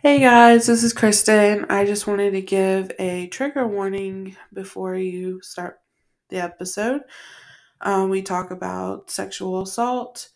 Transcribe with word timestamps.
Hey 0.00 0.20
guys, 0.20 0.68
this 0.68 0.84
is 0.84 0.94
Kristin. 0.94 1.68
I 1.68 1.84
just 1.84 2.06
wanted 2.06 2.30
to 2.30 2.40
give 2.40 2.92
a 3.00 3.26
trigger 3.26 3.66
warning 3.66 4.36
before 4.52 4.94
you 4.94 5.40
start 5.42 5.80
the 6.28 6.36
episode. 6.36 7.00
Um, 7.80 8.08
we 8.08 8.22
talk 8.22 8.52
about 8.52 9.10
sexual 9.10 9.60
assault, 9.60 10.28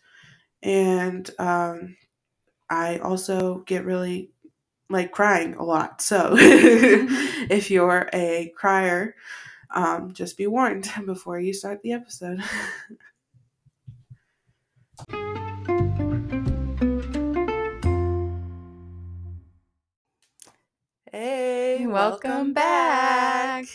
and 0.61 1.29
um, 1.39 1.95
I 2.69 2.97
also 2.97 3.59
get 3.59 3.85
really 3.85 4.31
like 4.89 5.13
crying 5.13 5.53
a 5.53 5.63
lot. 5.63 6.01
So 6.01 6.35
if 6.37 7.71
you're 7.71 8.09
a 8.11 8.51
crier, 8.57 9.15
um, 9.73 10.11
just 10.11 10.37
be 10.37 10.45
warned 10.45 10.91
before 11.05 11.39
you 11.39 11.53
start 11.53 11.81
the 11.83 11.93
episode. 11.93 12.43
hey, 21.17 21.85
Welcome 21.85 22.53
back. 22.53 23.65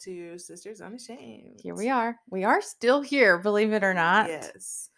to 0.00 0.36
Sisters 0.36 0.80
Unashamed. 0.80 1.60
Here 1.62 1.76
we 1.76 1.90
are. 1.90 2.16
We 2.28 2.42
are 2.42 2.60
still 2.60 3.02
here, 3.02 3.38
believe 3.38 3.72
it 3.72 3.84
or 3.84 3.94
not. 3.94 4.28
Yes. 4.28 4.90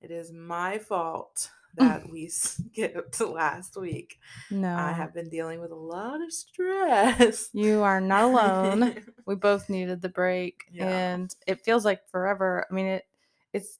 It 0.00 0.12
is 0.12 0.32
my 0.32 0.78
fault 0.78 1.50
that 1.74 2.08
we 2.10 2.28
skipped 2.28 3.20
last 3.20 3.76
week. 3.76 4.18
No. 4.52 4.72
I 4.72 4.92
have 4.92 5.12
been 5.12 5.28
dealing 5.28 5.60
with 5.60 5.72
a 5.72 5.76
lot 5.76 6.22
of 6.22 6.32
stress. 6.32 7.48
You 7.52 7.82
are 7.82 8.00
not 8.00 8.22
alone. 8.24 8.94
we 9.26 9.34
both 9.34 9.68
needed 9.68 10.00
the 10.02 10.08
break 10.08 10.62
Yeah. 10.72 10.86
and 10.88 11.34
it 11.48 11.64
feels 11.64 11.84
like 11.84 12.08
forever. 12.08 12.66
I 12.70 12.74
mean 12.74 12.86
it 12.86 13.04
it's 13.52 13.78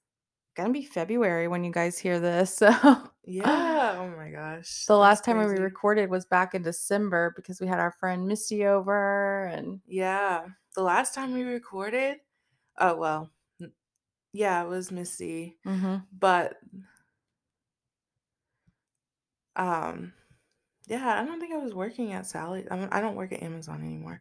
gonna 0.57 0.73
be 0.73 0.85
February 0.85 1.49
when 1.49 1.65
you 1.65 1.73
guys 1.73 1.99
hear 1.99 2.21
this. 2.21 2.63
So 2.71 2.71
yeah. 3.25 3.97
Oh 3.99 4.09
my 4.17 4.31
gosh. 4.31 4.87
the 4.87 4.97
last 4.97 5.25
time 5.25 5.39
we 5.39 5.45
recorded 5.45 6.11
was 6.11 6.25
back 6.27 6.55
in 6.55 6.63
December 6.63 7.33
because 7.37 7.61
we 7.61 7.67
had 7.69 7.79
our 7.79 7.93
friend 7.93 8.27
Misty 8.27 8.67
over 8.67 9.45
and 9.47 9.81
Yeah. 9.87 10.47
The 10.75 10.83
last 10.83 11.15
time 11.15 11.33
we 11.35 11.43
recorded, 11.43 12.19
oh 12.79 12.97
well. 12.97 13.31
Yeah, 14.33 14.63
it 14.63 14.69
was 14.69 14.91
Missy. 14.91 15.59
Mhm. 15.67 16.05
But 16.19 16.57
um 19.57 20.13
yeah, 20.87 21.21
I 21.21 21.25
don't 21.25 21.39
think 21.41 21.55
I 21.55 21.59
was 21.59 21.75
working 21.75 22.13
at 22.13 22.27
Sally. 22.27 22.67
I 22.69 22.77
don't, 22.77 22.93
I 22.93 23.01
don't 23.01 23.15
work 23.15 23.33
at 23.33 23.43
Amazon 23.45 23.83
anymore. 23.85 24.21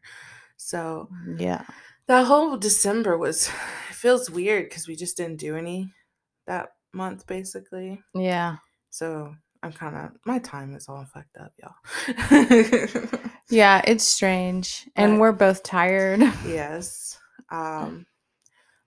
So 0.57 1.09
yeah. 1.37 1.63
that 2.07 2.25
whole 2.27 2.57
December 2.57 3.17
was 3.17 3.47
it 3.89 3.95
feels 3.95 4.29
weird 4.29 4.65
because 4.69 4.87
we 4.87 4.95
just 4.95 5.17
didn't 5.17 5.37
do 5.39 5.55
any 5.55 5.91
that 6.49 6.69
month 6.93 7.25
basically. 7.27 8.01
Yeah. 8.13 8.57
So 8.89 9.33
I'm 9.63 9.71
kind 9.71 9.95
of 9.95 10.11
my 10.25 10.39
time 10.39 10.75
is 10.75 10.87
all 10.89 11.05
fucked 11.05 11.37
up, 11.37 11.53
y'all. 11.61 13.09
Yeah, 13.51 13.81
it's 13.87 14.03
strange. 14.05 14.87
And 14.95 15.13
But- 15.13 15.19
we're 15.21 15.31
both 15.31 15.63
tired. 15.63 16.19
yes. 16.45 17.17
Um 17.51 18.05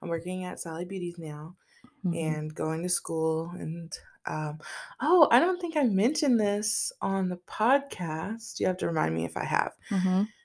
I'm 0.00 0.08
working 0.08 0.44
at 0.44 0.60
Sally 0.60 0.84
Beauties 0.84 1.16
now 1.18 1.56
Mhm. 2.04 2.36
and 2.36 2.54
going 2.54 2.82
to 2.82 2.88
school 2.88 3.50
and 3.58 3.92
um 4.26 4.58
oh, 5.00 5.26
I 5.32 5.40
don't 5.40 5.60
think 5.60 5.76
I 5.76 5.82
mentioned 5.84 6.38
this 6.38 6.92
on 7.00 7.28
the 7.28 7.38
podcast. 7.48 8.60
You 8.60 8.66
have 8.68 8.76
to 8.78 8.86
remind 8.86 9.14
me 9.14 9.24
if 9.24 9.36
I 9.36 9.44
have. 9.44 9.72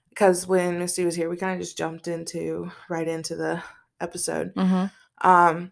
Because 0.09 0.47
when 0.47 0.79
Misty 0.79 1.05
was 1.05 1.15
here, 1.15 1.29
we 1.29 1.37
kind 1.37 1.53
of 1.53 1.59
just 1.59 1.77
jumped 1.77 2.07
into 2.07 2.71
right 2.89 3.07
into 3.07 3.35
the 3.35 3.61
episode. 4.01 4.53
Mhm. 4.55 4.91
Um, 5.21 5.71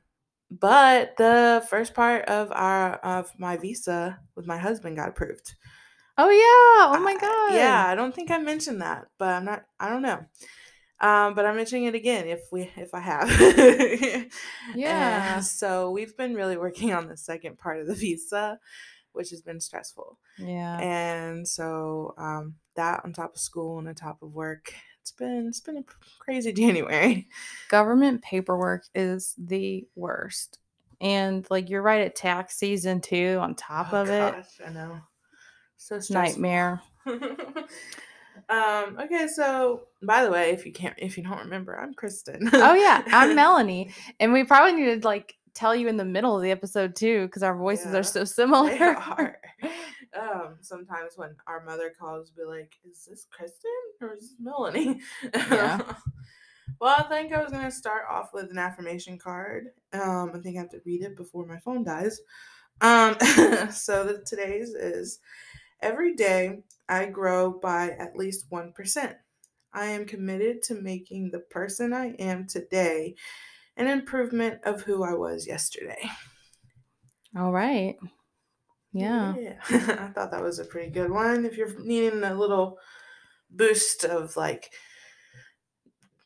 but 0.52 1.16
the 1.18 1.66
first 1.70 1.94
part 1.94 2.26
of 2.26 2.52
our 2.52 2.96
of 2.96 3.32
my 3.38 3.58
visa 3.58 4.20
with 4.36 4.46
my 4.48 4.58
husband 4.58 4.96
got 4.96 5.10
approved. 5.10 5.56
Oh 6.18 6.30
yeah. 6.30 6.98
Oh 6.98 7.04
my 7.04 7.12
I- 7.12 7.20
god. 7.20 7.56
Yeah, 7.58 7.86
I 7.88 7.96
don't 7.96 8.16
think 8.16 8.32
I 8.32 8.38
mentioned 8.38 8.82
that, 8.82 9.08
but 9.18 9.30
I'm 9.30 9.46
not. 9.46 9.64
I 9.80 9.90
don't 9.90 10.02
know. 10.02 10.26
Um, 11.02 11.34
but 11.36 11.46
I'm 11.46 11.58
mentioning 11.58 11.86
it 11.86 11.96
again 11.96 12.26
if 12.28 12.42
we 12.54 12.70
if 12.78 12.94
I 12.94 13.02
have. 13.02 13.30
Yeah. 14.76 15.36
And 15.36 15.46
so 15.46 15.92
we've 15.92 16.16
been 16.18 16.36
really 16.36 16.58
working 16.58 16.94
on 16.94 17.08
the 17.08 17.18
second 17.18 17.58
part 17.58 17.80
of 17.82 17.88
the 17.88 17.94
visa, 17.96 18.60
which 19.12 19.30
has 19.32 19.42
been 19.42 19.60
stressful. 19.60 20.18
Yeah. 20.38 20.80
And 20.80 21.48
so 21.48 22.14
um, 22.18 22.56
that 22.76 23.02
on 23.04 23.14
top 23.14 23.34
of 23.36 23.40
school 23.42 23.80
and 23.80 23.88
on 23.88 23.96
top 23.96 24.22
of 24.22 24.32
work, 24.32 24.74
it's 25.06 25.12
been 25.12 25.46
it's 25.48 25.60
been 25.60 25.78
a 25.78 25.84
crazy 26.18 26.52
January. 26.52 27.28
government 27.70 28.24
paperwork 28.24 28.86
is 28.96 29.36
the 29.38 29.88
worst. 29.96 30.58
And 31.00 31.46
like 31.52 31.70
you're 31.70 31.84
right 31.84 32.02
at 32.02 32.16
tax 32.16 32.58
season 32.58 33.02
too, 33.02 33.38
on 33.40 33.54
top 33.54 33.94
Oh, 33.94 34.02
of 34.02 34.10
it. 34.10 34.34
I 34.66 34.72
know. 34.72 34.98
So 35.78 36.00
stressful. 36.00 36.42
Nightmare. 36.42 36.82
um, 38.50 38.98
okay, 39.00 39.28
so 39.28 39.82
by 40.02 40.24
the 40.24 40.32
way, 40.32 40.50
if 40.50 40.66
you 40.66 40.72
can't 40.74 40.96
if 40.98 41.18
you 41.20 41.24
don't 41.24 41.38
remember, 41.38 41.80
I'm 41.80 41.94
Kristin. 41.94 42.50
Oh 42.54 42.74
yeah, 42.74 43.04
I'm 43.08 43.30
Melonie. 43.38 43.92
And 44.20 44.34
we 44.34 44.44
probably 44.44 44.74
need 44.82 45.02
to 45.04 45.08
like 45.08 45.36
tell 45.54 45.76
you 45.76 45.88
in 45.88 45.98
the 45.98 46.04
middle 46.06 46.36
of 46.36 46.42
the 46.42 46.50
episode 46.50 46.96
too, 46.96 47.28
because 47.28 47.44
our 47.44 47.56
voices 47.56 47.94
Yeah, 47.94 48.00
are 48.00 48.04
so 48.04 48.24
similar. 48.24 48.70
They 48.72 48.80
are. 48.80 49.38
Um, 50.16 50.58
sometimes 50.62 51.14
when 51.18 51.36
our 51.48 51.64
mother 51.64 51.94
calls, 51.98 52.32
be 52.32 52.44
like, 52.44 52.74
"Is 52.90 53.06
this 53.06 53.28
Kristin 53.28 54.02
or 54.02 54.14
is 54.14 54.22
this 54.22 54.36
Melonie?" 54.42 55.02
Yeah. 55.34 55.82
well, 56.80 56.96
I 56.98 57.04
think 57.04 57.34
I 57.34 57.44
was 57.44 57.52
gonna 57.52 57.72
start 57.72 58.04
off 58.10 58.32
with 58.34 58.50
an 58.52 58.58
affirmation 58.58 59.18
card. 59.18 59.68
Um, 59.94 60.32
I 60.34 60.40
think 60.40 60.58
I 60.58 60.62
have 60.62 60.70
to 60.72 60.82
read 60.86 61.04
it 61.04 61.18
before 61.18 61.46
my 61.46 61.60
phone 61.60 61.84
dies. 61.84 62.20
Um, 62.82 63.18
so 63.72 64.06
the, 64.06 64.24
today's 64.26 64.70
is 64.70 65.20
every 65.82 66.16
day 66.16 66.64
I 66.88 67.06
grow 67.06 67.52
by 67.52 67.92
at 67.92 68.16
least 68.16 68.46
one 68.50 68.72
percent. 68.72 69.16
I 69.74 69.88
am 69.88 70.06
committed 70.06 70.62
to 70.64 70.76
making 70.76 71.32
the 71.32 71.40
person 71.40 71.94
I 71.94 72.12
am 72.14 72.48
today 72.48 73.16
an 73.78 73.88
improvement 73.88 74.62
of 74.64 74.82
who 74.82 75.04
I 75.04 75.14
was 75.14 75.46
yesterday. 75.46 76.10
All 77.38 77.52
right. 77.52 77.98
Yeah. 78.96 79.36
Yeah. 79.38 79.60
I 79.70 80.08
thought 80.14 80.32
that 80.32 80.42
was 80.42 80.60
a 80.60 80.66
pretty 80.66 80.90
good 80.90 81.12
one. 81.12 81.46
If 81.46 81.58
you're 81.58 81.78
needing 81.84 82.24
a 82.24 82.34
little 82.34 82.80
boost 83.52 84.06
of 84.06 84.36
like 84.38 84.72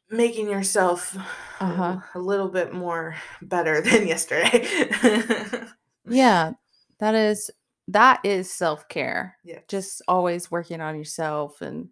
making 0.10 0.50
yourself 0.50 1.16
a- 1.16 1.20
Uh-huh. 1.64 1.98
a 2.16 2.20
little 2.20 2.50
bit 2.50 2.74
more 2.74 3.16
better 3.42 3.82
than 3.88 4.08
yesterday. 4.08 4.68
Yeah. 6.12 6.54
That 7.00 7.14
is 7.16 7.52
that 7.88 8.20
is 8.24 8.52
self-care. 8.52 9.36
yeah. 9.44 9.60
Just 9.68 10.02
always 10.08 10.50
working 10.52 10.82
on 10.82 10.96
yourself 10.98 11.62
and 11.62 11.90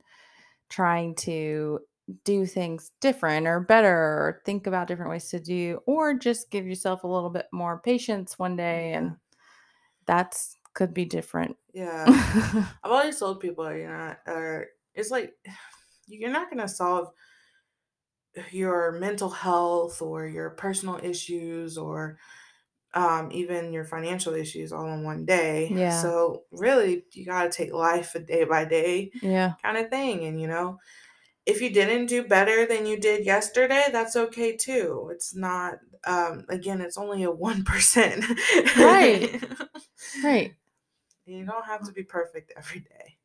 trying 0.70 1.14
to 1.16 1.80
do 2.24 2.46
things 2.46 2.92
different 3.02 3.46
or 3.48 3.60
better 3.60 3.94
or 3.96 4.42
think 4.46 4.66
about 4.68 4.88
different 4.88 5.12
ways 5.12 5.30
to 5.30 5.40
do 5.40 5.80
or 5.86 6.14
just 6.16 6.50
give 6.52 6.66
yourself 6.68 7.04
a 7.04 7.08
little 7.08 7.30
bit 7.30 7.46
more 7.52 7.80
patience 7.80 8.40
one 8.40 8.56
day 8.56 8.94
and 8.94 9.16
that's 10.08 10.57
could 10.78 10.94
be 10.94 11.06
different. 11.06 11.58
Yeah. 11.74 12.06
I've 12.84 12.92
always 12.92 13.18
told 13.18 13.40
people, 13.40 13.74
you 13.74 13.88
know, 13.88 14.16
or 14.28 14.68
it's 14.94 15.10
like 15.10 15.34
you're 16.08 16.32
not 16.32 16.52
gonna 16.52 16.68
solve 16.68 17.10
your 18.52 18.92
mental 18.92 19.32
health 19.32 20.04
or 20.04 20.28
your 20.28 20.52
personal 20.52 21.00
issues 21.02 21.80
or 21.80 22.20
um, 22.94 23.30
even 23.32 23.74
your 23.74 23.86
financial 23.86 24.36
issues 24.36 24.72
all 24.72 24.88
in 24.94 25.04
one 25.04 25.26
day. 25.26 25.72
Yeah. 25.74 26.00
So 26.00 26.44
really, 26.52 27.06
you 27.14 27.26
gotta 27.26 27.50
take 27.50 27.74
life 27.74 28.14
a 28.14 28.20
day 28.20 28.44
by 28.44 28.64
day 28.66 29.12
yeah. 29.24 29.54
kind 29.64 29.78
of 29.78 29.90
thing. 29.90 30.26
And 30.26 30.40
you 30.40 30.48
know, 30.48 30.78
if 31.48 31.60
you 31.60 31.72
didn't 31.72 32.06
do 32.06 32.24
better 32.24 32.68
than 32.68 32.86
you 32.86 33.00
did 33.00 33.26
yesterday, 33.26 33.86
that's 33.92 34.16
okay 34.16 34.56
too. 34.56 35.10
It's 35.12 35.36
not. 35.36 35.80
Um, 36.06 36.46
again, 36.50 36.82
it's 36.82 37.00
only 37.00 37.24
a 37.24 37.32
one 37.32 37.64
percent. 37.64 38.24
Right. 38.78 39.44
Right. 40.24 40.54
You 41.28 41.46
don't 41.46 41.66
have 41.66 41.84
to 41.86 41.92
be 41.92 42.04
perfect 42.04 42.54
every 42.58 42.80
day. 42.80 43.18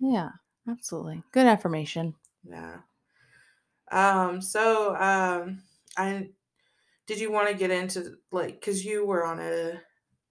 Yeah. 0.00 0.30
Absolutely. 0.68 1.22
Good 1.32 1.46
affirmation. 1.46 2.14
Yeah. 2.48 2.78
Um, 3.92 4.40
so 4.40 4.96
um 4.96 5.62
I 5.96 6.30
did 7.06 7.20
you 7.20 7.30
want 7.30 7.48
to 7.48 7.54
get 7.54 7.70
into 7.70 8.16
like 8.32 8.60
cuz 8.62 8.84
you 8.84 9.04
were 9.06 9.24
on 9.26 9.38
a 9.40 9.80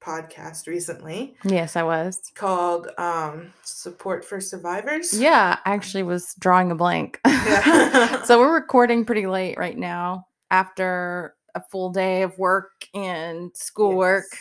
podcast 0.02 0.68
recently 0.68 1.36
Yes, 1.46 1.76
I 1.78 1.84
was. 1.84 2.20
called 2.36 2.88
um 2.98 3.54
Support 3.64 4.26
for 4.26 4.42
Survivors? 4.42 5.14
Yeah, 5.18 5.60
I 5.66 5.74
actually 5.74 6.04
was 6.04 6.34
drawing 6.40 6.72
a 6.72 6.76
blank. 6.76 7.20
Yeah. 7.26 8.24
so 8.26 8.40
we're 8.40 8.54
recording 8.56 9.06
pretty 9.06 9.28
late 9.28 9.58
right 9.58 9.78
now 9.78 10.28
after 10.50 11.36
a 11.56 11.62
full 11.62 11.92
day 11.92 12.24
of 12.24 12.38
work 12.40 12.72
and 12.96 13.52
schoolwork. 13.56 14.26
Yes. 14.32 14.40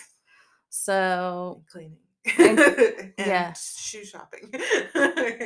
So 0.70 1.56
And 1.58 1.68
cleaning. 1.68 1.96
And- 2.38 2.58
and 2.58 3.12
yeah. 3.18 3.52
shoe 3.54 4.04
shopping. 4.04 4.52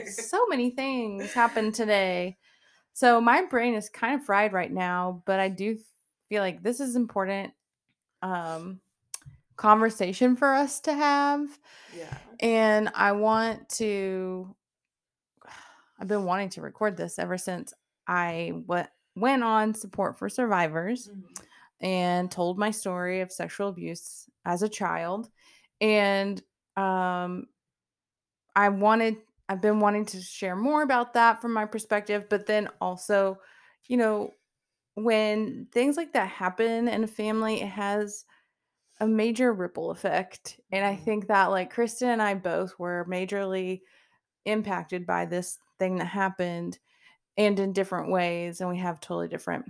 so 0.08 0.46
many 0.48 0.70
things 0.70 1.32
happened 1.32 1.74
today. 1.74 2.36
So 2.92 3.20
my 3.20 3.44
brain 3.44 3.74
is 3.74 3.88
kind 3.88 4.14
of 4.18 4.24
fried 4.26 4.52
right 4.52 4.72
now, 4.72 5.22
but 5.26 5.40
I 5.40 5.48
do 5.48 5.78
feel 6.28 6.42
like 6.42 6.62
this 6.62 6.80
is 6.80 6.96
important 6.96 7.52
um 8.22 8.80
conversation 9.56 10.36
for 10.36 10.52
us 10.54 10.80
to 10.80 10.92
have. 10.92 11.46
Yeah. 11.96 12.14
And 12.40 12.90
I 12.94 13.12
want 13.12 13.68
to, 13.70 14.54
I've 16.00 16.08
been 16.08 16.24
wanting 16.24 16.50
to 16.50 16.60
record 16.60 16.96
this 16.96 17.18
ever 17.18 17.38
since 17.38 17.72
I 18.06 18.52
went, 18.66 18.88
went 19.14 19.42
on 19.42 19.72
support 19.74 20.18
for 20.18 20.28
survivors 20.28 21.08
Mhm. 21.08 21.40
and 21.80 22.30
told 22.30 22.58
my 22.58 22.70
story 22.70 23.20
of 23.22 23.32
sexual 23.32 23.68
abuse 23.68 24.28
as 24.44 24.62
a 24.62 24.68
child. 24.68 25.30
And 25.80 26.42
um, 26.76 27.48
I 28.54 28.68
wanted, 28.68 29.18
I've 29.48 29.60
been 29.60 29.80
wanting 29.80 30.06
to 30.06 30.20
share 30.20 30.56
more 30.56 30.82
about 30.82 31.14
that 31.14 31.40
from 31.40 31.52
my 31.52 31.66
perspective, 31.66 32.26
but 32.28 32.46
then 32.46 32.68
also, 32.80 33.38
you 33.86 33.96
know, 33.96 34.32
when 34.94 35.68
things 35.72 35.96
like 35.96 36.12
that 36.14 36.28
happen 36.28 36.88
in 36.88 37.04
a 37.04 37.08
family, 37.08 37.62
it 37.62 37.68
has 37.68 38.24
a 39.00 39.08
major 39.08 39.52
ripple 39.52 39.90
effect. 39.90 40.60
And 40.72 40.84
I 40.84 40.96
Mhm. 40.96 40.96
think 40.96 41.28
that, 41.28 41.46
like, 41.46 41.74
Kristin 41.74 42.08
and 42.08 42.22
I 42.22 42.34
both 42.34 42.78
were 42.78 43.06
majorly 43.10 43.82
impacted 44.46 45.06
by 45.06 45.26
this 45.26 45.58
thing 45.78 45.96
that 45.96 46.06
happened 46.06 46.78
and 47.36 47.58
in 47.60 47.72
different 47.72 48.10
ways. 48.10 48.60
And 48.60 48.70
we 48.70 48.78
have 48.78 49.00
totally 49.00 49.28
different 49.28 49.66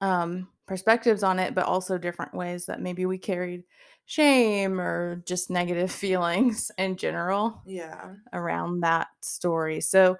um, 0.00 0.48
perspectives 0.66 1.22
on 1.22 1.38
it, 1.38 1.54
but 1.54 1.66
also 1.66 1.98
different 1.98 2.34
ways 2.34 2.66
that 2.66 2.80
maybe 2.80 3.06
we 3.06 3.18
carried 3.18 3.64
shame 4.06 4.80
or 4.80 5.16
just 5.26 5.50
negative 5.50 5.90
feelings 6.04 6.70
in 6.78 6.96
general 6.96 7.62
Yeah. 7.66 8.14
around 8.32 8.80
that 8.80 9.08
story. 9.20 9.80
So 9.80 10.16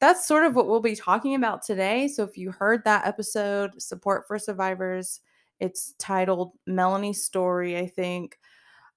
that's 0.00 0.26
sort 0.26 0.44
of 0.44 0.56
what 0.56 0.66
we'll 0.66 0.80
be 0.80 0.96
talking 0.96 1.34
about 1.34 1.62
today. 1.62 2.08
So 2.08 2.24
if 2.24 2.36
you 2.38 2.50
heard 2.52 2.84
that 2.84 3.06
episode, 3.06 3.80
Support 3.82 4.26
for 4.26 4.38
Survivors, 4.38 5.20
it's 5.60 5.92
titled 5.98 6.52
Melonie's 6.68 7.24
Story, 7.24 7.78
I 7.78 7.86
think. 7.86 8.38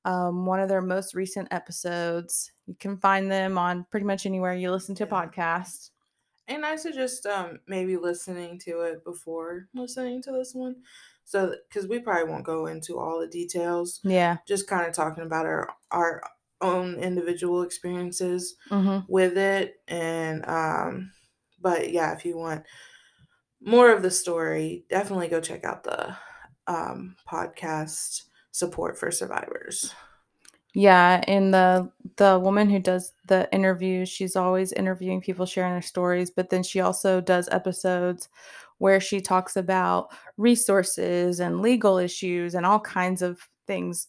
Um, 0.05 0.45
one 0.45 0.59
of 0.59 0.69
their 0.69 0.81
most 0.81 1.15
recent 1.15 1.47
episodes. 1.51 2.51
You 2.67 2.75
can 2.75 2.97
find 2.97 3.31
them 3.31 3.57
on 3.57 3.85
pretty 3.89 4.05
much 4.05 4.25
anywhere 4.25 4.53
you 4.53 4.71
listen 4.71 4.95
to 4.95 5.05
Yeah. 5.05 5.09
podcast. 5.09 5.91
And 6.47 6.65
I 6.65 6.75
suggest 6.75 7.25
um 7.25 7.59
maybe 7.67 7.95
listening 7.97 8.59
to 8.59 8.81
it 8.81 9.03
before 9.05 9.69
listening 9.73 10.21
to 10.23 10.31
this 10.31 10.53
one. 10.53 10.83
So 11.25 11.55
because 11.69 11.87
we 11.87 11.99
probably 11.99 12.29
won't 12.31 12.45
go 12.45 12.67
into 12.67 12.99
all 12.99 13.19
the 13.19 13.27
details, 13.27 14.01
Yeah. 14.03 14.37
just 14.47 14.67
kind 14.67 14.87
of 14.87 14.93
talking 14.93 15.23
about 15.23 15.45
our 15.45 15.69
our 15.91 16.23
own 16.61 16.95
individual 16.95 17.61
experiences 17.63 18.55
hmm 18.69 18.99
with 19.09 19.37
it 19.37 19.81
and 19.87 20.45
um 20.47 21.11
but 21.59 21.91
yeah, 21.91 22.13
if 22.13 22.25
you 22.25 22.37
want 22.37 22.65
more 23.61 23.91
of 23.91 24.01
the 24.01 24.11
story, 24.11 24.85
definitely 24.89 25.27
go 25.27 25.39
check 25.41 25.63
out 25.63 25.83
the 25.83 26.15
um 26.67 27.15
podcast 27.29 28.23
support 28.51 28.97
for 28.97 29.11
survivors. 29.11 29.93
Yeah, 30.75 31.23
and 31.27 31.53
the 31.53 31.91
the 32.17 32.39
woman 32.39 32.69
who 32.69 32.79
does 32.79 33.13
the 33.27 33.47
interviews, 33.53 34.09
she's 34.09 34.35
always 34.35 34.71
interviewing 34.71 35.21
people 35.21 35.45
sharing 35.45 35.73
their 35.73 35.81
stories, 35.83 36.31
but 36.31 36.49
then 36.49 36.63
she 36.63 36.79
also 36.79 37.21
does 37.21 37.47
episodes 37.49 38.27
where 38.83 38.99
she 38.99 39.21
talks 39.21 39.55
about 39.55 40.09
resources 40.35 41.39
and 41.39 41.61
legal 41.61 41.97
issues 41.97 42.53
and 42.53 42.65
all 42.65 42.81
kinds 42.81 43.21
of 43.21 43.39
things. 43.65 44.07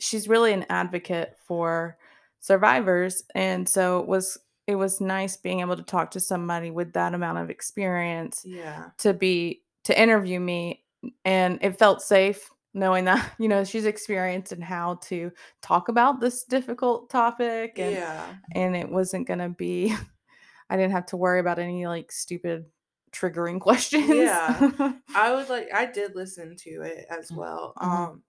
She's 0.00 0.26
really 0.28 0.52
an 0.52 0.66
advocate 0.68 1.36
for 1.46 1.96
survivors, 2.40 3.22
and 3.36 3.68
so 3.68 4.00
it 4.00 4.08
was 4.08 4.36
it 4.66 4.74
was 4.74 5.00
nice 5.00 5.36
being 5.36 5.60
able 5.60 5.76
to 5.76 5.84
talk 5.84 6.10
to 6.10 6.18
somebody 6.20 6.72
with 6.72 6.92
that 6.94 7.14
amount 7.14 7.38
of 7.38 7.48
experience 7.48 8.42
Yeah. 8.44 8.86
to 8.98 9.14
be 9.14 9.62
to 9.84 9.92
interview 9.96 10.40
me 10.40 10.82
and 11.24 11.60
it 11.62 11.78
felt 11.78 12.02
safe 12.02 12.50
knowing 12.74 13.04
that 13.04 13.34
you 13.38 13.46
know 13.46 13.62
she's 13.62 13.84
experienced 13.86 14.50
in 14.50 14.60
how 14.60 14.96
to 15.02 15.30
talk 15.62 15.88
about 15.88 16.20
this 16.20 16.42
difficult 16.42 17.08
topic 17.08 17.78
and 17.78 17.92
Yeah. 17.92 18.34
and 18.56 18.74
it 18.74 18.88
wasn't 18.90 19.28
going 19.28 19.38
to 19.38 19.50
be 19.50 19.94
i 20.70 20.76
didn't 20.76 20.90
have 20.98 21.06
to 21.06 21.16
worry 21.16 21.38
about 21.38 21.60
any 21.60 21.86
like 21.86 22.10
stupid 22.10 22.64
triggering 23.12 23.60
questions 23.60 24.08
Yeah. 24.08 24.92
I 25.14 25.34
would 25.34 25.48
like 25.48 25.68
I 25.72 25.86
did 25.86 26.14
listen 26.14 26.56
to 26.56 26.70
it 26.82 27.06
as 27.10 27.30
well. 27.32 27.72
Mhm. 27.78 27.86
Um 27.86 28.22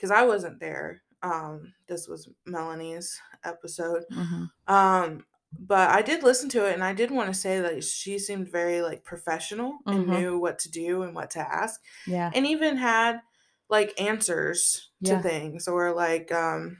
cuz 0.00 0.10
I 0.10 0.22
wasn't 0.24 0.60
there. 0.60 1.02
Um 1.22 1.74
this 1.86 2.08
was 2.08 2.28
Melonie's 2.46 3.20
episode. 3.44 4.04
Mhm. 4.12 4.50
Um 4.68 5.24
but 5.56 5.90
I 5.90 6.02
did 6.02 6.24
listen 6.24 6.48
to 6.50 6.66
it 6.68 6.74
and 6.74 6.82
I 6.82 6.92
did 6.94 7.12
want 7.12 7.28
to 7.32 7.38
say 7.38 7.60
that 7.60 7.84
she 7.84 8.18
seemed 8.18 8.48
very 8.50 8.82
like 8.82 9.04
professional 9.04 9.78
and 9.86 10.06
Mhm. 10.06 10.18
knew 10.18 10.38
what 10.38 10.58
to 10.60 10.70
do 10.70 11.02
and 11.02 11.14
what 11.14 11.30
to 11.30 11.38
ask 11.40 11.80
yeah 12.06 12.30
and 12.34 12.44
even 12.46 12.76
had 12.76 13.20
like 13.68 13.98
answers 14.00 14.90
to 15.04 15.22
things 15.22 15.68
or 15.68 15.92
like 15.92 16.32
um 16.32 16.76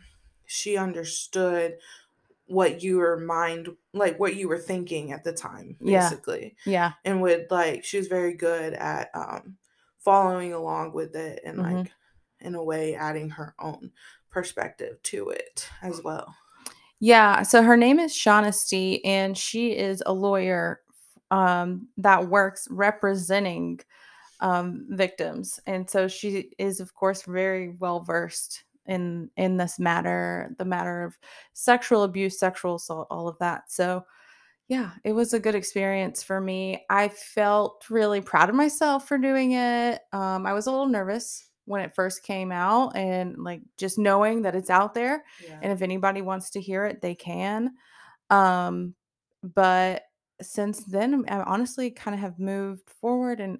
she 0.46 0.76
understood 0.76 1.76
what 2.46 2.82
your 2.82 3.16
mind 3.18 3.68
like 3.92 4.18
what 4.18 4.36
you 4.36 4.48
were 4.48 4.58
thinking 4.58 5.12
at 5.12 5.24
the 5.24 5.32
time 5.32 5.76
basically. 5.82 6.56
Yeah. 6.66 6.92
And 7.04 7.22
would 7.22 7.46
like 7.50 7.84
she 7.84 7.96
was 7.96 8.06
very 8.08 8.34
good 8.34 8.74
at 8.74 9.10
um 9.14 9.56
following 9.98 10.52
along 10.52 10.92
with 10.92 11.16
it 11.16 11.40
and 11.44 11.58
Mhm. 11.58 11.72
like 11.78 11.92
in 12.40 12.54
a 12.54 12.62
way 12.62 12.94
adding 12.94 13.30
her 13.30 13.54
own 13.58 13.90
perspective 14.30 15.02
to 15.04 15.30
it 15.30 15.68
as 15.82 16.02
well. 16.02 16.34
Yeah, 17.00 17.42
so 17.42 17.62
her 17.62 17.76
name 17.76 17.98
is 17.98 18.14
Shaughnessy, 18.14 19.04
and 19.04 19.36
she 19.36 19.76
is 19.76 20.02
a 20.06 20.12
lawyer 20.12 20.80
um, 21.30 21.88
that 21.96 22.28
works 22.28 22.68
representing 22.70 23.80
um, 24.40 24.86
victims, 24.90 25.58
and 25.66 25.88
so 25.88 26.06
she 26.08 26.50
is, 26.58 26.80
of 26.80 26.94
course, 26.94 27.22
very 27.22 27.70
well 27.70 28.00
versed 28.00 28.64
in 28.86 29.30
in 29.36 29.56
this 29.56 29.78
matter, 29.78 30.54
the 30.58 30.64
matter 30.64 31.02
of 31.04 31.18
sexual 31.52 32.02
abuse, 32.04 32.38
sexual 32.38 32.76
assault, 32.76 33.08
all 33.10 33.28
of 33.28 33.38
that. 33.38 33.70
So, 33.70 34.04
yeah, 34.68 34.92
it 35.04 35.12
was 35.12 35.34
a 35.34 35.40
good 35.40 35.54
experience 35.54 36.22
for 36.22 36.40
me. 36.40 36.84
I 36.90 37.08
felt 37.08 37.84
really 37.90 38.20
proud 38.20 38.48
of 38.48 38.54
myself 38.54 39.06
for 39.08 39.18
doing 39.18 39.52
it. 39.52 40.00
Um, 40.12 40.46
I 40.46 40.52
was 40.52 40.66
a 40.66 40.70
little 40.70 40.86
nervous 40.88 41.48
when 41.66 41.80
it 41.82 41.94
first 41.94 42.22
came 42.22 42.52
out, 42.52 42.96
and 42.96 43.36
like 43.38 43.62
just 43.78 43.98
knowing 43.98 44.42
that 44.42 44.54
it's 44.54 44.70
out 44.70 44.94
there 44.94 45.24
yeah 45.46 45.58
and 45.62 45.72
if 45.72 45.82
anybody 45.82 46.22
wants 46.22 46.50
to 46.50 46.60
hear 46.60 46.84
it 46.84 47.00
they 47.00 47.14
can 47.14 47.72
um 48.30 48.94
but 49.42 50.02
since 50.40 50.84
then 50.84 51.24
i 51.28 51.40
honestly 51.42 51.90
kind 51.90 52.14
of 52.14 52.20
have 52.20 52.38
moved 52.38 52.88
forward 52.90 53.40
and 53.40 53.58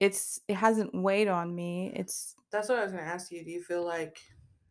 it's 0.00 0.40
it 0.48 0.54
hasn't 0.54 0.94
weighed 0.94 1.28
on 1.28 1.54
me 1.54 1.92
it's 1.94 2.34
that's 2.50 2.68
what 2.68 2.78
i 2.78 2.82
was 2.82 2.92
going 2.92 3.04
to 3.04 3.10
ask 3.10 3.30
you 3.30 3.44
do 3.44 3.50
you 3.50 3.62
feel 3.62 3.84
like 3.84 4.20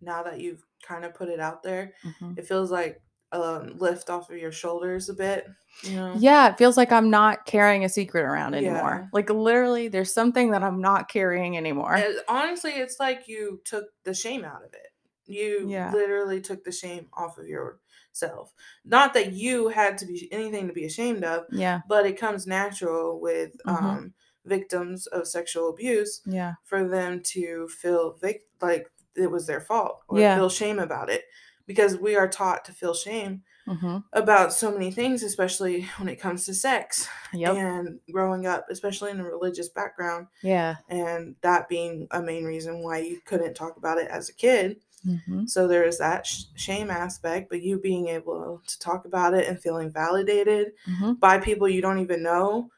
now 0.06 0.24
that 0.24 0.40
you've 0.40 0.63
kind 0.84 1.04
of 1.04 1.13
put 1.13 1.30
it 1.30 1.40
out 1.40 1.63
there 1.63 1.94
Mhm. 2.04 2.38
it 2.38 2.48
feels 2.48 2.72
like 2.72 3.02
a 3.31 3.40
lift 3.78 4.10
off 4.10 4.30
of 4.30 4.38
your 4.38 4.52
shoulders 4.52 5.10
a 5.10 5.13
bit 5.13 5.48
you 5.84 5.96
know 5.96 6.13
yeah 6.18 6.48
it 6.50 6.58
feels 6.58 6.77
like 6.77 6.91
i'm 6.91 7.10
not 7.10 7.46
carrying 7.46 7.84
a 7.84 7.89
secret 7.89 8.22
around 8.22 8.53
anymore 8.53 9.00
Yeah. 9.01 9.08
like 9.12 9.29
literally 9.29 9.88
there's 9.89 10.13
something 10.13 10.51
that 10.51 10.63
i'm 10.63 10.79
not 10.79 11.10
carrying 11.10 11.58
anymore 11.58 11.96
Uh, 11.96 12.13
honestly 12.29 12.72
it's 12.74 12.98
like 13.00 13.27
you 13.27 13.62
took 13.65 13.86
the 14.03 14.13
shame 14.13 14.46
out 14.46 14.63
of 14.63 14.74
it 14.74 14.94
you 15.25 15.68
Yeah. 15.68 15.91
literally 15.91 16.39
took 16.39 16.63
the 16.63 16.72
shame 16.72 17.08
off 17.13 17.38
of 17.38 17.48
yourself 17.48 18.53
not 18.86 19.13
that 19.15 19.34
you 19.34 19.68
had 19.70 19.98
to 19.98 20.06
be 20.06 20.32
anything 20.32 20.68
to 20.68 20.74
be 20.74 20.86
ashamed 20.86 21.24
of 21.25 21.46
yeah 21.51 21.82
but 21.89 22.06
it 22.06 22.18
comes 22.18 22.46
natural 22.48 23.20
with 23.20 23.51
Mhm. 23.65 23.84
um 23.84 24.13
victims 24.46 25.08
of 25.08 25.27
sexual 25.27 25.70
abuse 25.72 26.22
yeah 26.25 26.53
for 26.63 26.88
them 26.88 27.20
to 27.24 27.68
feel 27.68 28.13
vic- 28.13 28.48
like 28.62 28.89
it 29.15 29.29
was 29.31 29.48
their 29.48 29.62
fault 29.62 30.01
or 30.07 30.19
Yeah. 30.19 30.36
feel 30.36 30.50
shame 30.50 30.79
about 30.79 31.10
it 31.10 31.24
because 31.67 31.98
we 31.98 32.15
are 32.15 32.27
taught 32.27 32.65
to 32.65 32.74
feel 32.74 32.93
shame 32.93 33.43
hmm 33.67 33.98
about 34.13 34.53
so 34.53 34.72
many 34.72 34.91
things 34.91 35.24
especially 35.24 35.81
when 35.98 36.07
it 36.07 36.17
comes 36.17 36.45
to 36.45 36.53
sex 36.53 37.07
yep 37.34 37.55
and 37.55 38.00
growing 38.12 38.45
up 38.45 38.65
especially 38.69 39.10
in 39.12 39.19
a 39.19 39.24
religious 39.24 39.69
background 39.69 40.27
yeah. 40.43 40.75
and 40.89 41.36
that 41.41 41.67
being 41.67 42.07
a 42.12 42.22
main 42.22 42.43
reason 42.45 42.84
why 42.84 43.00
you 43.00 43.19
couldn't 43.25 43.55
talk 43.55 43.75
about 43.77 43.98
it 43.98 44.07
as 44.10 44.29
a 44.29 44.34
kid. 44.34 44.77
Hmm 45.03 45.45
so 45.48 45.67
there 45.67 45.84
is 45.84 45.98
that 46.00 46.25
sh- 46.25 46.43
shame 46.55 46.89
aspect 46.89 47.50
but 47.50 47.62
you 47.62 47.79
being 47.79 48.07
able 48.07 48.62
to 48.67 48.79
talk 48.79 49.05
about 49.05 49.34
it 49.36 49.48
and 49.48 49.60
feeling 49.60 49.91
validated 49.91 50.72
hmm 50.86 51.13
by 51.13 51.38
people 51.39 51.67
you 51.69 51.81
don't 51.81 52.00
even 52.00 52.22
know 52.24 52.69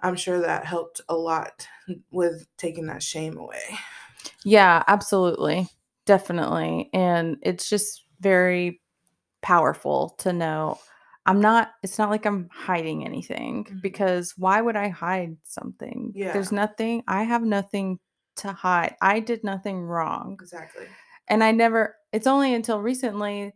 i'm 0.00 0.14
sure 0.16 0.40
that 0.40 0.64
helped 0.64 1.00
a 1.08 1.14
lot 1.16 1.66
with 2.12 2.46
taking 2.56 2.86
that 2.86 3.02
shame 3.02 3.36
away 3.36 3.62
Yeah, 4.44 4.82
absolutely. 4.86 5.68
Definitely. 6.06 6.90
And 6.92 7.36
it's 7.42 7.68
just 7.68 8.04
very 8.20 8.80
powerful 9.42 10.10
to 10.18 10.32
know 10.32 10.78
I'm 11.26 11.40
not, 11.40 11.72
it's 11.82 11.98
not 11.98 12.10
like 12.10 12.26
I'm 12.26 12.48
hiding 12.52 13.04
anything 13.06 13.64
Mhm. 13.64 13.80
because 13.82 14.34
why 14.36 14.60
would 14.60 14.76
I 14.76 14.88
hide 14.88 15.36
something? 15.44 16.12
Yeah. 16.14 16.32
There's 16.32 16.52
nothing, 16.52 17.02
I 17.08 17.22
have 17.22 17.42
nothing 17.42 17.98
to 18.36 18.52
hide. 18.52 18.96
I 19.00 19.20
did 19.20 19.42
nothing 19.44 19.80
wrong. 19.82 20.34
exactly 20.40 20.86
And 21.28 21.42
I 21.42 21.50
never, 21.52 21.96
it's 22.12 22.26
only 22.26 22.54
until 22.54 22.80
recently, 22.80 23.54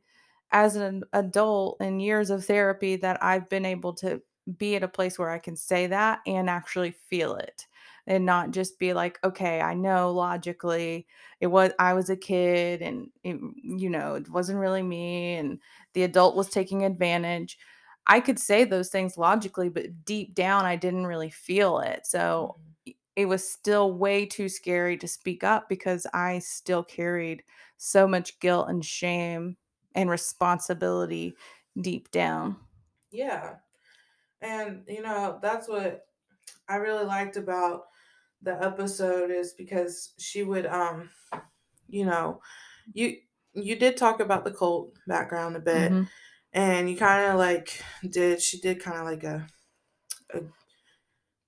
as 0.51 0.77
an 0.77 1.05
adult 1.13 1.77
in 1.81 2.01
years 2.01 2.31
of 2.31 2.45
therapy, 2.47 2.97
that 2.97 3.23
I've 3.23 3.51
been 3.51 3.67
able 3.67 3.93
to 3.97 4.23
be 4.57 4.77
at 4.77 4.83
a 4.83 4.89
place 4.89 5.19
where 5.19 5.31
I 5.31 5.39
can 5.39 5.57
say 5.57 5.89
that 5.89 6.21
and 6.27 6.49
actually 6.49 6.93
feel 6.93 7.35
it. 7.37 7.67
And 8.09 8.27
not 8.27 8.53
just 8.53 8.81
be 8.81 8.95
like, 8.95 9.21
okay, 9.25 9.61
I 9.63 9.75
know 9.75 10.13
logically 10.13 11.07
it 11.41 11.49
was 11.49 11.73
I 11.79 11.95
was 11.95 12.11
a 12.11 12.17
kid 12.17 12.83
and 12.83 13.11
it, 13.25 13.39
you 13.63 13.91
know, 13.91 14.17
it 14.17 14.31
wasn't 14.31 14.59
really 14.61 14.83
me 14.83 15.37
and 15.37 15.61
the 15.95 16.05
adult 16.05 16.37
was 16.37 16.51
taking 16.51 16.85
advantage. 16.85 17.59
I 18.09 18.21
could 18.21 18.41
say 18.41 18.65
those 18.65 18.91
things 18.91 19.19
logically, 19.19 19.69
but 19.69 20.05
deep 20.05 20.35
down 20.35 20.67
I 20.67 20.77
didn't 20.77 21.07
really 21.07 21.31
feel 21.31 21.81
it. 21.81 22.07
So 22.07 22.57
Mhm. 22.57 22.95
it 23.17 23.27
was 23.27 23.49
still 23.49 23.93
way 23.93 24.27
too 24.27 24.49
scary 24.49 24.97
to 24.99 25.09
speak 25.09 25.43
up 25.45 25.69
because 25.69 26.07
I 26.15 26.39
still 26.41 26.85
carried 26.85 27.43
so 27.77 28.07
much 28.07 28.39
guilt 28.41 28.69
and 28.69 28.85
shame 28.85 29.57
and 29.95 30.11
responsibility 30.11 31.35
deep 31.81 32.11
down. 32.11 32.57
Yeah. 33.11 33.59
And 34.43 34.85
you 34.89 35.03
know, 35.03 35.41
that's 35.43 35.69
what 35.69 36.09
I 36.69 36.77
really 36.77 37.05
liked 37.05 37.37
about 37.37 37.89
the 38.43 38.53
episode 38.63 39.31
is 39.31 39.53
because 39.53 40.13
she 40.19 40.43
would 40.43 40.67
um 40.67 41.11
you 41.89 42.05
know, 42.05 42.41
you 42.93 43.17
you 43.55 43.77
did 43.77 43.97
talk 43.97 44.21
about 44.21 44.45
the 44.45 44.51
cult 44.53 44.93
background 45.07 45.57
a 45.57 45.61
bit 45.61 45.91
Mhm. 45.91 46.09
and 46.53 46.91
you 46.91 46.97
kind 46.97 47.33
of 47.33 47.39
like 47.39 47.83
did 48.09 48.41
she 48.43 48.59
did 48.61 48.81
kind 48.81 48.99
of 48.99 49.05
like 49.05 49.25
a 49.25 49.47
a 50.35 50.41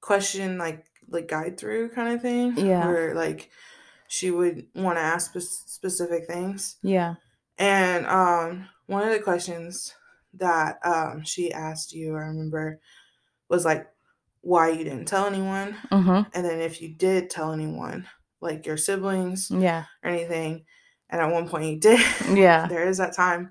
question 0.00 0.58
like 0.58 0.84
like 1.08 1.28
guide 1.28 1.58
through 1.58 1.90
kind 1.90 2.14
of 2.14 2.22
thing 2.22 2.56
Yeah. 2.56 2.86
where 2.86 3.14
like 3.14 3.50
she 4.08 4.30
would 4.30 4.66
want 4.74 4.96
to 4.96 5.02
ask 5.02 5.32
spe- 5.32 5.68
specific 5.68 6.26
things 6.26 6.76
Yeah. 6.82 7.14
and 7.58 8.06
um 8.06 8.68
one 8.86 9.02
of 9.06 9.12
the 9.12 9.20
questions 9.20 9.94
that 10.34 10.78
um 10.84 11.22
she 11.24 11.52
asked 11.52 11.92
you 11.92 12.16
i 12.16 12.20
remember 12.20 12.80
was 13.48 13.64
like 13.64 13.86
why 14.42 14.70
you 14.70 14.84
didn't 14.84 15.06
tell 15.06 15.26
anyone 15.26 15.76
Mhm. 15.90 16.26
and 16.34 16.44
then 16.44 16.60
if 16.60 16.80
you 16.80 16.88
did 16.88 17.28
tell 17.30 17.52
anyone 17.52 18.06
like 18.40 18.64
your 18.66 18.76
siblings 18.78 19.50
Yeah. 19.50 19.84
or 20.02 20.10
anything 20.10 20.64
and 21.10 21.20
at 21.20 21.30
one 21.32 21.48
point 21.48 21.64
you 21.66 21.78
did 21.78 22.00
Yeah. 22.36 22.66
there 22.68 22.88
is 22.88 22.98
that 22.98 23.14
time 23.14 23.50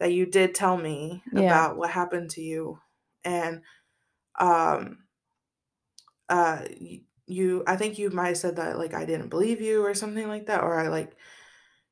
that 0.00 0.12
you 0.12 0.26
did 0.26 0.54
tell 0.54 0.76
me 0.76 1.22
Yeah. 1.32 1.40
about 1.66 1.76
what 1.76 1.90
happened 1.90 2.30
to 2.30 2.40
you 2.42 2.80
and 3.24 3.62
um 4.38 4.98
uh 6.28 6.64
you 7.26 7.62
i 7.66 7.76
think 7.76 7.98
you 7.98 8.10
might 8.10 8.28
have 8.28 8.38
said 8.38 8.56
that 8.56 8.78
like 8.78 8.94
i 8.94 9.04
didn't 9.04 9.28
believe 9.28 9.60
you 9.60 9.84
or 9.84 9.94
something 9.94 10.28
like 10.28 10.46
that 10.46 10.62
or 10.62 10.78
i 10.78 10.88
like 10.88 11.14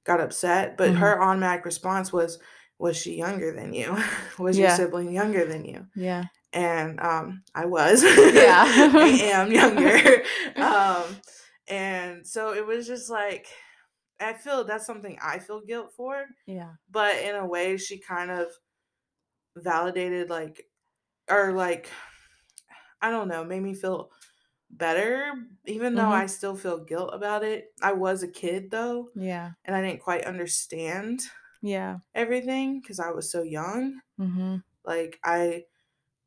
got 0.04 0.20
upset 0.20 0.76
but 0.76 0.90
Mhm. 0.90 0.96
her 0.98 1.22
automatic 1.22 1.64
response 1.64 2.12
was 2.12 2.38
was 2.78 2.96
she 2.96 3.14
younger 3.16 3.52
than 3.52 3.72
you 3.72 3.96
was 4.38 4.58
your 4.58 4.70
sibling 4.76 5.12
younger 5.12 5.44
than 5.44 5.64
you 5.64 5.86
Yeah. 5.94 6.24
And 6.52 6.98
um 7.00 7.42
i 7.54 7.64
was 7.64 8.02
Yeah. 8.02 8.64
i 8.94 9.18
am 9.22 9.52
younger 9.60 10.22
um 10.56 11.04
and 11.68 12.26
so 12.26 12.52
it 12.54 12.66
was 12.66 12.86
just 12.86 13.08
like 13.10 13.46
i 14.20 14.32
feel 14.32 14.64
that's 14.64 14.86
something 14.86 15.16
i 15.22 15.38
feel 15.38 15.60
guilt 15.60 15.92
for 15.96 16.24
Yeah. 16.46 16.72
but 16.90 17.16
in 17.18 17.36
a 17.36 17.46
way 17.46 17.76
she 17.76 17.98
kind 18.00 18.30
of 18.30 18.48
validated 19.56 20.30
like 20.30 20.66
or 21.28 21.52
like 21.52 21.88
i 23.02 23.10
don't 23.10 23.28
know 23.28 23.44
made 23.44 23.62
me 23.62 23.74
feel 23.74 24.10
better 24.70 25.32
even 25.66 25.94
though 25.96 26.02
Mhm. 26.04 26.12
i 26.22 26.26
still 26.26 26.54
feel 26.56 26.78
guilt 26.78 27.10
about 27.12 27.42
it 27.42 27.72
i 27.82 27.92
was 27.92 28.22
a 28.22 28.28
kid 28.28 28.70
though 28.70 29.10
Yeah. 29.14 29.52
and 29.64 29.74
i 29.74 29.82
didn't 29.82 30.00
quite 30.02 30.24
understand 30.24 31.20
Yeah. 31.62 31.98
everything 32.14 32.80
because 32.80 33.00
i 33.00 33.10
was 33.10 33.30
so 33.30 33.42
young 33.42 34.00
Mhm. 34.18 34.62
like 34.84 35.18
i 35.24 35.64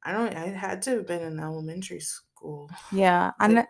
i 0.05 0.11
don't 0.11 0.35
i 0.35 0.47
had 0.47 0.81
to 0.81 0.91
have 0.91 1.07
been 1.07 1.21
in 1.21 1.39
elementary 1.39 1.99
school 1.99 2.69
Yeah. 2.91 3.31
I'm 3.39 3.53
not 3.55 3.67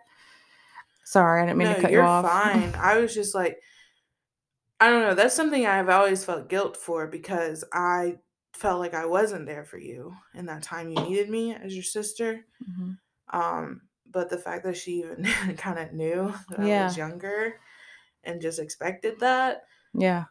Sorry, 1.06 1.42
I 1.42 1.46
didn't 1.46 1.58
mean 1.58 1.68
no 1.68 1.74
to 1.74 1.80
cut 1.82 1.92
you're 1.92 2.02
you 2.02 2.08
off. 2.08 2.24
fine 2.24 2.74
i 2.78 2.96
was 2.98 3.14
just 3.14 3.34
like 3.34 3.58
i 4.80 4.88
don't 4.88 5.02
know 5.02 5.14
that's 5.14 5.34
something 5.34 5.66
i've 5.66 5.88
always 5.88 6.24
felt 6.24 6.48
guilt 6.48 6.76
for 6.76 7.06
because 7.06 7.64
i 7.72 8.16
felt 8.54 8.80
like 8.80 8.94
i 8.94 9.04
wasn't 9.06 9.46
there 9.46 9.64
for 9.64 9.78
you 9.78 10.14
in 10.34 10.46
that 10.46 10.62
time 10.62 10.88
you 10.90 11.02
needed 11.02 11.28
me 11.28 11.54
as 11.54 11.74
your 11.74 11.84
sister 11.84 12.44
Mhm. 12.62 12.98
Um, 13.32 13.82
but 14.06 14.30
the 14.30 14.38
fact 14.38 14.64
that 14.64 14.76
she 14.76 15.00
even 15.00 15.24
kind 15.56 15.78
of 15.78 15.92
knew 15.92 16.32
that 16.50 16.60
I 16.60 16.84
was 16.84 16.96
younger 16.96 17.58
and 18.22 18.40
just 18.40 18.58
expected 18.58 19.20
that 19.20 19.62
Yeah. 19.92 20.24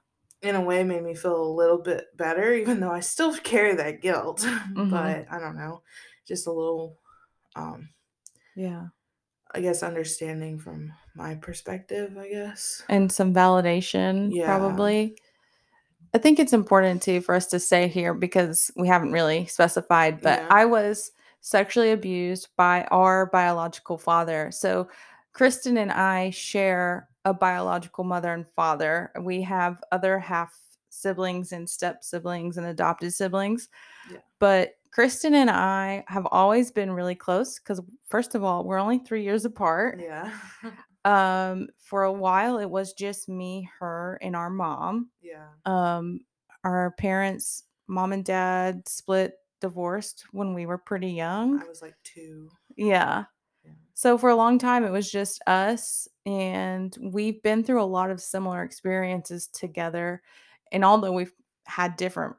In 0.43 0.55
a 0.55 0.61
way 0.61 0.83
made 0.83 1.03
me 1.03 1.15
feel 1.15 1.41
a 1.41 1.55
little 1.55 1.77
bit 1.77 2.05
better, 2.17 2.53
even 2.53 2.79
though 2.81 2.91
I 2.91 2.99
still 2.99 3.33
carry 3.43 3.75
that 3.75 4.01
guilt. 4.01 4.39
Mhm. 4.41 4.89
But 4.89 5.25
I 5.31 5.39
don't 5.39 5.55
know, 5.55 5.81
just 6.27 6.47
a 6.47 6.51
little, 6.51 6.99
um, 7.55 7.89
Yeah. 8.55 8.87
I 9.55 9.61
guess, 9.61 9.83
understanding 9.83 10.59
from 10.59 10.91
my 11.15 11.35
perspective, 11.35 12.17
I 12.17 12.27
guess. 12.27 12.83
And 12.89 13.11
some 13.11 13.33
validation 13.33 14.29
Yeah. 14.31 14.45
probably. 14.45 15.17
I 16.13 16.17
think 16.17 16.39
it's 16.39 16.53
important 16.53 17.01
too 17.01 17.21
for 17.21 17.33
us 17.35 17.47
to 17.47 17.59
say 17.59 17.87
here 17.87 18.13
because 18.13 18.69
we 18.75 18.87
haven't 18.87 19.11
really 19.13 19.45
specified, 19.45 20.21
but 20.21 20.39
Yeah. 20.41 20.47
I 20.49 20.65
was 20.65 21.11
sexually 21.39 21.91
abused 21.91 22.49
by 22.57 22.83
our 22.91 23.27
biological 23.27 23.97
father. 23.97 24.51
So 24.51 24.89
Kristin 25.33 25.77
and 25.77 25.91
I 25.91 26.29
share 26.31 27.07
a 27.25 27.33
biological 27.33 28.03
mother 28.03 28.33
and 28.33 28.47
father. 28.47 29.11
We 29.21 29.41
have 29.43 29.81
other 29.91 30.19
half 30.19 30.57
siblings 30.89 31.51
and 31.51 31.69
step 31.69 32.03
siblings 32.03 32.57
and 32.57 32.67
adopted 32.67 33.13
siblings. 33.13 33.69
Yeah. 34.11 34.19
But 34.39 34.75
Kristin 34.95 35.33
and 35.33 35.49
I 35.49 36.03
have 36.07 36.27
always 36.31 36.71
been 36.71 36.91
really 36.91 37.15
close 37.15 37.57
because 37.57 37.81
first 38.07 38.35
of 38.35 38.43
all, 38.43 38.63
we're 38.63 38.77
only 38.77 38.99
3 38.99 39.23
years 39.23 39.45
apart. 39.45 39.99
Yeah. 40.01 40.31
Um 41.05 41.67
for 41.79 42.03
a 42.03 42.13
while 42.13 42.59
it 42.59 42.69
was 42.69 42.93
just 42.93 43.27
me, 43.27 43.69
her 43.77 44.17
and 44.21 44.37
our 44.37 44.49
mom 44.49 45.09
yeah. 45.21 45.47
um 45.65 46.21
our 46.63 46.91
parents 46.91 47.63
mom 47.87 48.13
and 48.13 48.23
dad 48.23 48.87
split 48.87 49.33
divorced 49.59 50.23
when 50.31 50.53
we 50.53 50.65
were 50.65 50.77
pretty 50.77 51.11
young 51.11 51.61
I 51.61 51.67
was 51.67 51.81
like 51.81 51.95
two. 52.05 52.49
Yeah. 52.77 53.25
So 53.93 54.17
for 54.17 54.29
a 54.29 54.35
long 54.35 54.57
time 54.57 54.83
it 54.83 54.91
was 54.91 55.09
just 55.11 55.41
us 55.47 56.07
and 56.25 56.97
we've 57.01 57.41
been 57.43 57.63
through 57.63 57.81
a 57.81 57.85
lot 57.85 58.09
of 58.09 58.21
similar 58.21 58.63
experiences 58.63 59.47
together 59.47 60.21
and 60.71 60.83
although 60.83 61.11
we've 61.11 61.33
had 61.65 61.95
different 61.95 62.35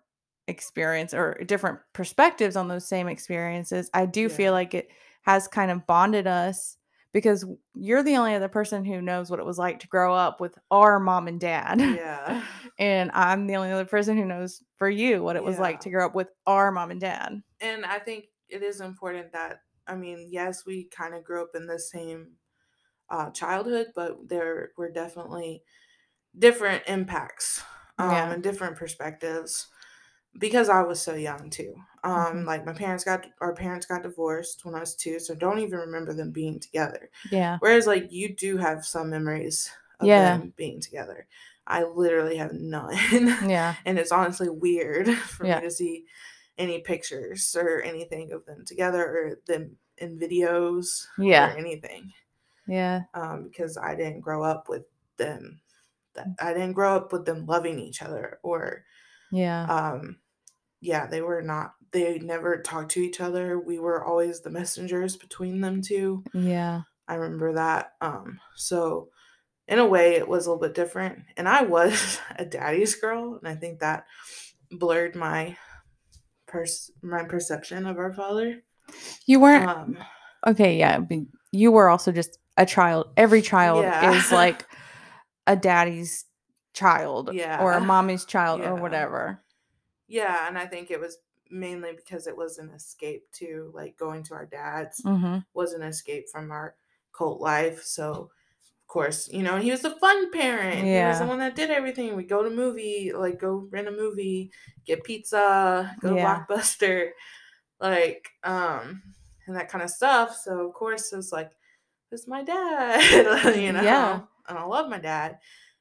experience 0.49 1.14
or 1.14 1.34
different 1.46 1.78
perspectives 1.92 2.56
on 2.56 2.68
those 2.68 2.87
same 2.87 3.08
experiences 3.08 3.90
i 3.94 4.04
do 4.06 4.23
Yeah. 4.23 4.28
feel 4.28 4.52
like 4.52 4.75
it 4.75 4.88
has 5.23 5.49
kind 5.49 5.70
of 5.70 5.87
bonded 5.87 6.26
us 6.26 6.76
because 7.12 7.46
you're 7.75 8.02
the 8.02 8.16
only 8.16 8.34
other 8.34 8.49
person 8.49 8.84
who 8.84 9.00
knows 9.00 9.30
what 9.30 9.38
it 9.38 9.46
was 9.46 9.56
like 9.56 9.78
to 9.80 9.88
grow 9.88 10.12
up 10.12 10.40
with 10.40 10.58
our 10.70 10.99
mom 11.00 11.28
and 11.28 11.40
dad 11.40 11.80
Yeah. 11.80 12.42
and 12.78 13.11
I'm 13.14 13.46
the 13.46 13.54
only 13.56 13.70
other 13.70 13.84
person 13.84 14.18
who 14.18 14.25
knows 14.25 14.62
for 14.76 14.90
you 14.90 15.23
what 15.23 15.37
it 15.37 15.44
was 15.44 15.58
like 15.58 15.80
to 15.80 15.90
grow 15.90 16.04
up 16.06 16.14
with 16.14 16.28
our 16.46 16.70
mom 16.73 16.90
and 16.90 17.00
dad. 17.00 17.40
and 17.61 17.87
I 17.87 18.00
think 18.00 18.26
it 18.49 18.62
is 18.62 18.80
important 18.80 19.32
that 19.32 19.61
I 19.86 19.96
mean, 19.96 20.28
yes, 20.30 20.66
we 20.66 20.84
kind 20.84 21.14
of 21.14 21.24
grew 21.24 21.42
up 21.42 21.54
in 21.54 21.66
the 21.66 21.78
same 21.78 22.36
uh, 23.10 23.30
childhood, 23.30 23.88
but 23.94 24.28
there 24.28 24.72
were 24.76 24.90
definitely 24.90 25.64
different 26.38 26.84
impacts 26.88 27.62
um, 27.98 28.10
Yeah. 28.10 28.32
and 28.32 28.42
different 28.42 28.76
perspectives 28.76 29.68
because 30.38 30.68
I 30.68 30.82
was 30.82 31.00
so 31.00 31.14
young 31.14 31.50
too. 31.50 31.74
Um, 32.04 32.44
Mhm. 32.44 32.46
Like 32.46 32.64
my 32.66 32.72
parents 32.72 33.04
got 33.04 33.26
our 33.40 33.54
parents 33.54 33.86
got 33.86 34.02
divorced 34.02 34.64
when 34.64 34.74
I 34.74 34.80
was 34.80 34.96
two, 34.96 35.18
so 35.20 35.34
don't 35.34 35.58
even 35.60 35.78
remember 35.78 36.12
them 36.14 36.32
being 36.32 36.60
together. 36.60 37.10
Yeah. 37.24 37.60
Whereas 37.60 37.86
like 37.86 38.10
you 38.12 38.34
do 38.34 38.56
have 38.58 38.84
some 38.84 39.10
memories 39.10 39.70
of 40.00 40.08
Yeah. 40.08 40.16
them 40.16 40.52
being 40.56 40.80
together. 40.80 41.28
I 41.66 41.84
literally 41.84 42.36
have 42.36 42.52
none. 42.52 42.96
Yeah. 43.40 43.76
and 43.86 43.98
it's 43.98 44.12
honestly 44.12 44.48
weird 44.50 45.08
for 45.18 45.44
Yeah. 45.44 45.60
me 45.60 45.62
to 45.62 45.70
see 45.70 46.06
any 46.58 46.80
pictures 46.80 47.56
or 47.58 47.80
anything 47.82 48.32
of 48.32 48.44
them 48.46 48.64
together 48.64 49.02
or 49.04 49.38
them 49.46 49.76
in 49.99 50.18
videos 50.18 51.06
Yeah. 51.18 51.52
or 51.52 51.56
anything 51.58 52.12
Yeah. 52.66 53.02
um, 53.14 53.44
because 53.44 53.76
I 53.76 53.94
didn't 53.94 54.20
grow 54.20 54.42
up 54.42 54.68
with 54.68 54.84
them. 55.16 55.61
That 56.14 56.28
I 56.40 56.52
didn't 56.52 56.73
grow 56.75 56.94
up 56.96 57.12
with 57.12 57.25
them 57.25 57.46
loving 57.46 57.78
each 57.80 58.02
other 58.02 58.38
or 58.42 58.84
Yeah. 59.32 59.64
um, 59.66 60.18
yeah, 60.80 61.06
they 61.06 61.23
were 61.23 61.42
not. 61.42 61.75
They 61.92 62.18
never 62.18 62.61
talked 62.61 62.90
to 62.92 63.00
each 63.00 63.20
other. 63.20 63.58
We 63.58 63.78
were 63.78 64.04
always 64.04 64.40
the 64.40 64.50
messengers 64.50 65.16
between 65.16 65.61
them 65.61 65.80
two. 65.82 66.23
Yeah. 66.34 66.82
I 67.08 67.14
remember 67.14 67.52
that. 67.54 67.94
Um, 68.00 68.40
so 68.56 69.11
in 69.66 69.78
a 69.78 69.87
way, 69.87 70.14
it 70.16 70.28
was 70.28 70.46
a 70.46 70.50
little 70.50 70.61
bit 70.62 70.75
different. 70.75 71.25
And 71.37 71.49
I 71.49 71.62
was 71.62 72.18
a 72.37 72.44
daddy's 72.44 72.94
girl, 72.96 73.37
and 73.37 73.49
I 73.49 73.54
think 73.54 73.80
that 73.80 74.06
blurred 74.70 75.14
my 75.16 75.56
pers- 76.54 76.90
my 77.02 77.25
perception 77.25 77.84
of 77.87 77.99
our 77.99 78.12
father. 78.12 78.62
You 79.26 79.40
weren't 79.40 79.68
Um, 79.68 79.99
okay, 80.46 80.76
yeah, 80.78 81.00
you 81.50 81.73
were 81.73 81.88
also 81.88 82.12
just 82.12 82.38
a 82.56 82.64
child. 82.66 83.11
Every 83.16 83.42
child 83.42 83.82
Yeah. 83.82 84.12
is 84.12 84.30
like 84.42 84.64
a 85.46 85.56
daddy's 85.56 86.25
child 86.73 87.30
yeah. 87.32 87.61
or 87.62 87.73
a 87.73 87.80
mommy's 87.92 88.25
child 88.25 88.61
or 88.61 88.75
whatever. 88.76 89.42
yeah, 90.06 90.46
and 90.49 90.56
I 90.58 90.66
think 90.66 90.90
it 90.90 91.00
was 91.00 91.16
mainly 91.50 91.92
because 91.92 92.26
it 92.26 92.37
was 92.37 92.58
an 92.58 92.70
escape 92.70 93.25
to 93.32 93.70
like 93.75 93.96
going 93.96 94.23
to 94.25 94.34
our 94.34 94.46
dad's 94.46 95.00
Mhm. 95.02 95.44
was 95.54 95.73
an 95.73 95.82
escape 95.82 96.28
from 96.30 96.50
our 96.50 96.76
cult 97.12 97.40
life. 97.40 97.82
So, 97.82 98.30
course, 98.94 99.28
you 99.28 99.42
know, 99.42 99.58
he 99.58 99.72
was 99.72 99.82
the 99.82 99.90
fun 99.90 100.30
parent. 100.30 100.78
He 100.78 101.04
was 101.04 101.18
the 101.18 101.24
Yeah. 101.24 101.28
one 101.28 101.40
that 101.40 101.56
did 101.56 101.70
everything. 101.70 102.14
We 102.14 102.22
go 102.22 102.44
to 102.44 102.50
movie, 102.50 103.12
like 103.12 103.40
go 103.40 103.68
rent 103.70 103.88
a 103.88 103.90
movie, 103.90 104.52
get 104.86 105.02
pizza, 105.04 105.94
go 106.00 106.14
Yeah. 106.14 106.22
to 106.46 106.54
Blockbuster, 106.54 107.10
like, 107.80 108.28
um, 108.44 109.02
and 109.46 109.56
that 109.56 109.68
kind 109.68 109.82
of 109.82 109.90
stuff. 109.90 110.36
So, 110.36 110.66
of 110.68 110.74
course, 110.74 111.12
it 111.12 111.16
was 111.16 111.32
like, 111.32 111.50
this 112.10 112.22
is 112.22 112.28
my 112.28 112.44
dad, 112.44 113.00
you 113.56 113.72
know? 113.72 113.82
Yeah. 113.82 114.20
And 114.48 114.58
I 114.58 114.64
love 114.64 114.88
my 114.88 114.98
dad. 115.00 115.40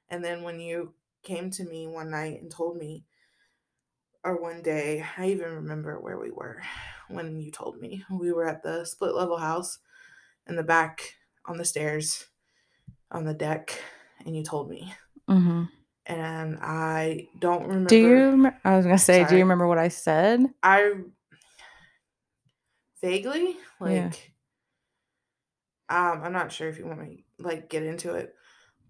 And 0.10 0.26
then 0.26 0.42
when 0.42 0.60
you 0.60 0.96
came 1.22 1.52
to 1.52 1.64
me 1.64 1.88
one 1.88 2.10
night 2.10 2.42
and 2.42 2.50
told 2.52 2.78
me, 2.78 3.06
or 4.24 4.42
one 4.42 4.62
day, 4.64 5.06
I 5.18 5.28
even 5.28 5.52
remember 5.52 6.00
where 6.00 6.18
we 6.18 6.32
were 6.32 6.62
when 7.10 7.40
you 7.40 7.52
told 7.52 7.80
me. 7.80 8.04
We 8.10 8.32
were 8.32 8.48
at 8.48 8.64
the 8.64 8.86
split 8.86 9.14
level 9.14 9.38
house 9.38 9.80
in 10.48 10.56
the 10.56 10.64
back 10.64 11.16
on 11.46 11.58
the 11.58 11.66
stairs 11.66 12.26
on 13.14 13.24
the 13.26 13.34
deck, 13.34 13.80
and 14.26 14.36
you 14.36 14.44
told 14.44 14.70
me. 14.70 14.94
hmm 15.28 15.64
And 16.06 16.58
I 16.62 17.28
don't 17.40 17.64
remember. 17.68 17.88
Do 17.90 17.98
you? 17.98 18.52
I 18.66 18.76
was 18.76 18.86
gonna 18.86 18.98
say, 18.98 19.26
do 19.26 19.36
you 19.36 19.42
remember 19.44 19.68
what 19.68 19.78
I 19.78 19.88
said? 19.90 20.46
I 20.62 20.94
vaguely 23.02 23.56
like. 23.80 23.92
Yeah. 23.92 24.12
Um, 25.90 26.24
I'm 26.24 26.34
not 26.34 26.52
sure 26.52 26.70
if 26.70 26.80
you 26.80 26.88
want 26.88 27.02
me 27.02 27.26
like 27.40 27.70
get 27.70 27.84
into 27.84 28.16
it, 28.16 28.34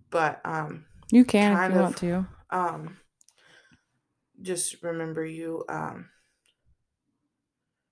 but 0.10 0.39
um, 0.46 0.86
You 1.12 1.25
can 1.25 1.58
if 1.58 1.70
you 1.70 1.75
of. 1.75 1.82
want 1.82 1.98
to. 1.98 2.25
um, 2.50 2.98
just 4.42 4.82
remember 4.84 5.25
you. 5.25 5.63
Um, 5.70 6.10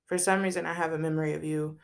for 0.08 0.18
some 0.18 0.42
reason, 0.42 0.66
I 0.66 0.74
have 0.74 0.94
a 0.94 0.98
memory 0.98 1.34
of 1.34 1.44
you. 1.44 1.80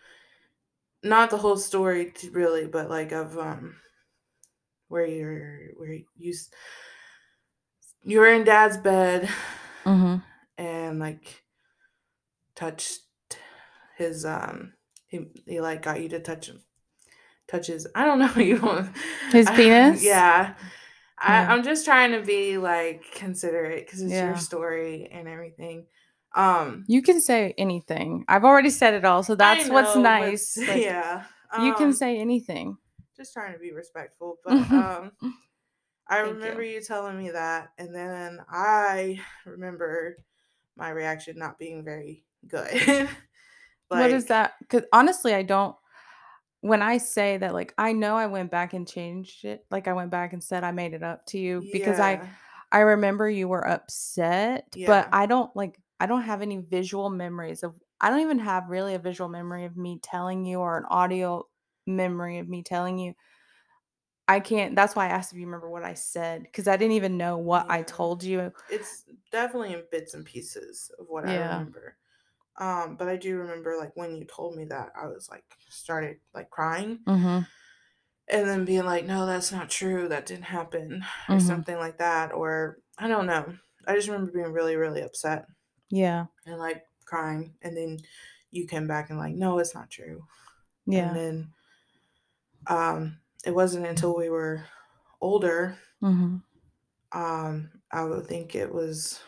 Not 1.03 1.29
the 1.29 1.37
whole 1.37 1.57
story, 1.57 2.13
really, 2.31 2.67
but 2.67 2.89
like 2.89 3.11
of 3.11 3.37
um, 3.37 3.75
where 4.87 5.05
you're 5.05 5.59
where 5.77 5.97
you 6.17 6.33
you 8.03 8.19
were 8.19 8.27
in 8.33 8.43
Dad's 8.43 8.77
bed 8.77 9.29
hmm 9.83 10.17
and 10.57 10.99
like 10.99 11.43
touched 12.55 13.01
his 13.97 14.25
um 14.25 14.73
he, 15.07 15.19
he 15.45 15.61
like 15.61 15.81
got 15.81 16.01
you 16.01 16.09
to 16.09 16.19
touch 16.19 16.47
him 16.49 16.61
touch 17.47 17.67
his 17.67 17.87
I 17.95 18.05
don't 18.05 18.19
know 18.19 18.27
what 18.27 18.45
you 18.45 18.59
want 18.59 18.89
His 19.31 19.47
I- 19.47 19.53
penis? 19.55 20.03
yeah 20.03 20.53
I, 21.19 21.39
Yeah. 21.39 21.47
I'm 21.49 21.63
just 21.63 21.85
trying 21.85 22.11
to 22.11 22.21
be 22.21 22.57
like 22.57 23.03
considerate 23.15 23.85
because 23.85 24.01
it's 24.01 24.11
Yeah. 24.13 24.27
your 24.27 24.35
story 24.37 25.09
and 25.11 25.27
everything 25.27 25.85
um 26.35 26.85
You 26.87 27.01
can 27.01 27.19
say 27.21 27.53
anything. 27.57 28.23
I've 28.27 28.43
already 28.45 28.69
said 28.69 28.93
it 28.93 29.03
all, 29.05 29.23
so 29.23 29.35
that's 29.35 29.67
what's 29.69 29.95
know, 29.95 30.01
but 30.03 30.03
nice. 30.03 30.57
like, 30.67 30.81
yeah 30.83 31.23
you 31.59 31.73
can 31.73 31.87
um, 31.87 31.93
say 31.93 32.19
anything. 32.19 32.77
Just 33.17 33.33
trying 33.33 33.53
to 33.53 33.59
be 33.59 33.71
respectful 33.71 34.37
but 34.45 34.57
um 34.71 35.11
I 36.09 36.19
Thank 36.19 36.35
remember 36.35 36.63
you. 36.63 36.75
you 36.75 36.81
telling 36.81 37.17
me 37.17 37.31
that, 37.31 37.69
and 37.77 37.93
then 37.93 38.39
I 38.49 39.19
remember 39.45 40.17
my 40.75 40.89
reaction 40.89 41.37
not 41.37 41.59
being 41.59 41.83
very 41.83 42.23
good. 42.47 42.71
what 43.89 44.11
is 44.11 44.25
that? 44.25 44.53
Because 44.59 44.83
honestly, 44.93 45.33
I 45.33 45.43
don't. 45.43 45.75
When 46.61 46.81
I 46.81 46.97
say 46.97 47.37
that, 47.37 47.53
like, 47.53 47.73
I 47.77 47.93
know 47.93 48.15
I 48.15 48.25
went 48.27 48.51
back 48.51 48.73
and 48.73 48.87
changed 48.87 49.45
it. 49.45 49.65
Like, 49.69 49.87
I 49.87 49.93
went 49.93 50.09
back 50.09 50.33
and 50.33 50.43
said 50.43 50.63
I 50.63 50.71
made 50.71 50.93
it 50.93 51.03
up 51.03 51.25
to 51.27 51.37
you 51.37 51.63
because 51.71 51.99
I 51.99 52.27
I 52.71 52.79
remember 52.79 53.29
you 53.29 53.47
were 53.47 53.67
upset, 53.67 54.65
Yeah. 54.75 54.87
but 54.87 55.09
I 55.11 55.25
don't 55.25 55.53
like 55.55 55.79
I 55.99 56.05
don't 56.05 56.23
have 56.23 56.41
any 56.41 56.57
visual 56.57 57.09
memories 57.09 57.63
of 57.63 57.75
I 57.99 58.09
don't 58.09 58.21
even 58.21 58.39
have 58.39 58.69
really 58.69 58.95
a 58.95 58.99
visual 58.99 59.29
memory 59.29 59.65
of 59.65 59.75
me 59.77 59.99
telling 60.01 60.45
you 60.45 60.59
or 60.59 60.77
an 60.77 60.85
audio 60.89 61.45
memory 61.87 62.39
of 62.39 62.47
me 62.49 62.63
telling 62.63 62.99
you. 62.99 63.15
I 64.27 64.41
can't 64.41 64.75
that's 64.75 64.95
why 64.95 65.05
I 65.05 65.09
asked 65.09 65.31
if 65.31 65.39
you 65.39 65.45
remember 65.45 65.69
what 65.69 65.83
I 65.83 65.93
said 65.93 66.43
because 66.43 66.67
I 66.67 66.75
didn't 66.75 66.93
even 66.93 67.17
know 67.17 67.37
what 67.37 67.69
I 67.69 67.83
told 67.83 68.23
you. 68.23 68.51
it's 68.69 69.05
definitely 69.31 69.73
in 69.73 69.83
bits 69.89 70.13
and 70.13 70.25
pieces 70.25 70.91
of 70.99 71.07
what 71.07 71.23
I 71.25 71.35
remember. 71.35 71.97
Um, 72.57 72.97
but 72.97 73.07
I 73.09 73.17
do 73.17 73.37
remember 73.37 73.77
like 73.77 73.95
when 73.95 74.15
you 74.17 74.25
told 74.25 74.55
me 74.55 74.65
that, 74.65 74.93
I 74.95 75.07
was 75.07 75.29
like 75.29 75.45
started 75.69 76.19
like 76.33 76.49
crying 76.49 76.99
Mm-hmm. 77.07 77.39
and 78.29 78.47
then 78.47 78.65
being 78.65 78.85
like, 78.85 79.05
"No, 79.05 79.25
that's 79.25 79.51
not 79.51 79.69
true. 79.69 80.07
That 80.07 80.25
didn't 80.25 80.45
happen," 80.45 81.03
or 81.29 81.35
Mhm. 81.35 81.39
something 81.39 81.77
like 81.77 81.97
that. 81.99 82.33
Or 82.33 82.79
I 82.97 83.07
don't 83.07 83.25
know. 83.25 83.57
I 83.87 83.95
just 83.95 84.07
remember 84.09 84.31
being 84.31 84.51
really, 84.51 84.75
really 84.75 85.01
upset. 85.01 85.45
Yeah. 85.89 86.27
and 86.45 86.57
like 86.59 86.83
crying 87.05 87.55
and 87.61 87.75
then 87.75 87.97
you 88.51 88.67
came 88.67 88.87
back 88.87 89.09
and 89.09 89.19
like 89.19 89.35
no 89.35 89.59
it's 89.59 89.75
not 89.75 89.89
true 89.89 90.25
Yeah. 90.85 91.07
and 91.07 91.15
then 91.15 91.53
um 92.69 93.17
it 93.45 93.53
wasn't 93.53 93.85
until 93.85 94.15
we 94.15 94.29
were 94.29 94.63
older 95.21 95.77
mm-hmm. 96.01 96.37
um 97.19 97.69
i 97.91 98.03
would 98.03 98.25
think 98.25 98.55
it 98.55 98.73
was 98.73 99.19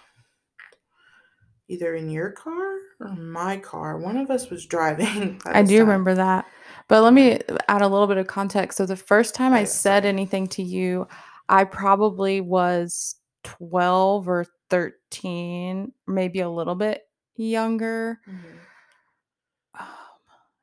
either 1.67 1.95
in 1.95 2.09
your 2.09 2.31
car 2.31 2.77
or 2.99 3.15
my 3.15 3.57
car 3.57 3.97
one 3.97 4.17
of 4.17 4.29
us 4.29 4.49
was 4.49 4.65
driving 4.65 5.39
I 5.45 5.63
do 5.63 5.77
time. 5.77 5.87
remember 5.87 6.15
that. 6.15 6.45
But 6.87 7.03
let 7.03 7.13
me 7.13 7.39
add 7.67 7.83
a 7.83 7.87
little 7.87 8.07
bit 8.07 8.17
of 8.17 8.25
context. 8.25 8.77
So 8.79 8.87
the 8.87 8.95
first 8.95 9.35
time 9.35 9.53
Oh, 9.53 9.57
I 9.57 9.63
said 9.63 10.05
anything 10.05 10.47
to 10.47 10.63
you, 10.63 11.07
I 11.47 11.63
probably 11.63 12.41
was 12.41 13.15
12 13.43 14.27
or 14.27 14.45
13, 14.71 15.91
maybe 16.07 16.39
a 16.39 16.49
little 16.49 16.73
bit 16.73 17.03
younger. 17.35 18.19
Mhm. 18.27 18.57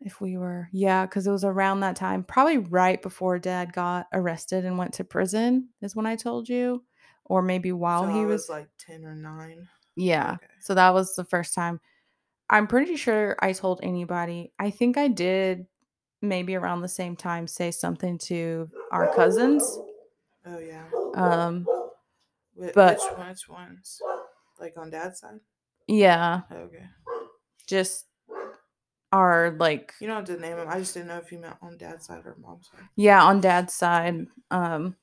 If 0.07 0.21
we 0.21 0.37
were, 0.37 0.69
yeah, 0.73 1.05
because 1.05 1.27
it 1.27 1.33
was 1.33 1.42
around 1.42 1.81
that 1.81 1.97
time, 1.97 2.23
probably 2.23 2.59
right 2.59 3.03
before 3.03 3.40
dad 3.40 3.73
got 3.73 4.07
arrested 4.12 4.64
and 4.64 4.79
went 4.79 4.95
to 4.95 5.05
prison, 5.05 5.71
is 5.83 5.97
when 5.97 6.07
I 6.07 6.14
told 6.14 6.49
you. 6.49 6.85
Or 7.25 7.42
maybe 7.42 7.73
while 7.73 8.05
so 8.05 8.11
he 8.11 8.21
I 8.21 8.25
was, 8.25 8.49
like 8.49 8.69
10 8.79 9.05
or 9.05 9.16
9 9.16 9.69
yeah. 9.97 10.35
okay. 10.35 10.47
So 10.61 10.75
that 10.75 10.95
was 10.95 11.16
the 11.16 11.25
first 11.25 11.55
time. 11.55 11.81
I'm 12.49 12.69
pretty 12.69 12.95
sure 12.95 13.35
I 13.42 13.53
told 13.53 13.81
anybody. 13.83 14.53
I 14.61 14.71
think 14.71 14.97
I 14.97 15.09
did 15.09 15.66
maybe 16.23 16.55
around 16.55 16.83
the 16.83 16.88
same 16.88 17.16
time 17.16 17.49
say 17.49 17.73
something 17.73 18.16
to 18.19 18.71
our 18.92 19.12
cousins. 19.12 19.64
oh 20.47 20.59
yeah 20.61 20.85
Um, 21.16 21.66
Wh- 22.57 22.73
but- 22.75 23.01
which 23.19 23.49
ones 23.49 24.01
like 24.61 24.75
on 24.77 24.90
dad's 24.90 25.19
side 25.19 25.40
yeah, 25.88 26.42
okay 26.53 26.87
just 27.66 28.07
our 29.12 29.57
like 29.59 29.95
you 30.01 30.07
don't 30.07 30.16
have 30.16 30.37
to 30.37 30.40
name 30.42 30.57
them 30.57 30.69
i 30.69 30.79
just 30.79 30.92
didn't 30.95 31.09
know 31.09 31.16
if 31.19 31.31
you 31.31 31.38
meant 31.38 31.57
on 31.62 31.77
dad's 31.79 32.07
side 32.07 32.27
or 32.27 32.37
mom's 32.40 32.69
side 32.71 32.87
yeah, 32.97 33.23
on 33.23 33.40
dad's 33.40 33.73
side. 33.75 34.27
Um, 34.51 34.97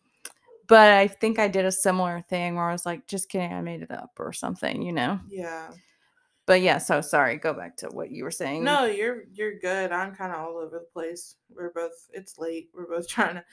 but 0.68 0.92
I 0.94 1.08
think 1.08 1.40
I 1.40 1.48
did 1.48 1.66
a 1.66 1.72
similar 1.72 2.22
thing 2.30 2.56
where 2.56 2.68
I 2.70 2.72
was 2.72 2.86
like, 2.86 3.06
just 3.08 3.30
kidding, 3.30 3.54
I 3.54 3.62
made 3.62 3.82
it 3.82 3.92
up 3.92 4.12
or 4.18 4.32
something, 4.34 4.82
you 4.82 4.92
know. 4.94 5.20
yeah 5.30 5.70
But 6.46 6.62
yeah, 6.62 6.78
so 6.80 7.02
sorry. 7.02 7.38
Go 7.38 7.54
back 7.54 7.78
to 7.78 7.88
what 7.88 8.12
you 8.12 8.24
were 8.24 8.32
saying. 8.32 8.64
No, 8.64 8.86
you're 8.86 9.24
you're 9.34 9.60
good. 9.60 9.92
I'm 9.92 10.16
kind 10.16 10.32
of 10.34 10.40
all 10.40 10.58
over 10.58 10.70
the 10.80 10.86
place. 10.94 11.36
We're 11.54 11.72
both. 11.72 12.08
It's 12.14 12.38
late. 12.38 12.70
We're 12.74 12.88
both 12.88 13.08
trying 13.16 13.36
to 13.36 13.44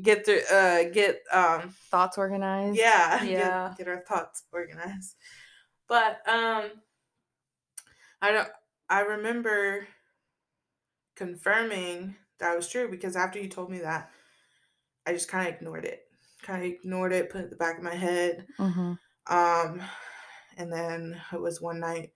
get 0.00 0.24
through. 0.24 0.42
Uh, 0.50 0.84
get 0.92 1.22
um. 1.32 1.74
thoughts 1.90 2.16
organized. 2.18 2.76
Yeah. 2.78 3.18
get- 3.20 3.30
Yeah. 3.30 3.74
Get, 3.76 3.88
our 3.88 4.00
thoughts 4.08 4.44
organized. 4.52 5.16
But 5.88 6.26
um, 6.28 6.64
I 8.22 8.32
don't. 8.32 8.48
I 8.88 9.00
remember 9.00 9.86
confirming 11.16 12.16
that 12.40 12.56
was 12.56 12.68
true 12.68 12.90
because 12.90 13.16
after 13.16 13.38
you 13.38 13.48
told 13.48 13.70
me 13.70 13.78
that, 13.80 14.10
I 15.06 15.12
just 15.12 15.28
kind 15.28 15.48
of 15.48 15.54
ignored 15.54 15.84
it. 15.84 16.02
Kind 16.42 16.64
of 16.64 16.70
ignored 16.70 17.12
it. 17.12 17.30
Put 17.30 17.42
it 17.42 17.44
in 17.44 17.50
the 17.50 17.56
back 17.56 17.78
of 17.78 17.84
my 17.84 17.94
head. 17.94 18.46
Mm-hmm. 18.58 18.92
Um, 19.34 19.80
and 20.56 20.72
then 20.72 21.20
it 21.32 21.40
was 21.40 21.60
one 21.60 21.80
night. 21.80 22.10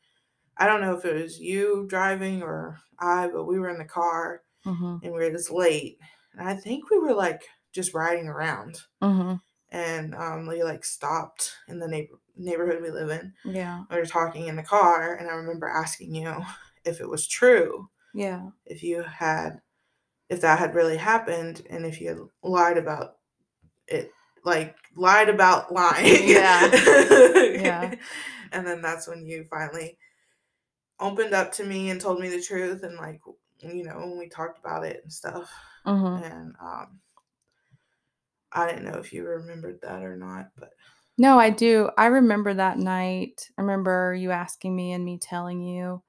I 0.57 0.67
don't 0.67 0.81
know 0.81 0.97
if 0.97 1.05
it 1.05 1.15
was 1.23 1.39
you 1.39 1.87
driving 1.89 2.43
or 2.43 2.79
I, 2.99 3.29
but 3.29 3.45
we 3.45 3.59
were 3.59 3.71
in 3.71 3.79
the 3.79 3.85
car 3.85 4.43
Mm-hmm. 4.67 4.97
and 5.05 5.15
we 5.15 5.21
were 5.21 5.31
just 5.31 5.53
late. 5.53 5.99
And 6.37 6.47
I 6.47 6.55
think 6.55 6.91
we 6.91 6.99
were 6.99 7.15
like 7.15 7.43
just 7.73 7.95
riding 7.95 8.27
around 8.27 8.81
Mm-hmm. 9.01 9.35
And 9.71 10.15
um 10.15 10.47
we 10.47 10.63
like 10.63 10.85
stopped 10.85 11.55
in 11.69 11.79
the 11.79 11.89
neighbor 11.89 12.19
neighborhood 12.37 12.81
we 12.83 12.91
live 12.91 13.11
in. 13.11 13.33
Yeah. 13.45 13.83
We 13.91 13.97
were 13.97 14.07
talking 14.07 14.47
in 14.47 14.57
the 14.57 14.63
car 14.63 15.15
and 15.15 15.29
I 15.29 15.33
remember 15.35 15.67
asking 15.69 16.15
you 16.15 16.35
if 16.85 17.01
it 17.01 17.09
was 17.09 17.27
true, 17.27 17.89
Yeah. 18.15 18.51
if 18.65 18.83
you 18.83 19.03
had 19.03 19.61
if 20.29 20.41
that 20.43 20.59
had 20.59 20.75
really 20.75 20.97
happened 20.99 21.63
and 21.71 21.85
if 21.87 22.01
you 22.01 22.09
had 22.09 22.19
lied 22.43 22.79
about 22.79 23.17
it 23.87 24.13
like 24.45 24.77
lied 24.95 25.29
about 25.29 25.73
lying. 25.73 26.29
Yeah. 26.29 26.71
Yeah. 27.45 27.95
And 28.51 28.67
then 28.67 28.81
that's 28.81 29.07
when 29.07 29.27
you 29.27 29.45
finally 29.45 29.99
opened 30.99 31.35
up 31.35 31.53
to 31.53 31.65
me 31.65 31.91
and 31.91 32.01
told 32.01 32.19
me 32.19 32.29
the 32.31 32.41
truth 32.43 32.83
and 32.83 32.97
like 32.97 33.21
you 33.61 33.85
know 33.85 33.99
when 33.99 34.19
we 34.19 34.29
talked 34.29 34.59
about 34.59 34.85
it 34.87 35.01
and 35.03 35.13
stuff 35.13 35.51
Mm-hmm. 35.87 36.25
and 36.25 36.55
um 36.61 37.01
I 38.53 38.67
didn't 38.69 38.85
know 38.85 38.99
if 38.99 39.13
you 39.13 39.25
remembered 39.25 39.81
that 39.83 40.03
or 40.03 40.17
not, 40.17 40.51
but 40.57 40.75
No, 41.19 41.39
I 41.39 41.51
do. 41.51 41.91
I 41.99 42.07
remember 42.07 42.55
that 42.55 42.79
night. 42.79 43.51
I 43.59 43.61
remember 43.63 44.15
you 44.15 44.31
asking 44.31 44.75
me 44.75 44.93
and 44.93 45.05
me 45.05 45.19
telling 45.19 45.61
you. 45.63 46.03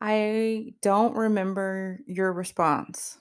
I 0.00 0.74
don't 0.80 1.14
remember 1.16 2.00
your 2.06 2.32
response. 2.32 3.18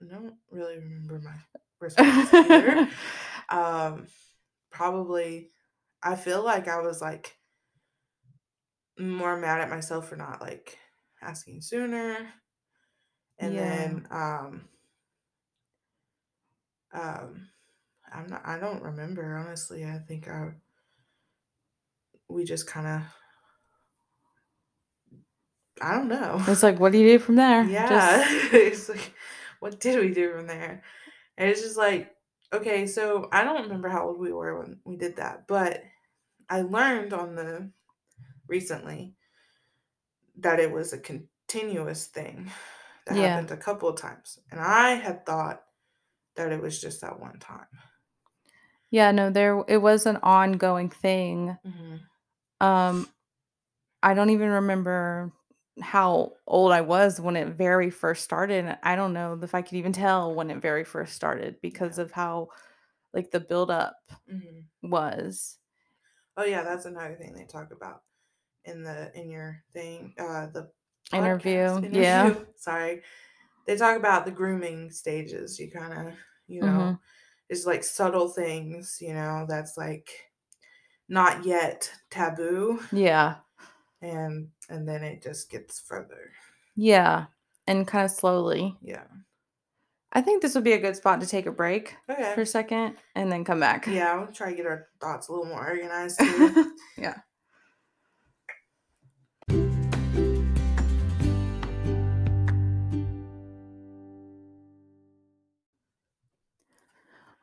I 0.00 0.06
don't 0.06 0.36
really 0.50 0.78
remember 0.78 1.18
my 1.20 1.36
response 1.80 2.32
either. 2.34 2.84
um, 3.48 4.06
probably, 4.70 5.50
I 6.02 6.16
feel 6.16 6.44
like 6.44 6.68
I 6.68 6.80
was 6.80 7.00
like 7.00 7.38
more 8.98 9.36
mad 9.36 9.60
at 9.60 9.70
myself 9.70 10.08
for 10.08 10.16
not 10.16 10.40
like 10.40 10.78
asking 11.22 11.62
sooner. 11.62 12.32
And 13.38 13.54
Yeah. 13.54 13.58
then 13.58 14.06
um 14.10 14.68
um 16.94 17.48
I'm 18.12 18.28
not 18.28 18.42
I 18.46 18.58
don't 18.58 18.82
remember 18.82 19.36
honestly. 19.36 19.84
I 19.84 19.98
think 19.98 20.28
I 20.28 20.52
we 22.28 22.44
just 22.44 22.66
kind 22.66 22.86
of 22.86 23.02
I 25.82 25.94
don't 25.96 26.08
know. 26.08 26.40
It's 26.48 26.62
like, 26.62 26.78
what 26.78 26.92
do 26.92 26.98
you 26.98 27.08
do 27.08 27.18
from 27.18 27.36
there? 27.36 27.64
yeah. 27.68 27.86
Just, 27.86 28.30
it's 28.54 28.88
like 28.88 29.12
what 29.60 29.80
did 29.80 29.98
we 30.00 30.12
do 30.12 30.32
from 30.32 30.46
there? 30.46 30.82
And 31.36 31.50
it's 31.50 31.62
just 31.62 31.76
like 31.76 32.12
okay, 32.52 32.86
so 32.86 33.28
I 33.32 33.44
don't 33.44 33.64
remember 33.64 33.88
how 33.88 34.06
old 34.08 34.18
we 34.20 34.32
were 34.32 34.60
when 34.60 34.78
we 34.84 34.96
did 34.96 35.16
that, 35.16 35.48
but 35.48 35.82
I 36.50 36.62
learned 36.62 37.12
on 37.12 37.36
the 37.36 37.70
recently 38.48 39.14
that 40.38 40.60
it 40.60 40.70
was 40.72 40.92
a 40.92 40.98
continuous 40.98 42.06
thing 42.06 42.50
that 43.06 43.16
Yeah. 43.16 43.18
happened 43.18 43.50
a 43.50 43.56
couple 43.56 43.88
of 43.88 43.96
times. 44.00 44.38
And 44.50 44.60
I 44.60 44.92
had 44.92 45.26
thought 45.26 45.63
that 46.36 46.52
it 46.52 46.60
was 46.60 46.80
just 46.80 47.00
that 47.00 47.18
one 47.20 47.38
time. 47.38 47.66
yeah, 48.90 49.10
no, 49.10 49.30
there 49.30 49.62
it 49.68 49.78
was 49.78 50.06
an 50.06 50.18
ongoing 50.22 50.88
thing. 50.90 51.56
Um, 52.60 53.08
I 54.02 54.14
don't 54.14 54.30
even 54.30 54.48
remember 54.50 55.32
how 55.80 56.34
old 56.46 56.72
I 56.72 56.82
was 56.82 57.20
when 57.20 57.36
it 57.36 57.48
very 57.48 57.90
first 57.90 58.22
started. 58.22 58.78
I 58.82 58.94
don't 58.96 59.12
know 59.12 59.38
if 59.42 59.54
I 59.54 59.62
could 59.62 59.74
even 59.74 59.92
tell 59.92 60.34
when 60.34 60.50
it 60.50 60.62
very 60.62 60.84
first 60.84 61.14
started 61.14 61.56
because 61.60 61.98
Yeah. 61.98 62.04
of 62.04 62.12
how 62.12 62.48
like 63.12 63.30
the 63.30 63.40
buildup 63.40 63.96
Mhm. 64.30 64.64
was. 64.82 65.58
Oh 66.36 66.44
yeah, 66.44 66.62
that's 66.62 66.84
another 66.84 67.14
thing 67.16 67.34
they 67.34 67.44
talk 67.44 67.72
about 67.72 68.02
in 68.64 68.82
the 68.82 69.10
in 69.18 69.30
your 69.30 69.62
thing, 69.72 70.14
uh 70.18 70.46
the 70.46 70.70
Interview, 71.12 71.66
podcast 71.80 71.92
yeah. 71.92 72.34
Sorry. 72.56 73.02
They 73.66 73.76
talk 73.76 73.96
about 73.96 74.24
the 74.24 74.30
grooming 74.30 74.90
stages. 74.90 75.58
You 75.58 75.70
kind 75.70 76.08
of, 76.08 76.14
you 76.46 76.60
know, 76.60 76.66
Mhm. 76.66 76.98
it's 77.48 77.66
like 77.66 77.82
subtle 77.84 78.28
things, 78.28 78.98
you 79.00 79.14
know, 79.14 79.46
that's 79.48 79.76
like 79.76 80.08
not 81.08 81.44
yet 81.44 81.90
taboo 82.10 82.80
Yeah. 82.92 83.36
and 84.00 84.50
and 84.68 84.88
then 84.88 85.02
it 85.02 85.22
just 85.22 85.50
gets 85.50 85.80
further. 85.80 86.32
Yeah. 86.76 87.26
And 87.66 87.86
kind 87.86 88.04
of 88.04 88.10
slowly. 88.10 88.76
Yeah. 88.82 89.04
I 90.12 90.20
think 90.20 90.42
this 90.42 90.54
would 90.54 90.64
be 90.64 90.72
a 90.74 90.78
good 90.80 90.94
spot 90.96 91.20
to 91.20 91.26
take 91.26 91.46
a 91.46 91.52
break 91.52 91.96
for 92.06 92.42
a 92.42 92.46
second 92.46 92.96
and 93.16 93.32
then 93.32 93.44
come 93.44 93.58
back. 93.60 93.86
Yeah, 93.86 94.12
I'll 94.14 94.32
try 94.32 94.50
to 94.50 94.56
get 94.56 94.66
our 94.66 94.88
thoughts 95.00 95.28
a 95.28 95.32
little 95.32 95.46
more 95.46 95.66
organized 95.68 96.20
yeah. 96.96 97.18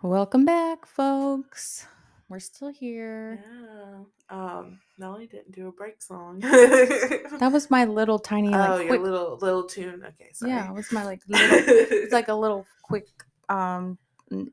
Welcome 0.01 0.45
back, 0.45 0.85
folks. 0.85 1.85
We're 2.27 2.39
still 2.39 2.69
here. 2.71 3.43
yeah. 3.43 3.97
Um, 4.29 4.79
Melonie 4.99 5.29
didn't 5.29 5.51
do 5.51 5.67
a 5.67 5.71
break 5.71 6.01
song. 6.01 6.39
That 6.39 7.49
was 7.51 7.69
my 7.69 7.85
little 7.85 8.17
tiny 8.17 8.47
oh, 8.53 8.57
like 8.57 8.79
your 8.79 8.87
quick 8.87 9.01
little 9.01 9.37
little 9.41 9.63
tune. 9.63 10.03
Okay, 10.07 10.29
sorry. 10.33 10.51
Yeah, 10.51 10.69
it 10.69 10.73
was 10.73 10.91
my 10.91 11.03
like 11.03 11.21
little 11.27 11.49
it's 11.51 12.13
like 12.13 12.29
a 12.29 12.33
little 12.33 12.65
quick 12.83 13.07
um 13.49 13.97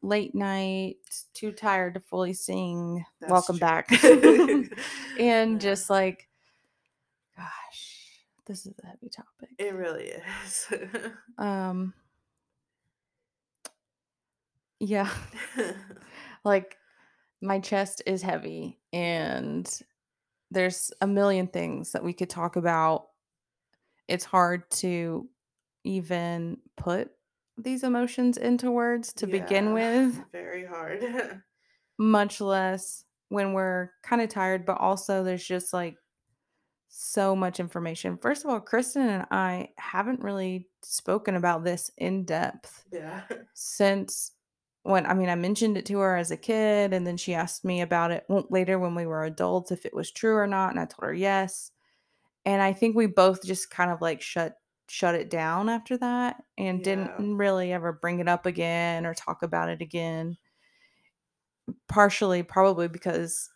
late 0.03 0.35
night, 0.35 0.97
too 1.35 1.53
tired 1.53 1.95
to 1.95 2.01
fully 2.01 2.35
sing. 2.35 3.05
That's 3.21 3.31
Welcome 3.31 3.59
true. 3.59 3.67
back. 3.67 3.89
and 4.05 5.53
Yeah. 5.53 5.59
just 5.59 5.89
like 5.89 6.29
gosh, 7.37 8.21
this 8.47 8.67
is 8.67 8.75
a 8.83 8.87
heavy 8.89 9.09
topic. 9.09 9.51
It 9.57 9.73
really 9.75 10.13
is. 10.47 10.67
Um 11.39 11.95
yeah, 14.81 15.11
like 16.45 16.77
my 17.41 17.61
chest 17.61 18.03
is 18.07 18.23
heavy 18.23 18.79
and 18.93 19.81
there's 20.51 20.93
a 21.01 21.07
million 21.07 21.47
things 21.47 21.93
that 21.93 22.05
we 22.05 22.13
could 22.13 22.31
talk 22.31 22.57
about. 22.57 23.07
It's 24.09 24.25
hard 24.25 24.71
to 24.73 25.29
even 25.85 26.59
put 26.77 27.11
these 27.57 27.83
emotions 27.83 28.37
into 28.37 28.71
words 28.71 29.13
to 29.15 29.27
begin 29.27 29.73
with, 29.73 30.23
Very 30.33 30.65
hard. 30.65 31.05
much 31.99 32.41
less 32.41 33.05
when 33.29 33.53
we're 33.53 33.91
kind 34.03 34.23
of 34.23 34.29
tired, 34.29 34.65
but 34.65 34.79
also 34.79 35.25
there's 35.25 35.45
just 35.45 35.73
like 35.73 35.97
so 36.89 37.37
much 37.37 37.61
information. 37.61 38.17
First 38.17 38.45
of 38.45 38.51
all, 38.51 38.61
Kristin 38.61 39.09
and 39.09 39.27
I 39.31 39.71
haven't 39.77 40.23
really 40.23 40.69
spoken 40.83 41.35
about 41.35 41.65
this 41.65 41.91
in 41.99 42.25
depth 42.25 42.85
yeah. 42.93 43.23
since 43.55 44.33
when 44.83 45.07
I 45.07 45.15
mean 45.15 45.29
I 45.29 45.35
mentioned 45.35 45.77
it 45.77 45.87
to 45.87 45.99
her 46.01 46.17
as 46.17 46.31
a 46.31 46.37
kid 46.37 46.93
and 46.93 47.07
then 47.07 47.17
she 47.17 47.35
asked 47.35 47.65
me 47.65 47.81
about 47.81 48.11
it 48.11 48.27
later 48.29 48.79
when 48.79 48.95
we 48.95 49.07
were 49.07 49.25
adults 49.25 49.71
if 49.73 49.85
it 49.87 49.95
was 49.95 50.11
true 50.11 50.37
or 50.37 50.47
not 50.47 50.71
and 50.71 50.81
I 50.81 50.87
told 50.87 51.05
her 51.09 51.15
yes. 51.15 51.73
And 52.47 52.63
I 52.63 52.73
think 52.73 52.97
we 52.97 53.07
both 53.07 53.45
just 53.45 53.71
kind 53.71 53.91
of 53.91 54.01
like 54.03 54.23
shut 54.23 54.59
shut 54.89 55.15
it 55.15 55.31
down 55.31 55.69
after 55.69 55.99
that 55.99 56.43
and 56.59 56.81
Yeah. 56.81 56.85
didn't 56.85 57.37
really 57.39 57.73
ever 57.73 57.93
bring 57.93 58.21
it 58.21 58.29
up 58.29 58.47
again 58.47 59.07
or 59.07 59.15
talk 59.15 59.43
about 59.43 59.69
it 59.71 59.83
again. 59.83 60.39
Partially 61.89 62.43
probably 62.43 62.89
because 62.89 63.51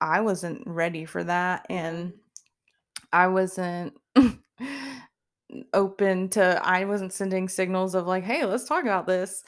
I 0.00 0.20
wasn't 0.22 0.66
ready 0.66 1.04
for 1.06 1.24
that 1.24 1.66
and 1.70 2.14
I 3.12 3.28
wasn't 3.28 3.96
open 5.72 6.28
to 6.30 6.60
I 6.64 6.84
wasn't 6.84 7.12
sending 7.12 7.48
signals 7.48 7.94
of 7.94 8.06
like, 8.06 8.24
"Hey, 8.24 8.44
let's 8.44 8.66
talk 8.66 8.82
about 8.82 9.06
this." 9.06 9.44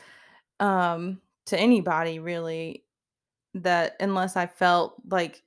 Um 0.60 1.20
to 1.46 1.58
anybody 1.58 2.20
really 2.20 2.84
that 3.54 3.96
unless 3.98 4.36
I 4.36 4.46
felt 4.46 4.94
like 5.10 5.42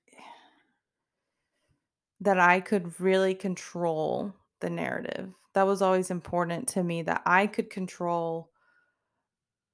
that 2.19 2.39
I 2.39 2.59
could 2.61 2.99
really 2.99 3.35
control 3.35 4.33
the 4.61 4.69
narrative. 4.69 5.33
That 5.53 5.67
was 5.67 5.81
always 5.81 6.09
important 6.09 6.67
to 6.69 6.83
me 6.83 7.03
that 7.03 7.21
I 7.25 7.47
could 7.47 7.69
control 7.69 8.49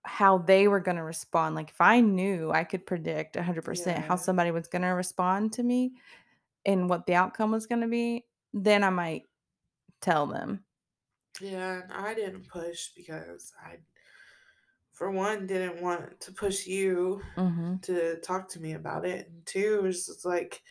how 0.03 0.39
they 0.39 0.67
were 0.67 0.79
going 0.79 0.97
to 0.97 1.03
respond. 1.03 1.55
Like 1.55 1.69
if 1.69 1.79
I 1.79 2.01
knew 2.01 2.51
I 2.51 2.63
could 2.63 2.85
predict 2.85 3.35
100% 3.35 4.03
how 4.05 4.15
somebody 4.15 4.51
was 4.51 4.67
going 4.67 4.81
to 4.81 4.89
respond 4.89 5.53
to 5.53 5.63
me 5.63 5.93
and 6.65 6.89
what 6.89 7.05
the 7.05 7.15
outcome 7.15 7.51
was 7.51 7.67
going 7.67 7.81
to 7.81 7.87
be, 7.87 8.25
then 8.53 8.83
I 8.83 8.89
might 8.89 9.23
tell 10.01 10.25
them. 10.25 10.63
Yeah, 11.39 11.83
I 11.93 12.13
didn't 12.13 12.47
push 12.47 12.89
because 12.95 13.53
I, 13.63 13.77
for 14.99 15.11
one, 15.11 15.47
didn't 15.47 15.81
want 15.81 16.21
to 16.21 16.33
push 16.33 16.67
you 16.67 17.23
Mhm. 17.37 17.81
to 17.83 18.19
talk 18.21 18.49
to 18.49 18.61
me 18.61 18.73
about 18.73 19.05
it. 19.05 19.27
And 19.29 19.45
two, 19.47 19.79
it 19.79 19.83
was 19.83 20.07
just 20.07 20.25
like, 20.25 20.61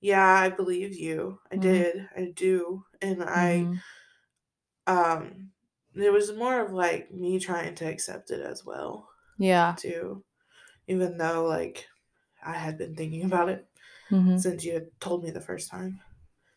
yeah, 0.00 0.26
I 0.26 0.50
believe 0.50 0.94
you. 0.96 1.40
I 1.52 1.56
Mhm. 1.56 1.62
did. 1.62 2.08
I 2.16 2.32
do. 2.36 2.84
And 3.02 3.24
I, 3.24 3.70
Mhm. 3.70 3.80
um, 4.86 5.52
it 5.94 6.12
was 6.12 6.32
more 6.32 6.60
of 6.60 6.72
like 6.72 7.10
me 7.12 7.38
trying 7.38 7.74
to 7.76 7.84
accept 7.88 8.30
it 8.30 8.40
as 8.40 8.64
well, 8.64 9.08
Yeah. 9.38 9.74
too. 9.78 10.24
Even 10.88 11.18
though, 11.18 11.46
like, 11.46 11.88
I 12.44 12.54
had 12.54 12.78
been 12.78 12.96
thinking 12.96 13.24
about 13.24 13.50
it 13.50 13.68
Mhm. 14.10 14.40
since 14.40 14.64
you 14.64 14.74
had 14.74 14.88
told 15.00 15.24
me 15.24 15.30
the 15.30 15.40
first 15.40 15.70
time. 15.70 16.00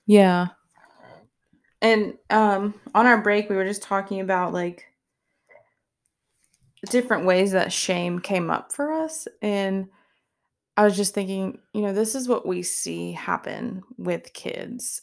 Yeah. 0.08 0.48
And 1.82 2.18
um 2.30 2.80
on 2.96 3.06
our 3.06 3.22
break 3.22 3.50
we 3.50 3.56
were 3.56 3.66
just 3.66 3.84
talking 3.84 4.20
about 4.20 4.54
like 4.54 4.87
different 6.90 7.26
ways 7.26 7.52
that 7.52 7.74
shame 7.74 8.20
came 8.20 8.50
up 8.50 8.72
for 8.72 8.94
us 8.94 9.28
and 9.42 9.88
I 10.78 10.84
was 10.84 10.96
just 10.96 11.16
thinking, 11.16 11.58
you 11.74 11.82
know, 11.82 11.92
this 11.92 12.14
is 12.14 12.28
what 12.28 12.46
we 12.46 12.62
see 12.62 13.12
happen 13.12 13.82
with 13.98 14.32
kids. 14.34 15.02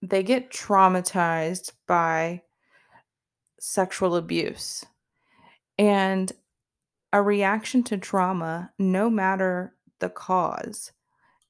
They 0.00 0.22
get 0.22 0.52
traumatized 0.52 1.72
by 1.88 2.42
sexual 3.58 4.14
abuse. 4.14 4.84
And 5.76 6.32
a 7.12 7.20
reaction 7.20 7.82
to 7.84 7.96
trauma, 7.96 8.70
no 8.78 9.10
matter 9.10 9.74
the 9.98 10.08
cause, 10.08 10.92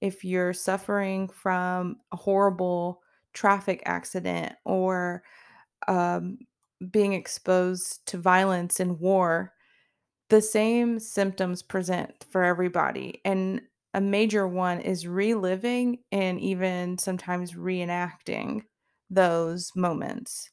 if 0.00 0.24
you're 0.24 0.54
suffering 0.54 1.28
from 1.28 1.96
a 2.11 2.16
horrible 2.16 3.02
traffic 3.35 3.83
accident 3.85 4.54
or 4.64 5.22
um, 5.88 6.38
being 6.90 7.12
exposed 7.12 8.07
to 8.07 8.16
violence 8.16 8.81
and 8.81 8.98
war, 8.98 9.52
the 10.28 10.42
same 10.42 10.98
symptoms 11.00 11.62
present 11.62 12.24
for 12.30 12.44
everybody. 12.44 13.20
And 13.24 13.62
a 13.94 14.00
major 14.00 14.46
one 14.46 14.80
is 14.80 15.06
reliving 15.06 16.04
and 16.12 16.40
even 16.40 16.98
sometimes 16.98 17.54
reenacting 17.54 18.62
those 19.10 19.72
moments. 19.74 20.50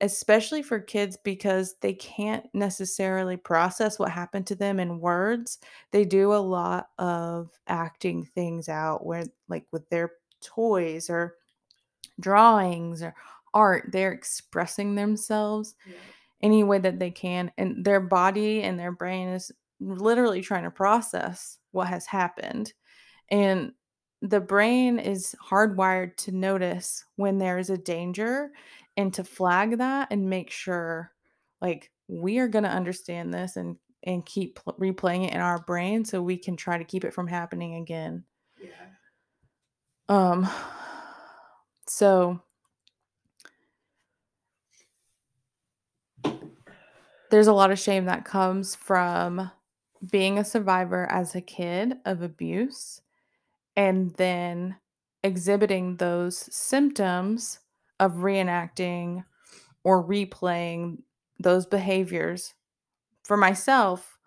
especially 0.00 0.62
for 0.62 0.80
kids 0.80 1.16
because 1.24 1.76
they 1.80 1.94
can't 1.94 2.46
necessarily 2.54 3.36
process 3.36 3.98
what 3.98 4.10
happened 4.10 4.46
to 4.46 4.54
them 4.54 4.78
in 4.80 5.00
words. 5.00 5.58
They 5.92 6.04
do 6.04 6.34
a 6.34 6.38
lot 6.44 6.88
of 6.98 7.50
acting 7.66 8.24
things 8.26 8.68
out 8.68 9.06
where 9.06 9.24
like 9.48 9.66
with 9.72 9.88
their 9.90 10.12
toys 10.42 11.08
or 11.10 11.36
drawings 12.20 13.02
or 13.02 13.14
art, 13.54 13.90
they're 13.92 14.12
expressing 14.12 14.94
themselves 14.94 15.74
Yeah. 15.84 16.12
Any 16.42 16.64
way 16.64 16.78
that 16.78 16.98
they 16.98 17.10
can 17.10 17.50
and 17.56 17.84
their 17.84 18.00
body 18.00 18.62
and 18.62 18.78
their 18.78 18.92
brain 18.92 19.28
is 19.28 19.50
literally 19.80 20.42
trying 20.42 20.64
to 20.64 20.70
process 20.70 21.58
what 21.72 21.88
has 21.88 22.06
happened. 22.06 22.72
And 23.30 23.72
the 24.22 24.40
brain 24.40 24.98
is 24.98 25.34
hardwired 25.50 26.16
to 26.16 26.32
notice 26.32 27.04
when 27.16 27.38
there 27.38 27.58
is 27.58 27.70
a 27.70 27.76
danger 27.76 28.50
and 28.96 29.12
to 29.14 29.24
flag 29.24 29.78
that 29.78 30.08
and 30.10 30.30
make 30.30 30.50
sure 30.50 31.12
like 31.60 31.90
we 32.08 32.38
are 32.38 32.48
going 32.48 32.64
to 32.64 32.70
understand 32.70 33.32
this 33.32 33.56
and 33.56 33.76
and 34.02 34.24
keep 34.24 34.60
pl- 34.60 34.76
replaying 34.80 35.26
it 35.26 35.34
in 35.34 35.40
our 35.40 35.58
brain 35.64 36.04
so 36.04 36.22
we 36.22 36.36
can 36.36 36.56
try 36.56 36.78
to 36.78 36.84
keep 36.84 37.04
it 37.04 37.12
from 37.12 37.26
happening 37.26 37.74
again. 37.74 38.24
Yeah. 38.60 38.68
Um 40.08 40.48
so 41.88 42.40
there's 47.30 47.46
a 47.46 47.52
lot 47.52 47.70
of 47.70 47.78
shame 47.78 48.04
that 48.06 48.24
comes 48.24 48.74
from 48.74 49.50
being 50.10 50.38
a 50.38 50.44
survivor 50.44 51.06
as 51.10 51.34
a 51.34 51.40
kid 51.40 51.96
of 52.04 52.22
abuse 52.22 53.00
and 53.76 54.14
then 54.14 54.76
exhibiting 55.22 55.96
those 55.96 56.36
symptoms 56.54 57.60
of 57.98 58.14
reenacting 58.14 59.24
or 59.84 60.02
replaying 60.02 60.98
those 61.38 61.66
behaviors 61.66 62.54
for 63.22 63.36
myself 63.36 64.18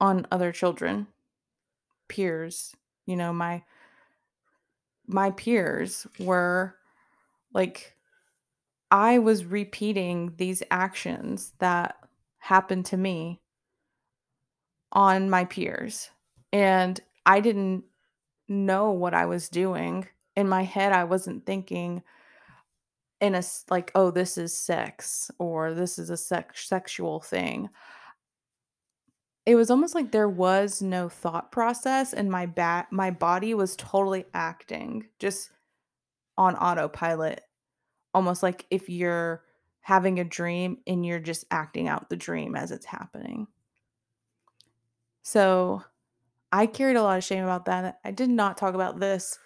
on 0.00 0.26
other 0.30 0.52
children 0.52 1.06
peers 2.08 2.74
you 3.06 3.16
know 3.16 3.32
my 3.32 3.62
my 5.06 5.30
peers 5.30 6.06
were 6.18 6.74
like 7.52 7.96
i 8.90 9.18
was 9.18 9.44
repeating 9.44 10.32
these 10.36 10.62
actions 10.70 11.52
that 11.58 11.97
happened 12.38 12.86
to 12.86 12.96
me 12.96 13.40
on 14.92 15.28
my 15.28 15.44
peers 15.44 16.10
and 16.52 17.00
i 17.26 17.40
didn't 17.40 17.84
know 18.48 18.90
what 18.90 19.14
I 19.14 19.26
was 19.26 19.48
doing. 19.48 20.08
In 20.34 20.48
my 20.48 20.62
head, 20.64 20.92
I 20.92 21.04
wasn't 21.04 21.44
thinking 21.44 22.02
in 23.20 23.34
a 23.34 23.42
like, 23.68 23.90
oh, 23.94 24.10
this 24.10 24.38
is 24.38 24.56
sex 24.56 25.30
or 25.38 25.74
this 25.74 25.98
is 25.98 26.10
a 26.10 26.16
sex 26.16 26.66
sexual 26.66 27.20
thing. 27.20 27.68
It 29.44 29.54
was 29.54 29.70
almost 29.70 29.94
like 29.94 30.12
there 30.12 30.28
was 30.28 30.82
no 30.82 31.08
thought 31.08 31.50
process 31.50 32.12
and 32.12 32.30
my 32.30 32.46
bat 32.46 32.88
my 32.90 33.10
body 33.10 33.54
was 33.54 33.76
totally 33.76 34.26
acting 34.34 35.06
just 35.18 35.50
on 36.36 36.54
autopilot. 36.56 37.42
Almost 38.14 38.42
like 38.42 38.66
if 38.70 38.88
you're 38.88 39.42
having 39.88 40.20
a 40.20 40.24
dream 40.24 40.76
and 40.86 41.06
you're 41.06 41.18
just 41.18 41.46
acting 41.50 41.88
out 41.88 42.10
the 42.10 42.16
dream 42.16 42.54
as 42.54 42.70
it's 42.70 42.84
happening. 42.84 43.46
So 45.22 45.82
I 46.52 46.66
carried 46.66 46.96
a 46.96 47.02
lot 47.02 47.16
of 47.16 47.24
shame 47.24 47.42
about 47.42 47.64
that. 47.64 47.98
I 48.04 48.10
did 48.10 48.28
not 48.28 48.58
talk 48.58 48.74
about 48.74 49.00
this 49.00 49.38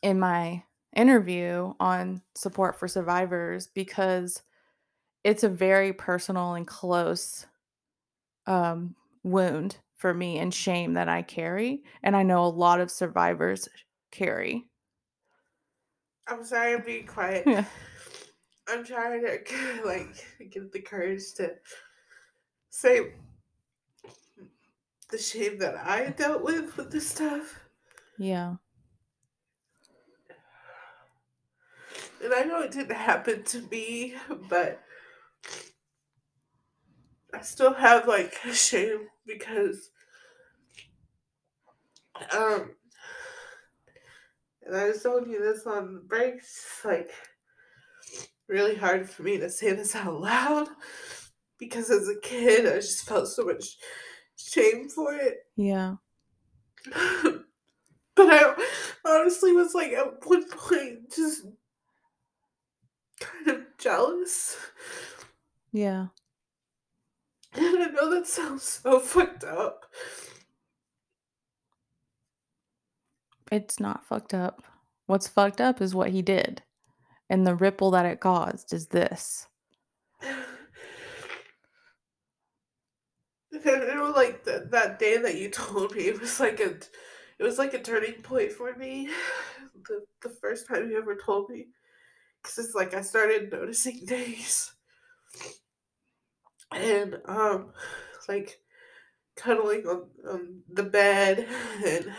in 0.00 0.18
my 0.18 0.62
interview 0.96 1.74
on 1.78 2.22
support 2.34 2.74
for 2.74 2.88
survivors 2.88 3.66
because 3.66 4.40
it's 5.24 5.44
a 5.44 5.50
very 5.50 5.92
personal 5.92 6.54
and 6.54 6.66
close 6.66 7.46
um, 8.46 8.96
wound 9.22 9.76
for 9.96 10.14
me 10.14 10.38
and 10.38 10.54
shame 10.54 10.94
that 10.94 11.10
I 11.10 11.20
carry. 11.20 11.82
And 12.02 12.16
I 12.16 12.22
know 12.22 12.46
a 12.46 12.46
lot 12.46 12.80
of 12.80 12.90
survivors 12.90 13.68
carry. 14.10 14.64
I'm 16.26 16.42
sorry 16.44 16.72
I'm 16.72 16.80
being 16.80 17.06
quiet. 17.06 17.44
Yeah. 17.46 17.66
I'm 18.70 18.84
trying 18.84 19.22
to 19.22 19.82
like 19.84 20.26
get 20.50 20.72
the 20.72 20.80
courage 20.80 21.34
to 21.34 21.54
say 22.70 23.12
the 25.10 25.18
shame 25.18 25.58
that 25.58 25.76
I 25.76 26.10
dealt 26.10 26.42
with 26.42 26.76
with 26.76 26.90
this 26.90 27.08
stuff. 27.08 27.60
Yeah. 28.18 28.56
And 32.22 32.34
I 32.34 32.42
know 32.42 32.60
it 32.60 32.70
didn't 32.70 32.94
happen 32.94 33.42
to 33.44 33.62
me, 33.70 34.14
but 34.48 34.80
I 37.32 37.40
still 37.40 37.72
have 37.72 38.06
like 38.06 38.34
shame 38.52 39.08
because 39.26 39.90
um 42.36 42.70
and 44.62 44.76
I 44.76 44.88
was 44.88 45.02
telling 45.02 45.28
you 45.28 45.40
this 45.40 45.66
on 45.66 46.02
breaks, 46.06 46.80
like 46.84 47.10
really 48.50 48.74
hard 48.74 49.08
for 49.08 49.22
me 49.22 49.38
to 49.38 49.48
say 49.48 49.72
this 49.72 49.94
out 49.94 50.20
loud 50.20 50.68
because 51.58 51.90
as 51.90 52.08
a 52.08 52.20
kid 52.20 52.66
I 52.66 52.76
just 52.76 53.06
felt 53.06 53.28
so 53.28 53.44
much 53.44 53.76
shame 54.36 54.88
for 54.88 55.14
it. 55.14 55.38
Yeah. 55.56 55.94
but 56.92 57.44
I 58.18 58.54
honestly 59.06 59.52
was 59.52 59.74
like 59.74 59.92
at 59.92 60.26
one 60.26 60.48
point 60.50 61.14
just 61.14 61.42
kind 63.20 63.48
of 63.48 63.60
jealous. 63.78 64.56
Yeah. 65.72 66.06
And 67.54 67.82
I 67.82 67.86
know 67.86 68.10
that 68.10 68.26
sounds 68.26 68.62
so 68.62 68.98
fucked 68.98 69.44
up. 69.44 69.86
It's 73.50 73.80
not 73.80 74.04
fucked 74.04 74.34
up. 74.34 74.62
What's 75.06 75.26
fucked 75.26 75.60
up 75.60 75.80
is 75.80 75.94
what 75.94 76.10
he 76.10 76.22
did. 76.22 76.62
And 77.30 77.46
the 77.46 77.54
ripple 77.54 77.90
that 77.92 78.04
it 78.04 78.20
caused 78.20 78.74
is 78.74 78.88
this. 78.88 79.48
And 83.52 83.82
I 83.90 83.94
know, 83.94 84.12
like 84.14 84.44
that 84.44 84.70
that 84.70 84.98
day 84.98 85.16
that 85.18 85.36
you 85.36 85.50
told 85.52 85.94
me, 85.94 86.02
it 86.08 86.20
was 86.20 86.40
like 86.40 86.60
a, 86.60 86.70
it 87.38 87.44
was 87.44 87.58
like 87.58 87.74
a 87.74 87.82
turning 87.82 88.22
point 88.22 88.52
for 88.52 88.74
me. 88.76 89.08
The 89.88 90.04
the 90.22 90.28
first 90.28 90.68
time 90.68 90.90
you 90.90 90.98
ever 90.98 91.16
told 91.16 91.48
me, 91.48 91.68
because 92.42 92.58
it's 92.58 92.74
like 92.74 92.94
I 92.94 93.02
started 93.02 93.52
noticing 93.52 94.04
days, 94.06 94.72
and 96.72 97.18
um, 97.26 97.72
like 98.28 98.60
cuddling 99.36 99.86
on 99.86 100.08
on 100.28 100.62
the 100.70 100.84
bed, 100.84 101.48
and 101.86 102.12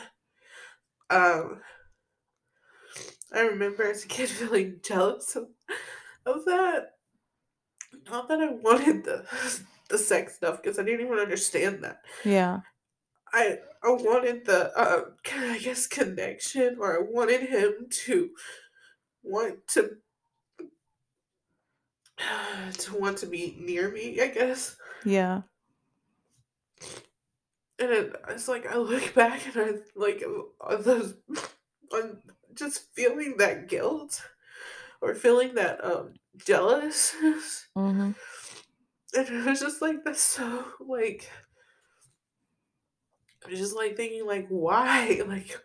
um, 1.10 1.62
I 3.32 3.42
remember 3.42 3.84
as 3.84 4.04
a 4.06 4.08
kid 4.08 4.30
feeling 4.30 4.80
jealous 4.84 5.36
of, 5.36 5.48
of 6.26 6.46
that. 6.46 6.96
Not 8.10 8.28
that 8.30 8.40
I 8.40 8.52
wanted 8.52 9.04
the 9.04 9.26
the 9.90 9.98
sex 9.98 10.36
stuff 10.36 10.62
because 10.62 10.80
I 10.80 10.84
didn't 10.84 11.06
even 11.06 11.20
understand 11.20 11.84
that. 11.84 12.02
Yeah. 12.24 12.62
I 13.34 13.60
I 13.84 13.90
wanted 13.92 14.46
the 14.46 14.72
uh, 14.78 15.12
I 15.34 15.58
guess 15.60 15.88
connection, 15.88 16.78
or 16.80 16.98
I 16.98 17.02
wanted 17.10 17.42
him 17.42 17.88
to 18.06 18.32
want 19.24 19.68
to 19.70 19.98
to 22.78 22.96
want 22.98 23.18
to 23.20 23.28
be 23.28 23.56
near 23.60 23.92
me. 23.92 24.20
I 24.22 24.28
guess, 24.28 24.76
Yeah. 25.06 25.42
and 27.80 27.92
it, 27.92 28.16
it's 28.30 28.48
like 28.48 28.66
I 28.72 28.78
look 28.78 29.14
back 29.16 29.42
and 29.48 29.58
I 29.58 29.74
like 29.96 30.24
on 30.62 30.84
those, 30.84 31.16
on 31.94 32.22
just 32.56 32.94
feeling 32.94 33.36
that 33.38 33.68
guilt, 33.68 34.22
or 35.02 35.16
feeling 35.16 35.56
that 35.56 35.84
um 35.84 36.14
jealous, 36.46 37.16
Mm-hmm. 37.78 38.12
and 39.18 39.28
it 39.30 39.46
was 39.46 39.60
just 39.60 39.82
like 39.82 40.04
that's 40.06 40.22
so 40.22 40.66
like. 40.80 41.30
I 43.46 43.50
was 43.50 43.60
just 43.60 43.76
like 43.76 43.98
thinking 43.98 44.26
like 44.28 44.48
why 44.50 45.22
like 45.28 45.60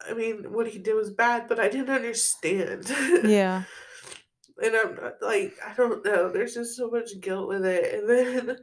I 0.00 0.14
mean 0.14 0.50
what 0.52 0.66
he 0.66 0.78
did 0.78 0.94
was 0.94 1.10
bad 1.10 1.46
but 1.46 1.60
I 1.60 1.68
didn't 1.68 1.90
understand. 1.90 2.88
Yeah. 3.24 3.64
and 4.62 4.74
I'm 4.74 4.94
not 4.94 5.14
like 5.20 5.52
I 5.66 5.74
don't 5.74 6.04
know. 6.04 6.30
There's 6.30 6.54
just 6.54 6.76
so 6.76 6.88
much 6.90 7.20
guilt 7.20 7.48
with 7.48 7.66
it, 7.66 7.94
and 7.94 8.08
then 8.08 8.56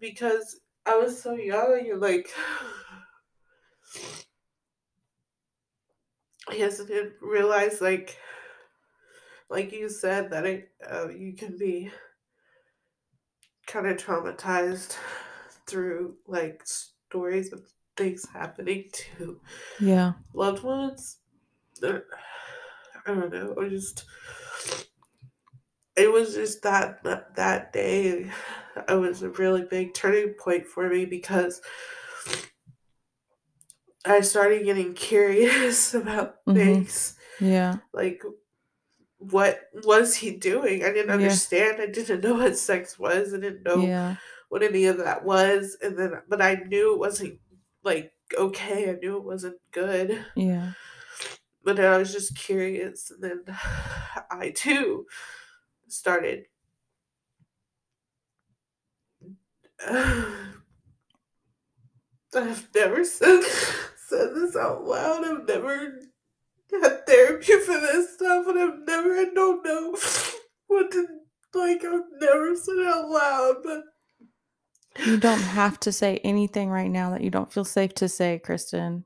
because 0.00 0.60
I 0.86 0.96
was 0.96 1.20
so 1.20 1.34
young, 1.34 1.86
and 1.90 2.00
like 2.00 2.30
yes, 6.52 6.80
I 6.80 6.84
didn't 6.86 7.14
realize 7.20 7.80
like 7.80 8.18
like 9.48 9.72
you 9.72 9.88
said 9.88 10.30
that 10.30 10.46
it 10.46 10.72
uh, 10.90 11.08
you 11.08 11.32
can 11.34 11.56
be 11.58 11.90
kind 13.66 13.86
of 13.86 13.96
traumatized 13.96 14.96
through 15.66 16.16
like 16.26 16.62
stories 16.66 17.52
of 17.52 17.70
things 17.96 18.26
happening 18.28 18.88
to 18.92 19.40
Yeah. 19.78 20.14
loved 20.34 20.62
ones. 20.64 21.20
I 21.82 22.02
don't 23.06 23.32
know. 23.32 23.54
I 23.60 23.68
just 23.68 24.04
it 25.96 26.12
was 26.12 26.34
just 26.34 26.62
that, 26.62 27.02
that 27.34 27.72
day 27.72 28.30
it 28.88 28.94
was 28.94 29.22
a 29.22 29.30
really 29.30 29.64
big 29.64 29.94
turning 29.94 30.34
point 30.34 30.66
for 30.66 30.88
me 30.88 31.04
because 31.04 31.60
I 34.04 34.20
started 34.20 34.64
getting 34.64 34.94
curious 34.94 35.94
about 35.94 36.36
Mhm. 36.46 36.54
things 36.54 37.16
Yeah. 37.38 37.80
like 37.92 38.22
what 39.18 39.70
was 39.84 40.16
he 40.16 40.36
doing? 40.36 40.84
I 40.84 40.92
didn't 40.92 41.10
Yeah. 41.12 41.12
understand. 41.12 41.80
I 41.82 41.86
didn't 41.86 42.22
know 42.22 42.34
what 42.34 42.56
sex 42.58 42.98
was. 42.98 43.34
I 43.34 43.38
didn't 43.40 43.64
know 43.64 43.90
Yeah. 43.90 44.16
what 44.50 44.62
any 44.62 44.86
of 44.86 44.98
that 44.98 45.24
was. 45.24 45.76
And 45.82 45.98
then 45.98 46.22
but 46.28 46.42
I 46.42 46.56
knew 46.56 46.94
it 46.94 46.98
wasn't 47.00 47.40
like 47.84 48.12
okay. 48.38 48.90
I 48.90 48.94
knew 48.94 49.18
it 49.18 49.24
wasn't 49.24 49.60
good. 49.72 50.26
Yeah. 50.36 50.72
But 51.62 51.76
then 51.76 51.92
I 51.92 51.98
was 51.98 52.12
just 52.12 52.36
curious 52.36 53.10
and 53.10 53.22
then 53.22 53.44
I 54.30 54.52
too 54.54 55.06
started 55.88 56.46
I've 62.34 62.68
never 62.74 63.04
said 63.04 63.42
said 64.08 64.34
this 64.34 64.56
out 64.56 64.84
loud. 64.84 65.24
I've 65.26 65.46
never 65.46 66.00
had 66.82 67.06
therapy 67.06 67.58
for 67.60 67.78
this 67.80 68.14
stuff, 68.14 68.46
and 68.48 68.58
I've 68.58 68.78
never, 68.86 69.14
I 69.14 69.26
don't 69.34 69.64
know 69.64 69.96
what 70.68 70.90
to, 70.92 71.06
like, 71.54 71.84
I've 71.84 72.20
never 72.20 72.56
said 72.56 72.76
it 72.76 72.86
out 72.86 73.08
loud, 73.08 73.56
but 73.64 73.82
You 75.04 75.16
don't 75.18 75.40
have 75.40 75.78
to 75.80 75.92
say 75.92 76.18
anything 76.24 76.70
right 76.70 76.90
now 76.90 77.10
that 77.10 77.20
you 77.22 77.30
don't 77.30 77.52
feel 77.52 77.64
safe 77.64 77.94
to 77.96 78.08
say, 78.08 78.40
Kristin. 78.44 79.04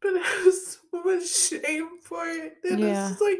but 0.00 0.14
I 0.14 0.18
have 0.44 0.54
so 0.54 0.78
much 1.04 1.28
shame 1.28 1.88
for 2.02 2.26
it. 2.26 2.54
And 2.64 2.80
Yeah. 2.80 3.10
it's 3.10 3.20
just 3.20 3.22
like, 3.22 3.38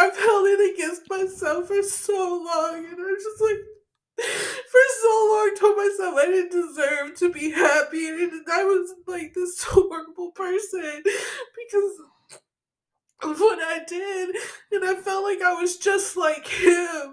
I've 0.00 0.16
held 0.18 0.46
it 0.48 0.74
against 0.74 1.08
myself 1.08 1.68
for 1.68 1.82
so 1.82 2.42
long, 2.44 2.84
and 2.84 2.98
I'm 2.98 3.16
just 3.16 3.40
like, 3.40 3.58
for 4.70 4.80
so 5.02 5.08
long, 5.08 5.54
told 5.58 5.76
myself 5.76 6.14
I 6.16 6.26
didn't 6.26 6.52
deserve 6.52 7.14
to 7.18 7.32
be 7.32 7.50
happy, 7.50 8.08
and 8.08 8.32
I 8.52 8.64
was 8.64 8.94
like 9.06 9.34
this 9.34 9.62
horrible 9.68 10.32
person 10.32 11.02
because 11.04 12.00
of 13.22 13.38
what 13.38 13.58
I 13.60 13.84
did, 13.86 14.36
and 14.72 14.84
I 14.84 14.94
felt 14.94 15.24
like 15.24 15.42
I 15.42 15.54
was 15.60 15.76
just 15.76 16.16
like 16.16 16.46
him. 16.46 17.12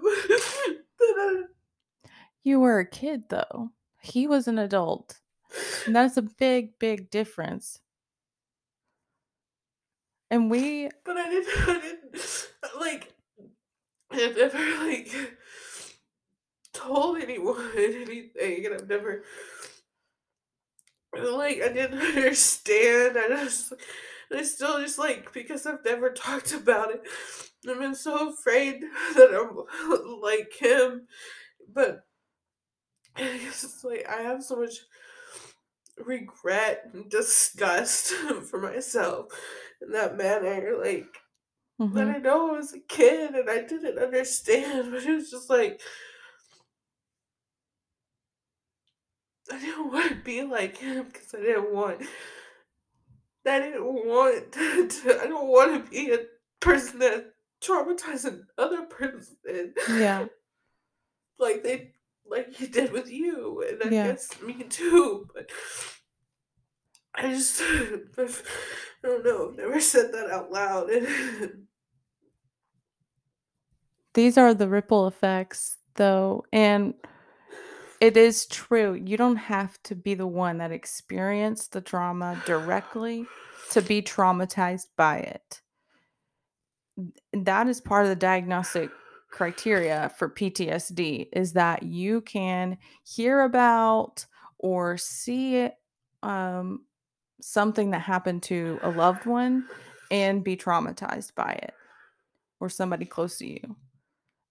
I, 1.00 1.42
You 2.42 2.60
were 2.60 2.78
a 2.80 2.86
kid, 2.88 3.24
though. 3.28 3.70
He 4.00 4.26
was 4.26 4.48
an 4.48 4.58
adult. 4.58 5.20
And 5.86 5.96
that's 5.96 6.16
a 6.16 6.22
big, 6.22 6.78
big 6.78 7.10
difference. 7.10 7.80
And 10.30 10.50
we, 10.50 10.90
but 11.04 11.16
I 11.16 11.30
didn't, 11.30 11.48
I 11.68 11.80
didn't 11.80 12.26
like, 12.78 13.14
I 14.10 14.16
never 14.36 14.86
like 14.86 15.37
told 16.72 17.18
anyone 17.18 17.70
anything, 17.76 18.66
and 18.66 18.74
I've 18.74 18.88
never 18.88 19.24
like 21.16 21.60
I 21.62 21.68
didn't 21.72 21.98
understand. 22.16 23.16
I 23.18 23.28
just, 23.28 23.72
I 24.32 24.42
still 24.42 24.80
just 24.80 24.98
like 24.98 25.32
because 25.32 25.66
I've 25.66 25.84
never 25.84 26.10
talked 26.10 26.52
about 26.52 26.90
it. 26.92 27.02
I've 27.68 27.78
been 27.78 27.94
so 27.94 28.30
afraid 28.30 28.82
that 29.14 29.34
I'm 29.34 30.20
like 30.20 30.52
him, 30.60 31.06
but 31.68 32.06
I 33.16 33.38
guess 33.38 33.64
it's 33.64 33.84
like 33.84 34.06
I 34.08 34.22
have 34.22 34.42
so 34.42 34.56
much 34.56 34.78
regret 35.98 36.90
and 36.92 37.10
disgust 37.10 38.12
for 38.50 38.60
myself 38.60 39.26
in 39.82 39.90
that 39.92 40.16
manner. 40.16 40.76
Like 40.82 41.06
that 41.92 42.08
Mhm. 42.08 42.08
I 42.08 42.18
know 42.18 42.50
I 42.54 42.58
was 42.58 42.74
a 42.74 42.80
kid 42.80 43.34
and 43.34 43.50
I 43.50 43.62
didn't 43.62 43.98
understand, 43.98 44.92
but 44.92 45.04
it 45.04 45.14
was 45.14 45.30
just 45.30 45.50
like 45.50 45.80
I 49.50 49.58
didn't 49.58 49.92
want 49.92 50.08
to 50.10 50.14
be 50.16 50.42
like 50.42 50.76
him 50.78 51.06
because 51.06 51.34
I 51.34 51.38
didn't 51.40 51.72
want. 51.74 52.02
I 53.46 53.60
didn't 53.60 53.84
want 53.84 54.52
to. 54.52 55.20
I 55.22 55.26
don't 55.26 55.48
want 55.48 55.84
to 55.84 55.90
be 55.90 56.12
a 56.12 56.26
person 56.60 56.98
that 57.00 57.32
traumatized 57.60 58.44
another 58.58 58.82
person. 58.86 59.74
yeah, 59.88 60.26
like 61.38 61.62
they 61.62 61.92
like 62.26 62.52
he 62.54 62.66
did 62.66 62.92
with 62.92 63.10
you, 63.10 63.64
and 63.68 63.82
I 63.82 63.88
Yeah. 63.90 64.06
guess 64.08 64.40
me 64.42 64.64
too. 64.64 65.28
But 65.34 65.50
I 67.14 67.28
just 67.30 67.60
I 67.62 68.28
don't 69.02 69.24
know. 69.24 69.48
I've 69.50 69.56
never 69.56 69.80
said 69.80 70.12
that 70.12 70.30
out 70.30 70.50
loud. 70.52 70.90
these 74.14 74.36
are 74.38 74.54
the 74.54 74.68
ripple 74.68 75.06
effects, 75.06 75.78
though. 75.94 76.44
And 76.52 76.94
it 78.00 78.16
is 78.16 78.46
true. 78.46 78.94
You 78.94 79.16
don't 79.16 79.36
have 79.36 79.82
to 79.84 79.94
be 79.94 80.14
the 80.14 80.26
one 80.26 80.58
that 80.58 80.72
experienced 80.72 81.72
the 81.72 81.80
trauma 81.80 82.40
directly 82.46 83.26
to 83.70 83.82
be 83.82 84.02
traumatized 84.02 84.86
by 84.96 85.18
it. 85.18 85.60
That 87.32 87.68
is 87.68 87.80
part 87.80 88.04
of 88.04 88.08
the 88.08 88.16
diagnostic 88.16 88.90
criteria 89.30 90.10
for 90.16 90.28
PTSD 90.28 91.28
is 91.32 91.52
that 91.52 91.82
you 91.82 92.20
can 92.22 92.78
hear 93.04 93.42
about 93.42 94.26
or 94.58 94.96
see 94.96 95.68
um, 96.22 96.84
something 97.40 97.90
that 97.90 98.00
happened 98.00 98.42
to 98.44 98.78
a 98.82 98.90
loved 98.90 99.26
one 99.26 99.66
and 100.10 100.42
be 100.42 100.56
traumatized 100.56 101.34
by 101.34 101.52
it 101.52 101.74
or 102.60 102.68
somebody 102.68 103.04
close 103.04 103.38
to 103.38 103.46
you. 103.46 103.76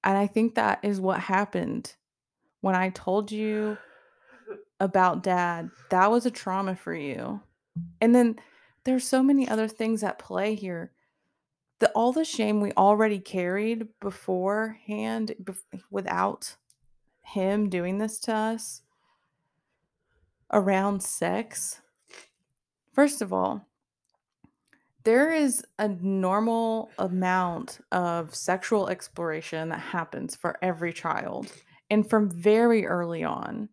And 0.03 0.17
I 0.17 0.27
think 0.27 0.55
that 0.55 0.79
is 0.83 1.01
what 1.01 1.19
happened 1.19 1.95
when 2.61 2.75
I 2.75 2.89
told 2.89 3.31
you 3.31 3.77
about 4.79 5.23
dad. 5.23 5.71
That 5.89 6.11
was 6.11 6.25
a 6.25 6.31
trauma 6.31 6.75
for 6.75 6.93
you. 6.93 7.41
And 8.01 8.13
then 8.13 8.37
there's 8.83 9.07
so 9.07 9.21
many 9.23 9.47
other 9.47 9.67
things 9.67 10.03
at 10.03 10.19
play 10.19 10.55
here. 10.55 10.91
The 11.79 11.89
all 11.91 12.11
the 12.11 12.25
shame 12.25 12.59
we 12.59 12.71
already 12.73 13.19
carried 13.19 13.87
beforehand 13.99 15.35
bef- 15.43 15.81
without 15.91 16.55
him 17.21 17.69
doing 17.69 17.97
this 17.97 18.19
to 18.19 18.33
us 18.33 18.81
around 20.51 21.03
sex. 21.03 21.81
First 22.93 23.21
of 23.21 23.31
all, 23.31 23.67
there 25.03 25.31
is 25.31 25.63
a 25.77 25.87
normal 25.87 26.89
amount 26.97 27.79
of 27.91 28.33
sexual 28.33 28.89
exploration 28.89 29.69
that 29.69 29.79
happens 29.79 30.35
for 30.35 30.57
every 30.61 30.91
child 30.91 31.51
and 31.89 32.09
from 32.09 32.29
very 32.29 32.85
early 32.85 33.23
on. 33.23 33.69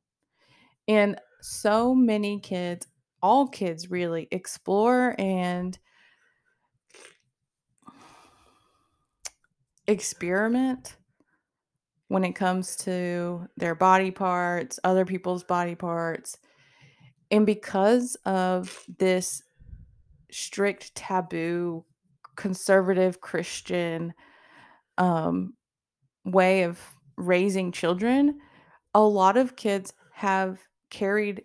And 0.88 1.18
so 1.40 1.94
many 1.94 2.40
kids, 2.40 2.86
all 3.22 3.48
kids 3.48 3.90
really 3.90 4.28
explore 4.30 5.14
and 5.18 5.78
experiment 9.86 10.96
when 12.08 12.24
it 12.24 12.32
comes 12.32 12.76
to 12.76 13.46
their 13.56 13.74
body 13.74 14.10
parts, 14.10 14.78
other 14.84 15.04
people's 15.04 15.44
body 15.44 15.74
parts. 15.74 16.38
And 17.30 17.46
because 17.46 18.16
of 18.24 18.84
this 18.98 19.42
strict 20.30 20.94
taboo 20.94 21.84
conservative 22.36 23.20
Christian 23.20 24.12
um, 24.98 25.54
way 26.24 26.62
of 26.64 26.80
raising 27.16 27.72
children, 27.72 28.40
a 28.94 29.02
lot 29.02 29.36
of 29.36 29.56
kids 29.56 29.92
have 30.12 30.60
carried 30.90 31.42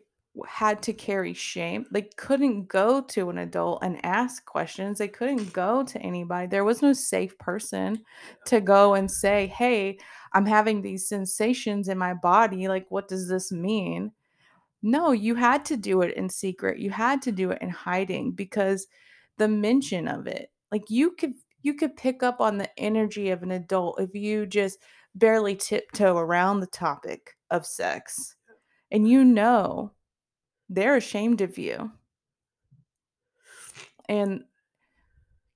had 0.47 0.81
to 0.83 0.93
carry 0.93 1.33
shame. 1.33 1.85
They 1.91 2.03
couldn't 2.03 2.67
go 2.67 3.01
to 3.01 3.29
an 3.29 3.39
adult 3.39 3.83
and 3.83 4.03
ask 4.05 4.45
questions. 4.45 4.97
They 4.99 5.07
couldn't 5.07 5.51
go 5.51 5.83
to 5.83 5.99
anybody. 5.99 6.47
There 6.47 6.63
was 6.63 6.81
no 6.81 6.93
safe 6.93 7.37
person 7.39 8.03
to 8.45 8.61
go 8.61 8.93
and 8.93 9.11
say, 9.11 9.47
"Hey, 9.47 9.97
I'm 10.33 10.45
having 10.45 10.81
these 10.81 11.07
sensations 11.09 11.89
in 11.89 11.97
my 11.97 12.13
body. 12.13 12.67
Like, 12.67 12.85
what 12.89 13.07
does 13.07 13.27
this 13.27 13.51
mean?" 13.51 14.11
No, 14.81 15.11
you 15.11 15.35
had 15.35 15.65
to 15.65 15.77
do 15.77 16.01
it 16.01 16.15
in 16.15 16.29
secret. 16.29 16.79
You 16.79 16.91
had 16.91 17.21
to 17.23 17.31
do 17.31 17.51
it 17.51 17.61
in 17.61 17.69
hiding 17.69 18.31
because 18.31 18.87
the 19.37 19.47
mention 19.47 20.07
of 20.07 20.27
it, 20.27 20.51
like 20.71 20.89
you 20.89 21.11
could 21.11 21.33
you 21.61 21.73
could 21.73 21.97
pick 21.97 22.23
up 22.23 22.39
on 22.39 22.57
the 22.57 22.79
energy 22.79 23.29
of 23.29 23.43
an 23.43 23.51
adult 23.51 23.99
if 23.99 24.15
you 24.15 24.45
just 24.45 24.79
barely 25.19 25.55
tiptoe 25.55 26.17
around 26.17 26.59
the 26.59 26.67
topic 26.67 27.35
of 27.51 27.65
sex. 27.65 28.35
And 28.91 29.07
you 29.07 29.23
know 29.23 29.91
they're 30.69 30.95
ashamed 30.95 31.41
of 31.41 31.57
you. 31.57 31.91
And 34.07 34.43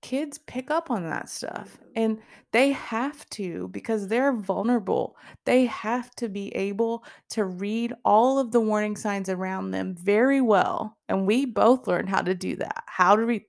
kids 0.04 0.38
pick 0.38 0.70
up 0.70 0.92
on 0.92 1.04
that 1.04 1.30
stuff 1.30 1.80
and 1.96 2.20
they 2.52 2.74
have 2.74 3.28
to 3.30 3.70
because 3.70 4.08
they're 4.08 4.34
vulnerable. 4.34 5.16
They 5.46 5.66
have 5.68 6.14
to 6.16 6.28
be 6.28 6.50
able 6.56 7.06
to 7.30 7.46
read 7.46 7.94
all 8.04 8.38
of 8.38 8.52
the 8.52 8.60
warning 8.60 8.98
signs 8.98 9.30
around 9.30 9.72
them 9.72 9.96
very 9.96 10.42
well. 10.42 10.98
And 11.08 11.26
we 11.26 11.46
both 11.46 11.88
learned 11.88 12.10
how 12.10 12.22
to 12.22 12.36
do 12.36 12.58
that, 12.58 12.84
how 12.86 13.16
to 13.16 13.26
read 13.26 13.44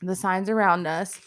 the 0.00 0.16
signs 0.16 0.48
around 0.48 0.86
us 0.86 1.20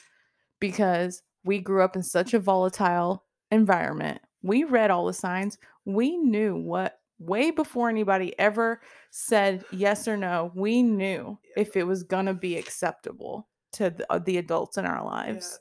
because 0.60 1.22
we 1.46 1.60
grew 1.60 1.84
up 1.84 1.96
in 1.96 2.04
such 2.04 2.34
a 2.34 2.40
volatile 2.40 3.23
environment. 3.54 4.20
We 4.42 4.64
read 4.66 4.92
all 4.92 5.06
the 5.06 5.14
signs. 5.14 5.58
We 5.86 6.18
knew 6.18 6.56
what 6.56 7.00
way 7.20 7.52
before 7.52 7.90
anybody 7.90 8.38
ever 8.40 8.82
said 9.12 9.64
yes 9.72 10.08
or 10.08 10.18
no. 10.18 10.52
We 10.56 10.82
knew 10.84 11.40
Yeah. 11.56 11.62
if 11.62 11.78
it 11.78 11.84
was 11.84 12.04
going 12.04 12.26
to 12.26 12.34
be 12.34 12.58
acceptable 12.58 13.48
to 13.74 13.92
the, 13.92 14.12
uh, 14.12 14.20
the 14.20 14.38
adults 14.38 14.78
in 14.78 14.86
our 14.86 15.06
lives. 15.06 15.60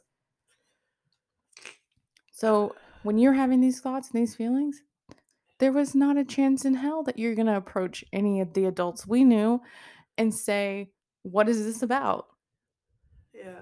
So 2.32 2.74
when 3.02 3.18
you're 3.18 3.32
having 3.34 3.60
these 3.60 3.80
thoughts 3.80 4.10
and 4.10 4.20
these 4.20 4.34
feelings, 4.34 4.82
there 5.58 5.72
was 5.72 5.94
not 5.94 6.16
a 6.16 6.24
chance 6.24 6.64
in 6.64 6.74
hell 6.74 7.04
that 7.04 7.18
you're 7.18 7.34
going 7.36 7.46
to 7.46 7.56
approach 7.56 8.04
any 8.12 8.40
of 8.40 8.52
the 8.54 8.64
adults 8.64 9.06
we 9.06 9.22
knew 9.22 9.60
and 10.18 10.34
say, 10.34 10.90
What 11.22 11.48
is 11.48 11.64
this 11.64 11.82
about? 11.82 12.26
Yeah. 13.32 13.54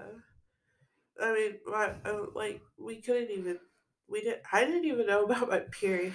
I 1.21 1.33
mean, 1.33 1.51
my, 1.67 1.91
uh, 2.03 2.25
like 2.33 2.61
we 2.79 3.01
couldn't 3.01 3.29
even. 3.29 3.59
We 4.11 4.21
didn't. 4.21 4.43
I 4.51 4.65
didn't 4.65 4.85
even 4.85 5.07
know 5.07 5.23
about 5.25 5.49
my 5.49 5.59
period. 5.61 6.13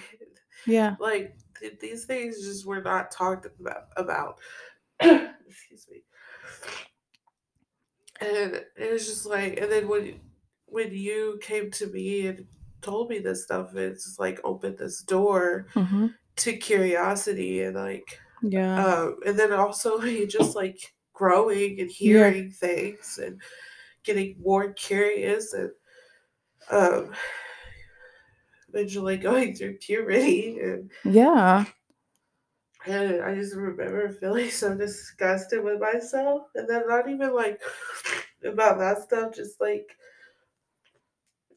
Yeah. 0.65 0.95
Like 0.99 1.37
th- 1.59 1.79
these 1.79 2.05
things 2.05 2.41
just 2.43 2.65
were 2.65 2.81
not 2.81 3.11
talked 3.11 3.45
about. 3.59 3.87
About. 3.97 4.39
Excuse 5.01 5.87
me. 5.89 6.03
And 8.19 8.65
it 8.75 8.91
was 8.91 9.05
just 9.05 9.25
like, 9.25 9.59
and 9.59 9.71
then 9.71 9.87
when 9.87 10.19
when 10.65 10.91
you 10.93 11.39
came 11.41 11.71
to 11.71 11.87
me 11.87 12.27
and 12.27 12.47
told 12.81 13.09
me 13.09 13.19
this 13.19 13.43
stuff, 13.43 13.75
it's 13.75 14.05
just 14.05 14.19
like 14.19 14.39
opened 14.43 14.77
this 14.77 15.01
door 15.01 15.67
hmm 15.73 16.07
to 16.37 16.55
curiosity 16.57 17.63
and 17.63 17.75
like 17.75 18.19
Yeah. 18.43 18.85
um, 18.85 19.17
and 19.25 19.39
then 19.39 19.53
also 19.53 20.01
you 20.03 20.27
just 20.27 20.55
like 20.55 20.95
growing 21.13 21.79
and 21.81 21.91
Yeah. 22.01 22.29
hearing 22.31 22.51
things 22.51 23.19
and 23.19 23.41
getting 24.03 24.41
more 24.41 24.73
curious 24.73 25.53
and 25.53 25.71
um, 26.71 27.13
eventually 28.69 29.17
going 29.17 29.55
through 29.55 29.77
puberty 29.77 30.59
and, 30.59 30.91
yeah. 31.05 31.65
and 32.85 33.21
I 33.21 33.35
just 33.35 33.55
remember 33.55 34.09
feeling 34.11 34.49
so 34.49 34.75
disgusted 34.75 35.63
with 35.63 35.79
myself 35.79 36.47
and 36.55 36.69
then 36.69 36.87
not 36.87 37.09
even 37.09 37.33
like 37.33 37.61
about 38.45 38.77
that 38.79 39.03
stuff 39.03 39.33
just 39.35 39.59
like 39.61 39.87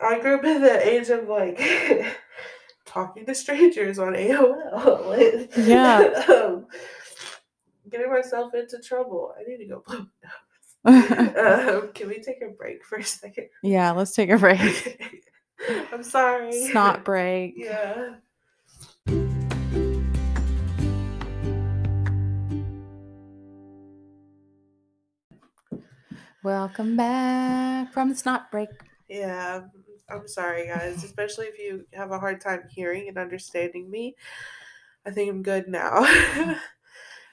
I 0.00 0.18
grew 0.20 0.36
up 0.36 0.44
in 0.44 0.62
the 0.62 0.88
age 0.88 1.08
of 1.10 1.28
like 1.28 1.60
talking 2.86 3.26
to 3.26 3.34
strangers 3.34 3.98
on 3.98 4.14
AOL 4.14 5.48
Yeah. 5.66 6.24
um, 6.28 6.66
getting 7.90 8.10
myself 8.10 8.54
into 8.54 8.78
trouble 8.80 9.34
I 9.38 9.42
need 9.48 9.58
to 9.58 9.66
go 9.66 9.82
blow 9.86 10.06
Um, 10.86 11.92
can 11.92 12.08
we 12.08 12.20
take 12.22 12.40
a 12.40 12.48
break 12.48 12.84
for 12.86 12.96
a 12.98 13.04
second? 13.04 13.48
yeah. 13.62 13.90
Let's 13.90 14.12
take 14.14 14.30
a 14.30 14.38
break. 14.38 15.28
I'm 15.92 16.02
sorry. 16.02 16.52
Snot 16.52 17.04
break. 17.04 17.54
Yeah. 17.56 18.14
Welcome 26.42 26.96
back 26.96 27.92
from 27.92 28.08
the 28.08 28.14
snot 28.14 28.50
break. 28.50 28.68
Yeah. 29.08 29.62
I'm 30.08 30.26
sorry, 30.26 30.66
guys. 30.66 31.04
Especially 31.04 31.46
if 31.46 31.58
you 31.58 31.86
have 31.92 32.10
a 32.10 32.18
hard 32.18 32.40
time 32.40 32.62
hearing 32.70 33.08
and 33.08 33.18
understanding 33.18 33.90
me. 33.90 34.16
I 35.06 35.10
think 35.10 35.30
I'm 35.30 35.42
good 35.42 35.68
now. 35.68 35.98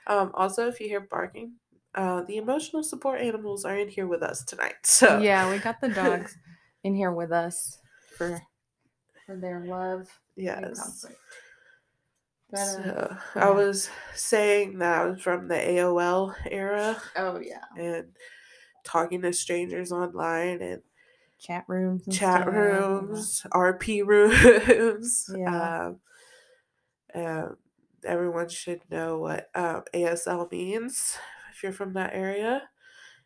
um, 0.07 0.31
also, 0.33 0.67
if 0.67 0.79
you 0.79 0.87
hear 0.87 1.01
barking, 1.01 1.53
uh, 1.95 2.23
the 2.23 2.37
emotional 2.37 2.83
support 2.83 3.21
animals 3.21 3.65
are 3.65 3.75
in 3.75 3.89
here 3.89 4.07
with 4.07 4.21
us 4.21 4.43
tonight. 4.43 4.75
So 4.83 5.19
Yeah, 5.19 5.49
we 5.49 5.57
got 5.57 5.81
the 5.81 5.89
dogs 5.89 6.37
in 6.83 6.93
here 6.93 7.11
with 7.11 7.31
us 7.31 7.79
for 8.17 8.41
for 9.25 9.35
their 9.37 9.63
love. 9.65 10.07
yes. 10.35 11.05
But, 12.49 12.59
uh, 12.59 12.63
So 12.75 13.17
go 13.33 13.39
I 13.41 13.49
was 13.49 13.89
saying 14.15 14.79
that 14.79 15.01
I 15.01 15.05
was 15.05 15.21
from 15.21 15.47
the 15.49 15.55
AOL 15.55 16.33
era 16.49 17.01
oh 17.17 17.39
yeah, 17.41 17.63
and 17.77 18.07
talking 18.83 19.21
to 19.21 19.33
strangers 19.33 19.91
online 19.91 20.61
and 20.61 20.81
chat 21.39 21.65
rooms, 21.67 22.07
and 22.07 22.15
chat 22.15 22.43
stuff, 22.43 22.53
rooms, 22.53 23.45
RP 23.53 24.05
rooms. 24.05 25.29
Yeah. 25.35 25.87
Um, 25.87 25.99
um, 27.15 27.57
everyone 28.05 28.47
should 28.47 28.81
know 28.89 29.19
what 29.19 29.49
um, 29.53 29.83
ASL 29.93 30.49
means 30.51 31.17
if 31.51 31.63
you're 31.63 31.73
from 31.73 31.93
that 31.93 32.13
area. 32.13 32.63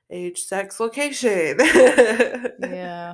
Age, 0.09 0.39
sex, 0.39 0.79
location. 0.79 1.57
Yeah. 2.59 3.13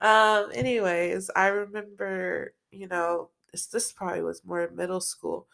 Um. 0.00 0.50
Anyways, 0.54 1.30
I 1.36 1.48
remember, 1.48 2.54
you 2.70 2.88
know, 2.88 3.30
this 3.52 3.66
this 3.66 3.92
probably 3.92 4.22
was 4.22 4.44
more 4.44 4.70
middle 4.74 5.00
school. 5.00 5.46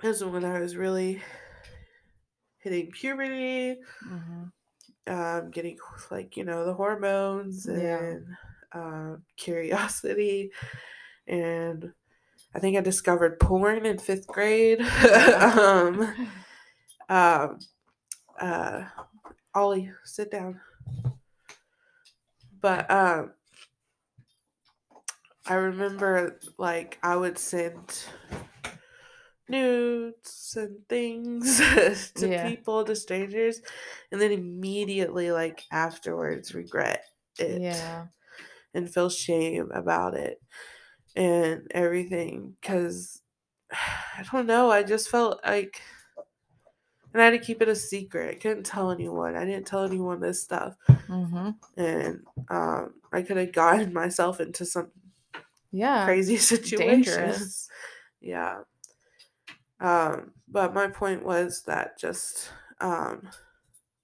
This 0.00 0.16
is 0.18 0.24
when 0.24 0.44
I 0.44 0.58
was 0.60 0.74
really 0.76 1.22
hitting 2.58 2.90
puberty 2.90 3.78
Mhm. 4.04 4.52
um, 5.06 5.50
getting 5.50 5.78
like 6.10 6.36
you 6.36 6.44
know 6.44 6.64
the 6.64 6.74
hormones 6.74 7.66
Yeah. 7.66 7.98
and 7.98 8.26
um, 8.72 9.22
curiosity 9.36 10.50
and 11.28 11.92
i 12.54 12.58
think 12.60 12.76
i 12.76 12.80
discovered 12.80 13.40
porn 13.40 13.86
in 13.86 13.98
fifth 13.98 14.26
grade 14.26 14.80
um, 15.40 16.14
um, 17.08 17.58
uh, 18.40 18.84
ollie 19.54 19.90
sit 20.04 20.30
down 20.30 20.60
but 22.66 22.90
um, 22.90 23.32
i 25.46 25.54
remember 25.54 26.38
like 26.58 26.98
i 27.02 27.16
would 27.16 27.38
send 27.38 28.06
nudes 29.48 30.56
and 30.58 30.88
things 30.88 31.58
to 32.14 32.28
Yeah. 32.28 32.36
people 32.36 32.84
to 32.84 32.96
strangers 32.96 33.60
and 34.10 34.20
then 34.20 34.32
immediately 34.32 35.30
like 35.30 35.64
afterwards 35.70 36.54
regret 36.54 37.04
it 37.38 37.66
yeah, 37.66 38.08
and 38.74 38.92
feel 38.92 39.10
shame 39.10 39.70
about 39.72 40.14
it 40.14 40.42
and 41.16 41.66
everything 41.72 42.56
because 42.60 43.22
i 43.72 44.24
don't 44.32 44.46
know 44.46 44.70
i 44.70 44.82
just 44.82 45.10
felt 45.10 45.40
like 45.44 45.82
and 47.16 47.22
i 47.22 47.24
had 47.24 47.30
to 47.30 47.38
keep 47.38 47.62
it 47.62 47.68
a 47.68 47.74
secret. 47.74 48.30
I 48.30 48.38
couldn't 48.38 48.66
tell 48.66 48.90
anyone. 48.90 49.36
I 49.36 49.46
didn't 49.46 49.66
tell 49.66 49.84
anyone 49.84 50.20
this 50.20 50.42
stuff. 50.42 50.76
Hmm 51.06 51.50
and 51.78 52.20
um, 52.50 52.94
i 53.12 53.22
could 53.22 53.38
have 53.38 53.52
gotten 53.52 53.92
myself 54.02 54.38
into 54.38 54.66
some 54.66 54.90
yeah, 55.72 56.04
crazy 56.04 56.36
situations. 56.52 57.16
Dangerous. 57.16 57.68
yeah. 58.20 58.58
Um 59.80 60.32
but 60.46 60.74
my 60.74 60.88
point 60.88 61.24
was 61.24 61.62
that 61.62 61.98
just 61.98 62.50
um 62.80 63.28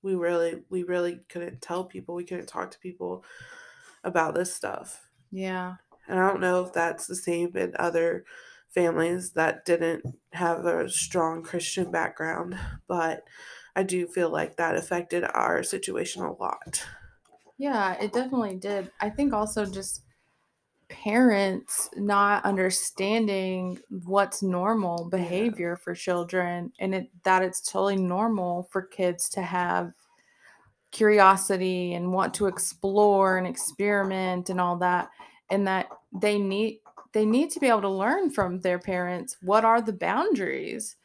we 0.02 0.14
really 0.14 0.62
we 0.70 0.84
really 0.84 1.20
couldn't 1.28 1.60
tell 1.60 1.84
people. 1.84 2.14
We 2.14 2.24
couldn't 2.24 2.48
talk 2.48 2.70
to 2.70 2.78
people 2.78 3.24
about 4.04 4.34
this 4.34 4.54
stuff. 4.54 5.06
Yeah, 5.30 5.76
and 6.08 6.18
i 6.18 6.26
don't 6.26 6.40
know 6.40 6.64
if 6.64 6.72
that's 6.72 7.06
the 7.06 7.14
same 7.14 7.56
in 7.56 7.74
other 7.78 8.24
families 8.74 9.32
that 9.32 9.64
didn't 9.64 10.04
have 10.32 10.64
a 10.64 10.88
strong 10.88 11.42
christian 11.42 11.90
background 11.90 12.58
but 12.88 13.24
i 13.76 13.82
do 13.82 14.06
feel 14.06 14.30
like 14.30 14.56
that 14.56 14.76
affected 14.76 15.24
our 15.24 15.62
situation 15.62 16.22
a 16.22 16.32
lot 16.32 16.84
yeah, 17.62 17.94
it 18.02 18.12
definitely 18.12 18.56
did. 18.56 18.90
I 19.00 19.08
think 19.08 19.32
also 19.32 19.64
just 19.64 20.02
parents 20.88 21.88
not 21.96 22.44
understanding 22.44 23.78
what's 24.04 24.42
normal 24.42 25.08
behavior 25.08 25.76
for 25.76 25.94
children 25.94 26.72
and 26.80 26.94
it 26.94 27.10
that 27.22 27.42
it's 27.42 27.62
totally 27.62 27.96
normal 27.96 28.64
for 28.64 28.82
kids 28.82 29.28
to 29.30 29.42
have 29.42 29.94
curiosity 30.90 31.94
and 31.94 32.12
want 32.12 32.34
to 32.34 32.46
explore 32.46 33.38
and 33.38 33.46
experiment 33.46 34.50
and 34.50 34.60
all 34.60 34.76
that 34.76 35.08
and 35.48 35.66
that 35.66 35.88
they 36.12 36.38
need 36.38 36.81
they 37.12 37.26
need 37.26 37.50
to 37.50 37.60
be 37.60 37.68
able 37.68 37.82
to 37.82 37.88
learn 37.88 38.30
from 38.30 38.60
their 38.60 38.78
parents 38.78 39.36
what 39.42 39.64
are 39.64 39.80
the 39.80 39.92
boundaries. 39.92 40.96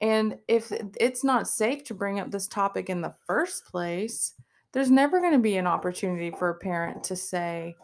And 0.00 0.38
if 0.48 0.72
it's 0.98 1.22
not 1.22 1.48
safe 1.48 1.84
to 1.84 1.94
bring 1.94 2.18
up 2.18 2.30
this 2.30 2.48
topic 2.48 2.90
in 2.90 3.00
the 3.00 3.14
first 3.26 3.66
place 3.66 4.32
there's 4.72 4.90
never 4.90 5.20
going 5.20 5.34
to 5.34 5.38
be 5.38 5.56
an 5.56 5.66
opportunity 5.66 6.30
for 6.30 6.48
a 6.48 6.54
parent 6.54 7.04
to 7.04 7.14
say 7.14 7.76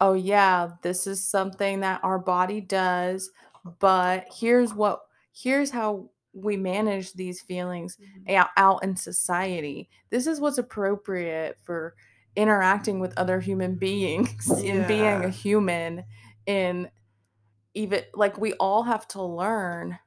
oh 0.00 0.14
yeah 0.14 0.70
this 0.82 1.06
is 1.06 1.22
something 1.22 1.80
that 1.80 2.00
our 2.02 2.18
body 2.18 2.60
does 2.62 3.30
but 3.78 4.26
here's 4.34 4.74
what 4.74 5.02
here's 5.32 5.70
how 5.70 6.08
we 6.34 6.56
manage 6.56 7.12
these 7.12 7.40
feelings 7.40 7.96
mm-hmm. 7.96 8.36
out, 8.36 8.48
out 8.56 8.82
in 8.82 8.96
society. 8.96 9.88
This 10.10 10.26
is 10.26 10.40
what's 10.40 10.58
appropriate 10.58 11.56
for 11.62 11.94
interacting 12.36 12.98
with 12.98 13.16
other 13.16 13.40
human 13.40 13.76
beings 13.76 14.50
and 14.64 14.86
being 14.88 15.24
a 15.24 15.28
human 15.28 16.02
and 16.46 16.90
even 17.74 18.02
like 18.14 18.38
we 18.38 18.52
all 18.54 18.82
have 18.82 19.06
to 19.08 19.22
learn 19.22 19.98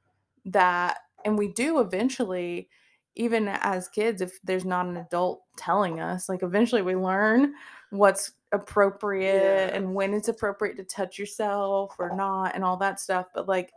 that 0.46 0.98
and 1.26 1.38
we 1.38 1.50
do 1.50 1.80
eventually 1.80 2.70
even 3.16 3.48
as 3.48 3.88
kids, 3.90 4.22
if 4.22 4.40
there's 4.44 4.64
not 4.64 4.86
an 4.86 4.98
adult 4.98 5.42
telling 5.58 6.00
us, 6.00 6.30
like 6.30 6.44
eventually 6.44 6.84
we 6.84 6.96
learn 6.96 7.54
what's 7.90 8.34
appropriate 8.52 9.72
Yeah. 9.72 9.76
and 9.76 9.94
when 9.96 10.14
it's 10.14 10.28
appropriate 10.28 10.78
to 10.78 10.84
touch 10.84 11.18
yourself 11.18 11.96
or 12.00 12.16
not 12.16 12.54
and 12.54 12.64
all 12.64 12.78
that 12.78 13.00
stuff. 13.00 13.26
But 13.34 13.48
like 13.48 13.74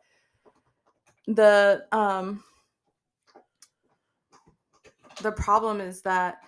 the 1.27 1.87
um 1.93 2.45
the 5.23 5.33
problem 5.33 5.81
is 5.81 6.03
that 6.03 6.39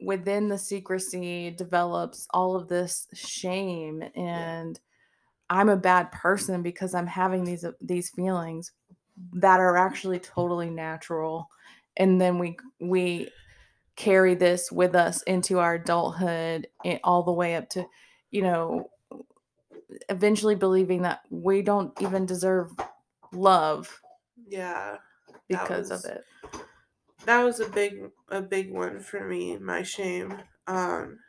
within 0.00 0.48
the 0.48 0.58
secrecy 0.58 1.50
develops 1.50 2.26
all 2.32 2.54
of 2.54 2.68
this 2.68 3.08
shame 3.12 4.04
and 4.14 4.78
I'm 5.50 5.68
a 5.68 5.76
bad 5.76 6.10
person 6.12 6.62
because 6.62 6.94
I'm 6.94 7.06
having 7.06 7.44
these 7.44 7.64
uh, 7.64 7.72
these 7.80 8.10
feelings 8.10 8.72
that 9.34 9.60
are 9.60 9.76
actually 9.76 10.18
totally 10.18 10.70
natural 10.70 11.48
and 11.96 12.20
then 12.20 12.38
we 12.38 12.56
we 12.80 13.30
carry 13.96 14.34
this 14.34 14.72
with 14.72 14.94
us 14.96 15.22
into 15.22 15.60
our 15.60 15.74
adulthood 15.74 16.66
and 16.84 16.98
all 17.04 17.22
the 17.22 17.32
way 17.32 17.54
up 17.54 17.68
to 17.70 17.86
you 18.32 18.42
know 18.42 18.90
eventually 20.08 20.54
believing 20.56 21.02
that 21.02 21.20
we 21.30 21.62
don't 21.62 21.92
even 22.02 22.26
deserve 22.26 22.72
love 23.32 24.00
Yeah. 24.48 24.98
because 25.48 25.90
was- 25.90 26.04
of 26.04 26.10
it 26.10 26.24
That 27.26 27.42
was 27.42 27.60
a 27.60 27.68
big 27.68 28.10
a 28.28 28.42
big 28.42 28.72
one 28.72 29.00
for 29.00 29.26
me, 29.26 29.56
my 29.58 29.82
shame. 29.82 30.42
Um 30.66 31.20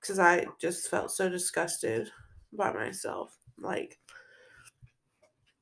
cuz 0.00 0.18
I 0.18 0.46
just 0.60 0.88
felt 0.88 1.10
so 1.10 1.28
disgusted 1.28 2.10
by 2.52 2.72
myself. 2.72 3.36
Like 3.58 3.98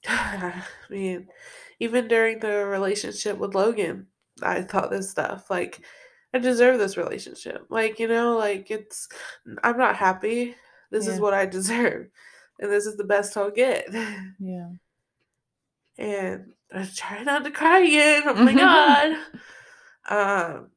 I 0.07 0.65
mean, 0.89 1.29
even 1.79 2.09
during 2.09 2.41
the 2.41 2.65
relationship 2.67 3.39
with 3.39 3.55
Logan, 3.55 4.07
I 4.43 4.63
thought 4.63 4.91
this 4.91 5.11
stuff 5.11 5.51
like 5.51 5.81
I 6.33 6.39
deserve 6.39 6.79
this 6.79 6.97
relationship. 6.97 7.67
Like, 7.69 7.99
you 7.99 8.09
know, 8.09 8.37
like 8.37 8.71
it's 8.71 9.09
I'm 9.63 9.79
not 9.79 9.97
happy. 9.97 10.55
This 10.91 11.07
is 11.07 11.21
what 11.21 11.35
I 11.35 11.47
deserve. 11.47 12.09
And 12.59 12.71
this 12.71 12.85
is 12.85 12.97
the 12.97 13.05
best 13.05 13.37
I'll 13.37 13.51
get. 13.51 13.87
yeah 14.41 14.71
and 16.01 16.53
I 16.73 16.89
try 16.97 17.23
not 17.23 17.45
to 17.45 17.51
cry 17.51 17.81
again. 17.81 18.23
Oh 18.27 18.35
my 18.35 18.55
god. 20.09 20.69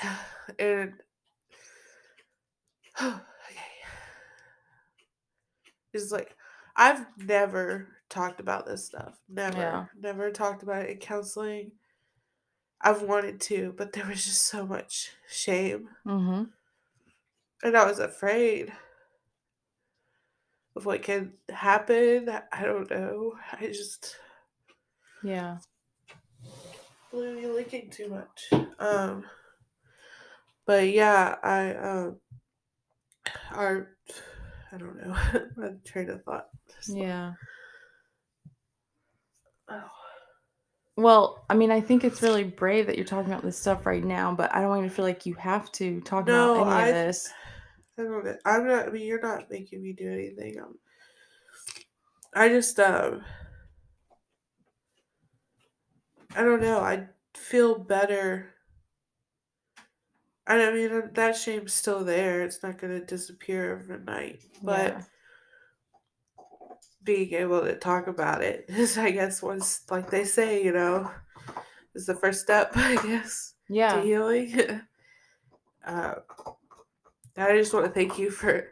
Um, 0.00 0.08
and 0.58 0.94
it's 5.92 6.12
like 6.12 6.36
I've 6.76 7.06
never 7.18 7.88
talked 8.08 8.40
about 8.40 8.66
this 8.66 8.84
stuff. 8.84 9.20
Never, 9.28 9.58
Yeah. 9.58 9.86
never 9.98 10.30
talked 10.30 10.62
about 10.62 10.84
it 10.84 10.90
in 10.90 10.98
counseling. 10.98 11.72
I've 12.80 13.02
wanted 13.02 13.40
to, 13.42 13.74
but 13.76 13.92
there 13.92 14.06
was 14.06 14.24
just 14.24 14.42
so 14.46 14.66
much 14.66 15.12
shame, 15.28 15.88
mm-hmm. 16.06 16.44
and 17.62 17.76
I 17.76 17.86
was 17.86 17.98
afraid 17.98 18.72
of 20.74 20.86
what 20.86 21.02
could 21.02 21.32
happen. 21.48 22.28
I 22.50 22.64
don't 22.64 22.90
know. 22.90 23.34
I 23.52 23.66
just 23.66 24.16
yeah 25.22 25.58
maybe 27.12 27.46
licking 27.46 27.90
too 27.90 28.08
much. 28.08 28.50
Um, 28.78 29.24
but 30.66 30.88
yeah, 30.88 31.36
I 31.42 31.74
um, 31.74 32.16
our 33.52 33.96
I 34.72 34.78
don't 34.78 34.96
know. 34.96 35.14
My 35.56 35.70
train 35.84 36.08
of 36.10 36.22
thought. 36.24 36.48
just- 36.76 36.96
yeah 36.96 37.34
Oh, 39.68 39.90
well 40.96 41.44
i 41.48 41.54
mean 41.54 41.70
i 41.70 41.80
think 41.80 42.04
it's 42.04 42.20
really 42.20 42.44
brave 42.44 42.86
that 42.86 42.96
you're 42.96 43.06
talking 43.06 43.30
about 43.32 43.42
this 43.44 43.56
stuff 43.58 43.86
right 43.86 44.04
now 44.04 44.34
but 44.34 44.54
i 44.54 44.60
don't 44.60 44.76
even 44.76 44.90
feel 44.90 45.04
like 45.04 45.24
you 45.24 45.32
have 45.34 45.70
to 45.72 46.00
talk 46.02 46.26
No, 46.26 46.56
about 46.62 46.66
any 46.66 46.74
I- 46.82 46.88
of 46.88 46.94
this 46.94 47.30
I 47.98 48.02
don't 48.04 48.24
know. 48.24 48.36
I'm 48.46 48.66
not. 48.66 48.86
I 48.88 48.90
mean, 48.90 49.06
you're 49.06 49.20
not 49.20 49.50
making 49.50 49.82
me 49.82 49.92
do 49.92 50.10
anything. 50.10 50.58
Um, 50.58 50.78
I 52.34 52.48
just 52.48 52.80
um. 52.80 53.22
I 56.34 56.42
don't 56.42 56.62
know. 56.62 56.78
I 56.80 57.06
feel 57.34 57.78
better. 57.78 58.51
And 60.46 60.60
I 60.60 60.72
mean, 60.72 61.10
that 61.14 61.36
shame's 61.36 61.72
still 61.72 62.04
there. 62.04 62.42
It's 62.42 62.62
not 62.62 62.78
gonna 62.78 63.04
disappear 63.04 63.76
overnight. 63.78 64.40
But 64.62 64.92
Yeah. 64.92 65.02
being 67.04 67.32
able 67.34 67.60
to 67.62 67.76
talk 67.76 68.06
about 68.06 68.42
it 68.42 68.64
is, 68.68 68.96
I 68.98 69.10
guess, 69.10 69.42
once 69.42 69.82
like 69.90 70.10
they 70.10 70.24
say, 70.24 70.62
you 70.64 70.72
know, 70.72 71.10
is 71.94 72.06
the 72.06 72.14
first 72.14 72.40
step. 72.42 72.72
I 72.76 72.96
guess. 73.06 73.54
yeah 73.68 74.00
to 74.00 74.06
healing. 74.06 74.80
uh, 75.86 76.14
I 77.36 77.56
just 77.56 77.72
want 77.72 77.86
to 77.86 77.92
thank 77.92 78.18
you 78.18 78.30
for 78.30 78.70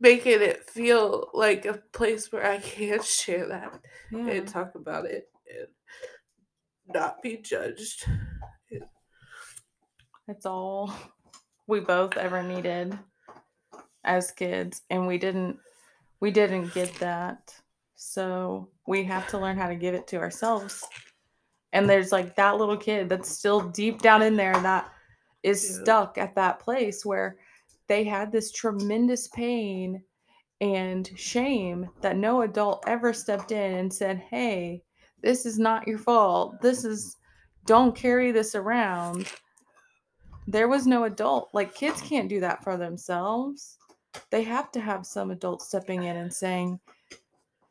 making 0.00 0.42
it 0.42 0.68
feel 0.68 1.30
like 1.32 1.64
a 1.64 1.74
place 1.92 2.30
where 2.30 2.44
I 2.44 2.58
can 2.58 3.02
share 3.02 3.48
that 3.48 3.78
yeah 4.10 4.28
and 4.28 4.46
talk 4.48 4.74
about 4.74 5.06
it 5.06 5.30
and 5.48 5.68
not 6.94 7.22
be 7.22 7.38
judged. 7.38 8.04
It's 10.28 10.46
all 10.46 10.92
we 11.66 11.80
both 11.80 12.16
ever 12.16 12.42
needed 12.42 12.98
as 14.04 14.30
kids 14.30 14.82
and 14.90 15.06
we 15.06 15.18
didn't 15.18 15.58
we 16.20 16.30
didn't 16.30 16.72
get 16.74 16.94
that. 16.96 17.54
So 17.96 18.68
we 18.86 19.04
have 19.04 19.26
to 19.28 19.38
learn 19.38 19.56
how 19.56 19.68
to 19.68 19.74
give 19.74 19.94
it 19.94 20.06
to 20.08 20.16
ourselves. 20.16 20.84
And 21.72 21.88
there's 21.88 22.12
like 22.12 22.36
that 22.36 22.56
little 22.56 22.76
kid 22.76 23.08
that's 23.08 23.28
still 23.28 23.60
deep 23.60 24.00
down 24.00 24.22
in 24.22 24.36
there 24.36 24.54
that 24.60 24.90
is 25.42 25.68
Yeah. 25.68 25.82
stuck 25.82 26.18
at 26.18 26.34
that 26.36 26.60
place 26.60 27.04
where 27.04 27.36
they 27.88 28.04
had 28.04 28.30
this 28.32 28.52
tremendous 28.52 29.28
pain 29.28 30.02
and 30.60 31.10
shame 31.18 31.90
that 32.00 32.16
no 32.16 32.42
adult 32.42 32.84
ever 32.86 33.12
stepped 33.12 33.52
in 33.52 33.74
and 33.74 33.92
said, 33.92 34.18
"Hey, 34.18 34.82
this 35.20 35.44
is 35.44 35.58
not 35.58 35.86
your 35.86 35.98
fault. 35.98 36.60
This 36.62 36.84
is 36.84 37.16
don't 37.66 37.94
carry 37.94 38.32
this 38.32 38.54
around." 38.54 39.30
There 40.46 40.68
was 40.68 40.86
no 40.86 41.04
adult 41.04 41.50
like 41.52 41.74
kids 41.74 42.00
can't 42.02 42.28
do 42.28 42.40
that 42.40 42.62
for 42.62 42.76
themselves. 42.76 43.78
They 44.30 44.42
have 44.44 44.70
to 44.72 44.80
have 44.80 45.06
some 45.06 45.30
adult 45.30 45.62
stepping 45.62 46.04
in 46.04 46.16
and 46.16 46.32
saying 46.32 46.78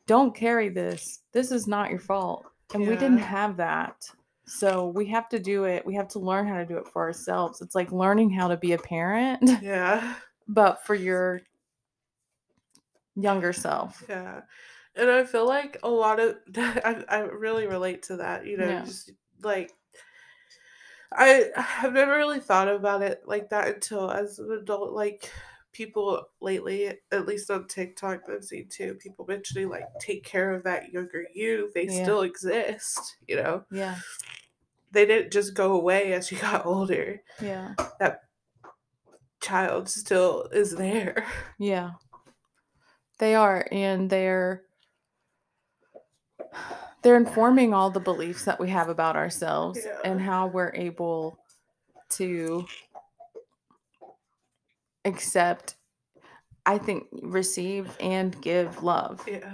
don't 0.06 0.34
carry 0.34 0.68
this. 0.68 1.20
This 1.32 1.50
is 1.50 1.66
not 1.66 1.90
your 1.90 1.98
fault. 2.00 2.44
And 2.74 2.86
we 2.86 2.96
didn't 2.96 3.18
have 3.18 3.56
that. 3.58 4.08
So 4.46 4.88
we 4.88 5.06
have 5.06 5.28
to 5.30 5.38
do 5.38 5.64
it. 5.64 5.86
We 5.86 5.94
have 5.94 6.08
to 6.08 6.18
learn 6.18 6.46
how 6.46 6.58
to 6.58 6.66
do 6.66 6.76
it 6.76 6.86
for 6.88 7.02
ourselves. 7.02 7.62
It's 7.62 7.74
like 7.74 7.92
learning 7.92 8.30
how 8.30 8.48
to 8.48 8.56
be 8.56 8.72
a 8.72 8.78
parent 8.78 9.50
Yeah, 9.62 10.16
but 10.48 10.84
for 10.84 10.94
your 10.94 11.40
younger 13.14 13.52
self. 13.52 14.02
Yeah. 14.08 14.42
And 14.96 15.10
I 15.10 15.24
feel 15.24 15.46
like 15.46 15.78
a 15.82 15.88
lot 15.88 16.20
of 16.20 16.36
I, 16.56 17.04
I 17.08 17.18
really 17.20 17.66
relate 17.66 18.02
to 18.04 18.16
that, 18.16 18.46
you 18.46 18.56
know, 18.58 18.68
Yeah. 18.68 18.84
just 18.84 19.12
like 19.42 19.72
I 21.16 21.50
have 21.56 21.92
never 21.92 22.12
really 22.16 22.40
thought 22.40 22.68
about 22.68 23.02
it 23.02 23.22
like 23.26 23.50
that 23.50 23.68
until 23.74 24.10
as 24.10 24.38
an 24.38 24.50
adult. 24.52 24.92
Like 24.92 25.30
people 25.72 26.24
lately, 26.40 26.92
at 27.12 27.26
least 27.26 27.50
on 27.50 27.66
TikTok, 27.68 28.22
I've 28.28 28.44
seen 28.44 28.68
too, 28.68 28.94
people 28.94 29.24
mentioning 29.26 29.68
like 29.68 29.84
take 30.00 30.24
care 30.24 30.52
of 30.52 30.64
that 30.64 30.90
younger 30.92 31.24
you. 31.34 31.70
They 31.74 31.86
Yeah. 31.86 32.02
still 32.02 32.22
exist, 32.22 33.16
you 33.28 33.36
know. 33.36 33.64
yeah 33.70 33.96
They 34.92 35.06
didn't 35.06 35.32
just 35.32 35.54
go 35.54 35.72
away 35.72 36.12
as 36.12 36.30
you 36.32 36.38
got 36.38 36.66
older. 36.66 37.22
yeah 37.40 37.74
That 37.98 38.20
Child 39.40 39.88
still 39.88 40.48
is 40.52 40.74
there. 40.74 41.26
Yeah. 41.58 41.92
They 43.18 43.34
are 43.36 43.66
and 43.70 44.08
they're 44.10 44.62
they're 47.04 47.16
informing 47.16 47.72
all 47.72 47.90
the 47.90 48.00
beliefs 48.00 48.44
that 48.46 48.58
we 48.58 48.68
have 48.70 48.88
about 48.88 49.14
ourselves 49.14 49.78
Yeah. 49.84 49.98
and 50.04 50.20
how 50.20 50.48
we're 50.48 50.72
able 50.74 51.38
to 52.10 52.66
accept 55.04 55.76
I 56.66 56.78
think 56.78 57.04
receive 57.22 57.94
and 58.00 58.40
give 58.40 58.82
love. 58.82 59.22
Yeah. 59.28 59.50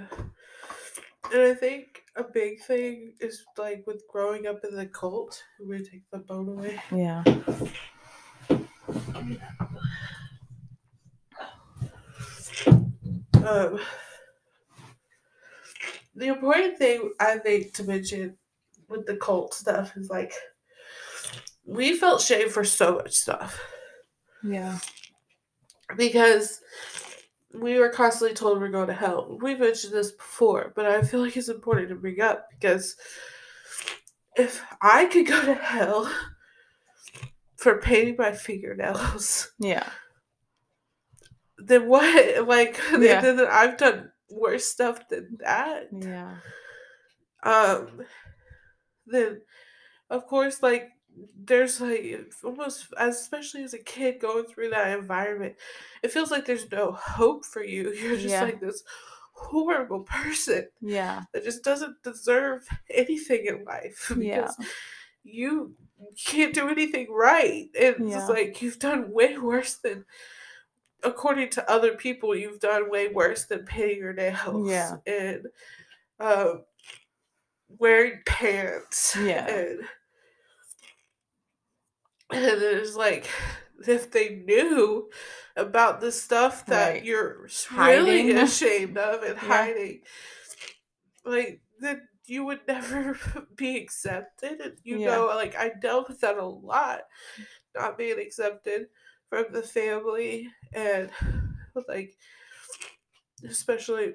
And 1.33 1.41
I 1.41 1.53
think 1.53 2.03
a 2.15 2.23
big 2.23 2.61
thing 2.61 3.15
is 3.19 3.43
like 3.57 3.83
with 3.85 4.01
growing 4.09 4.47
up 4.47 4.63
in 4.63 4.75
the 4.75 4.85
cult, 4.85 5.43
I'm 5.59 5.83
take 5.83 6.09
the 6.11 6.19
bone 6.19 6.47
away. 6.47 6.81
Yeah. 6.89 7.23
Um, 13.45 13.79
the 16.15 16.27
important 16.27 16.77
thing 16.77 17.11
I 17.19 17.37
think 17.37 17.73
to 17.73 17.83
mention 17.83 18.37
with 18.89 19.05
the 19.05 19.15
cult 19.15 19.53
stuff 19.53 19.95
is 19.95 20.09
like 20.09 20.33
we 21.65 21.95
felt 21.95 22.21
shame 22.21 22.49
for 22.49 22.63
so 22.63 22.95
much 22.95 23.13
stuff 23.13 23.61
Yeah. 24.43 24.77
because 25.95 26.59
we 27.53 27.79
were 27.79 27.89
constantly 27.89 28.33
told 28.35 28.59
we're 28.59 28.69
going 28.69 28.87
to 28.87 28.93
hell. 28.93 29.37
We 29.41 29.55
mentioned 29.55 29.93
this 29.93 30.11
before, 30.11 30.71
but 30.75 30.85
I 30.85 31.01
feel 31.01 31.21
like 31.21 31.35
it's 31.37 31.49
important 31.49 31.89
to 31.89 31.95
bring 31.95 32.21
up 32.21 32.47
because 32.49 32.95
if 34.37 34.61
I 34.81 35.05
could 35.05 35.27
go 35.27 35.45
to 35.45 35.53
hell 35.53 36.09
for 37.57 37.77
painting 37.79 38.15
my 38.17 38.31
fingernails, 38.31 39.51
Yeah. 39.59 39.87
then 41.57 41.87
what? 41.87 42.45
Like, 42.47 42.79
Yeah. 42.91 43.21
then 43.21 43.39
I've 43.41 43.77
done 43.77 44.10
worse 44.31 44.65
stuff 44.65 45.07
than 45.09 45.37
that. 45.39 45.87
Yeah. 45.91 46.35
Um, 47.43 48.01
then 49.07 49.41
of 50.09 50.27
course, 50.27 50.61
like 50.61 50.89
there's 51.35 51.81
like 51.81 52.31
almost 52.43 52.87
especially 52.97 53.63
as 53.63 53.73
a 53.73 53.79
kid 53.79 54.19
going 54.21 54.45
through 54.45 54.69
that 54.69 54.97
environment, 54.97 55.55
it 56.03 56.11
feels 56.11 56.31
like 56.31 56.45
there's 56.45 56.71
no 56.71 56.91
hope 56.91 57.45
for 57.45 57.63
you. 57.63 57.91
You're 57.93 58.15
just 58.15 58.29
Yeah. 58.29 58.43
like 58.43 58.61
this 58.61 58.83
horrible 59.33 60.01
person 60.01 60.67
Yeah. 60.81 61.23
that 61.33 61.43
just 61.43 61.63
doesn't 61.63 62.03
deserve 62.03 62.67
anything 62.89 63.45
in 63.47 63.63
life 63.65 64.11
Yeah. 64.17 64.51
you 65.23 65.73
can't 66.25 66.53
do 66.53 66.69
anything 66.69 67.07
right. 67.11 67.67
And 67.79 68.07
it's 68.11 68.29
like 68.29 68.61
you've 68.61 68.77
done 68.79 69.11
way 69.11 69.37
worse 69.39 69.75
than 69.83 70.05
according 71.03 71.49
to 71.51 71.69
other 71.69 71.95
people, 71.95 72.35
you've 72.35 72.59
done 72.59 72.89
way 72.89 73.07
worse 73.09 73.45
than 73.45 73.65
painting 73.65 73.99
your 73.99 74.13
nails 74.13 74.69
Yeah. 74.69 74.97
and 75.05 75.47
um 76.19 76.65
wearing 77.69 78.21
pants. 78.25 79.15
Yeah. 79.15 79.47
And 79.47 79.81
and 82.31 82.61
it's 82.61 82.95
like 82.95 83.29
if 83.87 84.11
they 84.11 84.35
knew 84.35 85.09
about 85.55 85.99
the 86.01 86.11
stuff 86.11 86.65
that 86.67 86.93
Right. 86.93 87.03
you're 87.03 87.47
Hiding. 87.67 88.05
really 88.05 88.31
ashamed 88.41 88.97
of 88.97 89.23
and 89.23 89.37
Yeah. 89.41 89.47
hiding, 89.47 90.01
like 91.25 91.61
then 91.79 92.07
you 92.25 92.45
would 92.45 92.61
never 92.67 93.17
be 93.55 93.77
accepted. 93.77 94.61
And 94.61 94.77
you 94.83 94.99
Yeah. 94.99 95.07
know, 95.07 95.25
like 95.27 95.55
I 95.55 95.69
dealt 95.69 96.09
with 96.09 96.21
that 96.21 96.37
a 96.37 96.45
lot, 96.45 97.01
not 97.75 97.97
being 97.97 98.19
accepted 98.19 98.87
from 99.31 99.45
the 99.53 99.63
family 99.63 100.49
and 100.73 101.09
like 101.87 102.17
especially 103.47 104.13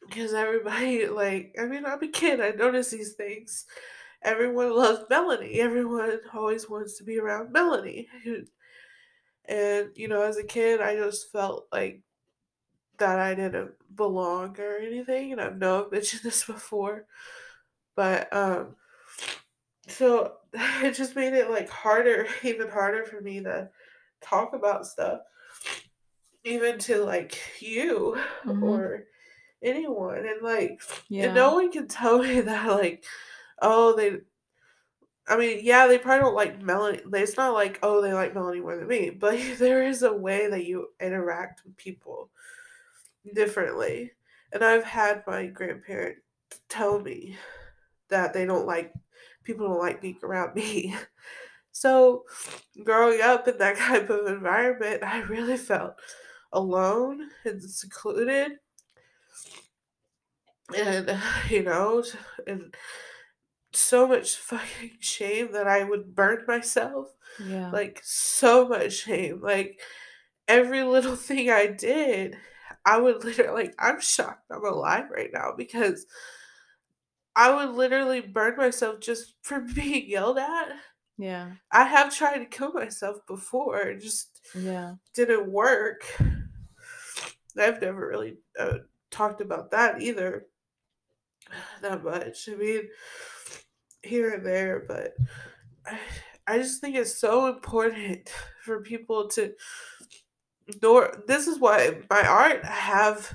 because 0.00 0.34
everybody 0.34 1.06
like 1.06 1.54
I 1.56 1.66
mean 1.66 1.86
I'm 1.86 2.02
a 2.02 2.08
kid, 2.08 2.40
I 2.40 2.50
notice 2.50 2.90
these 2.90 3.12
things. 3.12 3.64
Everyone 4.22 4.74
loves 4.74 5.04
Melonie. 5.08 5.58
Everyone 5.58 6.18
always 6.34 6.68
wants 6.68 6.98
to 6.98 7.04
be 7.04 7.18
around 7.18 7.54
Melonie. 7.54 8.06
And 9.44 9.92
you 9.94 10.08
know, 10.08 10.22
as 10.22 10.36
a 10.36 10.44
kid 10.44 10.80
I 10.80 10.96
just 10.96 11.30
felt 11.30 11.68
like 11.72 12.02
that 12.98 13.20
I 13.20 13.34
didn't 13.34 13.72
belong 13.94 14.58
or 14.58 14.78
anything. 14.78 15.30
And 15.30 15.40
I 15.40 15.50
know 15.50 15.84
I've 15.84 15.92
mentioned 15.92 16.22
this 16.24 16.44
before. 16.44 17.06
But 17.94 18.32
um 18.32 18.74
so 19.86 20.38
it 20.52 20.94
just 20.96 21.14
made 21.14 21.34
it 21.34 21.50
like 21.50 21.68
harder, 21.68 22.26
even 22.42 22.68
harder 22.68 23.04
for 23.04 23.20
me 23.20 23.42
to 23.44 23.70
talk 24.20 24.54
about 24.54 24.86
stuff. 24.86 25.20
Even 26.44 26.78
to 26.80 27.04
like 27.04 27.38
you 27.60 28.16
Mhm. 28.44 28.62
or 28.62 29.04
anyone. 29.62 30.26
And 30.26 30.42
like 30.42 30.80
Yeah. 31.08 31.26
and 31.26 31.34
no 31.34 31.54
one 31.54 31.70
can 31.72 31.88
tell 31.88 32.18
me 32.22 32.40
that 32.40 32.66
like, 32.68 33.04
oh 33.60 33.94
they 33.96 34.18
I 35.26 35.36
mean, 35.36 35.60
yeah, 35.62 35.86
they 35.86 35.98
probably 35.98 36.20
don't 36.20 36.34
like 36.34 36.60
Melonie. 36.60 37.02
It's 37.14 37.36
not 37.36 37.52
like, 37.52 37.78
oh, 37.82 38.00
they 38.00 38.14
like 38.14 38.32
Melonie 38.32 38.62
more 38.62 38.76
than 38.76 38.88
me, 38.88 39.10
but 39.10 39.38
there 39.58 39.82
is 39.86 40.02
a 40.02 40.12
way 40.12 40.48
that 40.48 40.64
you 40.64 40.88
interact 41.00 41.64
with 41.64 41.76
people 41.76 42.30
differently. 43.34 44.12
And 44.52 44.64
I've 44.64 44.84
had 44.84 45.24
my 45.26 45.46
grandparent 45.46 46.18
tell 46.68 46.98
me 47.00 47.36
that 48.08 48.32
they 48.32 48.46
don't 48.46 48.66
like 48.66 48.92
people 49.44 49.68
don't 49.68 49.78
like 49.78 50.00
being 50.00 50.18
around 50.22 50.54
me. 50.54 50.94
So, 51.78 52.24
growing 52.82 53.20
up 53.20 53.46
in 53.46 53.58
that 53.58 53.76
type 53.78 54.10
of 54.10 54.26
environment, 54.26 55.02
I 55.04 55.20
really 55.20 55.56
felt 55.56 55.94
alone 56.52 57.30
and 57.44 57.62
secluded. 57.62 58.58
And, 60.76 61.18
you 61.50 61.62
know, 61.62 62.02
and 62.46 62.74
so 63.72 64.08
much 64.08 64.36
fucking 64.36 64.98
shame 65.00 65.52
that 65.52 65.68
I 65.68 65.84
would 65.84 66.14
burn 66.14 66.44
myself. 66.46 67.14
Yeah. 67.38 67.70
Like, 67.70 68.00
so 68.02 68.68
much 68.68 68.94
shame. 68.94 69.40
Like, 69.40 69.80
every 70.48 70.82
little 70.82 71.16
thing 71.28 71.50
I 71.50 71.66
did, 71.66 72.36
I 72.84 72.98
would 72.98 73.24
literally, 73.24 73.64
like, 73.64 73.74
I'm 73.78 74.00
shocked 74.00 74.50
I'm 74.50 74.64
alive 74.64 75.10
right 75.10 75.30
now 75.32 75.52
because 75.56 76.06
I 77.36 77.54
would 77.54 77.76
literally 77.76 78.20
burn 78.20 78.56
myself 78.56 79.00
just 79.00 79.34
for 79.42 79.60
being 79.60 80.08
yelled 80.08 80.38
at. 80.38 80.72
Yeah. 81.18 81.56
I 81.70 81.84
have 81.84 82.14
tried 82.14 82.38
to 82.38 82.46
kill 82.46 82.72
myself 82.72 83.26
before, 83.26 83.78
it 83.80 84.00
just 84.00 84.40
Yeah. 84.54 84.96
didn't 85.14 85.50
work. 85.52 86.02
I've 87.56 87.80
never 87.82 88.06
really 88.06 88.38
uh, 88.58 88.78
talked 89.10 89.40
about 89.40 89.70
that 89.72 90.00
either 90.00 90.48
that 91.80 92.02
much. 92.04 92.48
I 92.48 92.54
mean, 92.54 92.88
here 94.02 94.34
and 94.34 94.46
there, 94.46 94.84
but 94.86 95.14
I, 95.86 96.00
I 96.46 96.58
just 96.58 96.80
think 96.80 96.96
it's 96.96 97.18
so 97.18 97.48
important 97.48 98.30
for 98.62 98.82
people 98.82 99.28
to 99.30 99.54
nor 100.82 101.22
this 101.26 101.46
is 101.46 101.58
why 101.58 102.02
my 102.10 102.26
art 102.26 102.64
I 102.64 102.68
have 102.68 103.34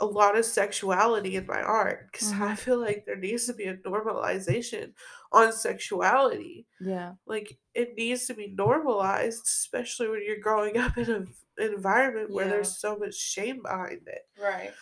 a 0.00 0.06
lot 0.06 0.36
of 0.38 0.44
sexuality 0.44 1.36
in 1.36 1.46
my 1.46 1.62
art 1.62 2.10
because 2.12 2.32
I 2.40 2.54
Mhm. 2.54 2.58
feel 2.58 2.78
like 2.80 3.04
there 3.06 3.16
needs 3.16 3.46
to 3.46 3.54
be 3.54 3.64
a 3.66 3.76
normalization 3.78 4.94
on 5.34 5.52
sexuality. 5.52 6.66
Yeah. 6.80 7.12
Like 7.26 7.58
it 7.74 7.94
needs 7.96 8.26
to 8.26 8.34
be 8.34 8.48
normalized, 8.56 9.44
especially 9.46 10.08
when 10.08 10.22
you're 10.24 10.38
growing 10.40 10.78
up 10.78 10.96
in 10.96 11.10
a- 11.10 11.16
an 11.62 11.72
environment 11.74 12.30
where 12.30 12.44
Yeah. 12.46 12.50
there's 12.52 12.78
so 12.78 12.96
much 12.96 13.14
shame 13.14 13.62
behind 13.62 14.06
it. 14.08 14.26
Right. 14.40 14.72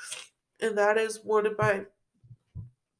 And 0.60 0.78
that 0.78 0.96
is 0.98 1.20
one 1.24 1.46
of 1.46 1.58
my 1.58 1.86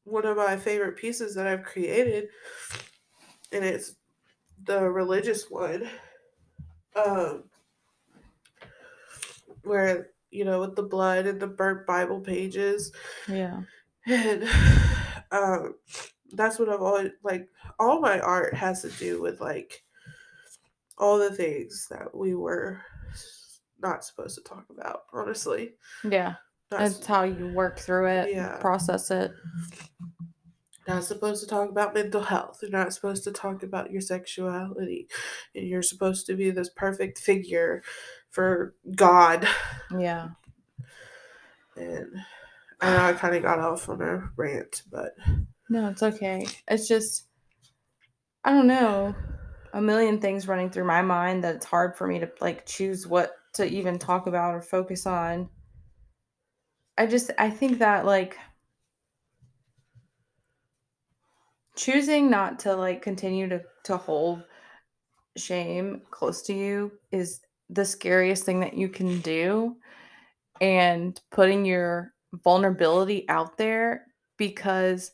one 0.03 0.25
of 0.25 0.35
my 0.35 0.57
favorite 0.57 0.97
pieces 0.97 1.33
that 1.35 1.47
I've 1.47 1.63
created. 1.63 2.27
And 3.53 3.63
it's 3.63 3.95
the 4.63 4.81
religious 4.89 5.49
one. 5.49 5.89
Um 6.95 7.49
where 9.63 10.09
you 10.29 10.43
know 10.45 10.59
with 10.59 10.75
the 10.75 10.83
blood 10.83 11.25
and 11.25 11.39
the 11.39 11.47
burnt 11.47 11.87
Bible 11.87 12.19
pages 12.19 12.91
Yeah. 13.27 13.61
and 14.05 14.43
um 15.31 15.75
that's 16.33 16.59
what 16.59 16.69
I've 16.69 16.81
always 16.81 17.11
like 17.23 17.47
all 17.79 17.99
my 17.99 18.19
art 18.19 18.53
has 18.55 18.81
to 18.81 18.89
do 18.91 19.21
with 19.21 19.39
like 19.41 19.83
all 20.97 21.17
the 21.17 21.31
things 21.33 21.87
that 21.89 22.15
we 22.15 22.35
were 22.35 22.81
not 23.81 24.03
supposed 24.05 24.35
to 24.35 24.41
talk 24.43 24.65
about 24.69 25.03
honestly 25.13 25.73
Yeah. 26.03 26.35
not, 26.71 26.79
That's 26.79 27.05
how 27.05 27.23
you 27.23 27.47
work 27.49 27.77
through 27.79 28.07
it, 28.07 28.33
Yeah. 28.33 28.57
process 28.57 29.11
it. 29.11 29.31
not 30.87 31.03
supposed 31.03 31.41
to 31.43 31.49
talk 31.49 31.69
about 31.69 31.93
mental 31.93 32.21
health 32.21 32.59
you're 32.61 32.71
not 32.71 32.93
supposed 32.93 33.23
to 33.23 33.31
talk 33.31 33.63
about 33.63 33.91
your 33.91 34.01
sexuality 34.01 35.07
and 35.55 35.67
you're 35.67 35.81
supposed 35.81 36.25
to 36.27 36.35
be 36.35 36.51
this 36.51 36.69
perfect 36.69 37.17
figure 37.19 37.81
for 38.29 38.75
god 38.95 39.47
Yeah. 39.97 40.29
and 41.75 42.07
I 42.81 42.89
know 42.91 43.05
I 43.05 43.13
kind 43.13 43.35
of 43.35 43.43
got 43.43 43.59
off 43.59 43.87
on 43.89 44.01
a 44.01 44.29
rant 44.35 44.83
but 44.91 45.13
No, 45.69 45.89
it's 45.89 46.03
okay. 46.03 46.45
It's 46.67 46.87
just, 46.87 47.23
I 48.43 48.51
don't 48.51 48.67
know, 48.67 49.15
a 49.73 49.81
million 49.81 50.19
things 50.19 50.47
running 50.47 50.69
through 50.69 50.85
my 50.85 51.01
mind 51.01 51.43
that 51.43 51.55
it's 51.55 51.65
hard 51.65 51.95
for 51.95 52.07
me 52.07 52.19
to 52.19 52.31
like 52.41 52.65
choose 52.65 53.07
what 53.07 53.35
to 53.53 53.65
even 53.65 53.99
talk 53.99 54.27
about 54.27 54.53
or 54.53 54.61
focus 54.61 55.05
on. 55.05 55.49
I 56.97 57.07
just, 57.07 57.31
I 57.37 57.49
think 57.49 57.79
that 57.79 58.05
like 58.05 58.37
choosing 61.75 62.29
not 62.29 62.59
to 62.59 62.75
like 62.75 63.01
continue 63.01 63.49
to 63.49 63.61
to 63.83 63.97
hold 63.97 64.43
shame 65.37 66.01
close 66.11 66.41
to 66.43 66.53
you 66.53 66.91
is 67.11 67.41
the 67.69 67.85
scariest 67.85 68.43
thing 68.43 68.59
that 68.59 68.75
you 68.75 68.87
can 68.89 69.19
do 69.21 69.75
and 70.61 71.19
putting 71.31 71.65
your 71.65 72.13
vulnerability 72.43 73.27
out 73.29 73.57
there 73.57 74.05
because 74.37 75.11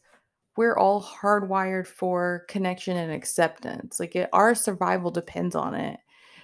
we're 0.59 0.77
all 0.77 1.01
hardwired 1.01 1.87
for 1.87 2.43
connection 2.49 2.97
and 2.97 3.13
acceptance. 3.13 3.97
Like 3.97 4.13
it, 4.17 4.27
our 4.33 4.53
survival 4.53 5.09
depends 5.09 5.55
on 5.55 5.73
it. 5.73 5.97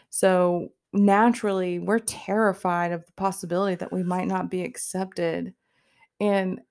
So 0.09 0.69
naturally, 0.93 1.79
we're 1.79 1.99
terrified 1.99 2.93
of 2.93 3.05
the 3.05 3.11
possibility 3.17 3.75
that 3.75 3.91
we 3.91 4.03
might 4.03 4.29
not 4.29 4.49
be 4.49 4.61
accepted. 4.61 5.53
And 6.21 6.61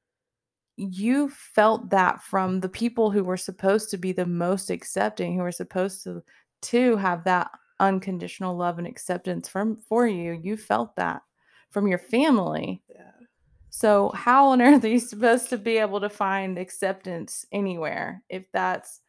you 0.78 1.28
felt 1.28 1.90
that 1.90 2.22
from 2.22 2.60
the 2.60 2.68
people 2.70 3.10
who 3.10 3.22
were 3.22 3.36
supposed 3.36 3.90
to 3.90 3.98
be 3.98 4.12
the 4.12 4.24
most 4.24 4.70
accepting, 4.70 5.34
who 5.34 5.42
were 5.42 5.52
supposed 5.52 6.02
to 6.04 6.22
to 6.62 6.96
have 6.96 7.24
that 7.24 7.50
unconditional 7.78 8.56
love 8.56 8.78
and 8.78 8.86
acceptance 8.86 9.50
from 9.50 9.76
for 9.76 10.06
you. 10.06 10.32
You 10.32 10.56
felt 10.56 10.96
that 10.96 11.20
from 11.68 11.88
your 11.88 11.98
family. 11.98 12.82
yeah 12.88 13.13
So, 13.76 14.10
how 14.14 14.50
on 14.50 14.62
earth 14.62 14.84
are 14.84 14.88
you 14.88 15.00
supposed 15.00 15.48
to 15.50 15.58
be 15.58 15.78
able 15.78 16.00
to 16.02 16.08
find 16.08 16.58
acceptance 16.58 17.44
anywhere 17.50 18.22
if 18.28 18.44
that's 18.52 19.00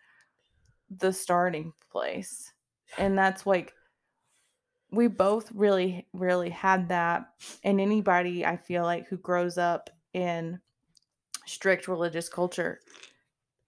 the 0.90 1.14
starting 1.14 1.72
place? 1.92 2.52
And 2.98 3.16
that's 3.16 3.46
like, 3.46 3.74
we 4.90 5.08
both 5.08 5.52
really, 5.52 6.08
really 6.14 6.50
had 6.50 6.90
that. 6.90 7.28
And 7.64 7.80
anybody 7.80 8.44
I 8.44 8.58
feel 8.58 8.82
like 8.84 9.08
who 9.08 9.18
grows 9.18 9.60
up 9.60 9.92
in 10.14 10.60
strict 11.46 11.88
religious 11.88 12.30
culture 12.30 12.80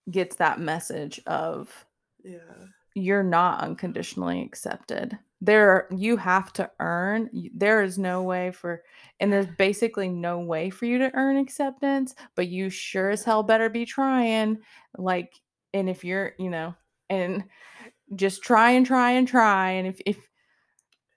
gets 0.09 0.37
that 0.37 0.59
message 0.59 1.21
of 1.27 1.85
Yeah. 2.23 2.67
You're 2.97 3.23
not 3.23 3.61
unconditionally 3.61 4.41
accepted. 4.41 5.17
There 5.39 5.87
you 5.95 6.17
have 6.17 6.51
to 6.53 6.69
earn. 6.79 7.29
There 7.53 7.83
is 7.83 7.99
no 7.99 8.23
way 8.23 8.51
for 8.51 8.83
and 9.19 9.31
there's 9.31 9.47
basically 9.57 10.09
no 10.09 10.39
way 10.39 10.71
for 10.71 10.85
you 10.85 10.97
to 10.97 11.13
earn 11.13 11.37
acceptance, 11.37 12.15
but 12.35 12.47
you 12.47 12.71
sure 12.71 13.11
as 13.11 13.23
hell 13.23 13.43
better 13.43 13.69
be 13.69 13.85
trying 13.85 14.57
like 14.97 15.33
and 15.73 15.89
if 15.89 16.03
you're, 16.03 16.33
you 16.39 16.49
know, 16.49 16.73
and 17.09 17.43
just 18.15 18.41
try 18.41 18.71
and 18.71 18.85
try 18.85 19.11
and 19.11 19.27
try 19.27 19.71
and 19.71 19.87
if 19.87 20.01
if 20.07 20.17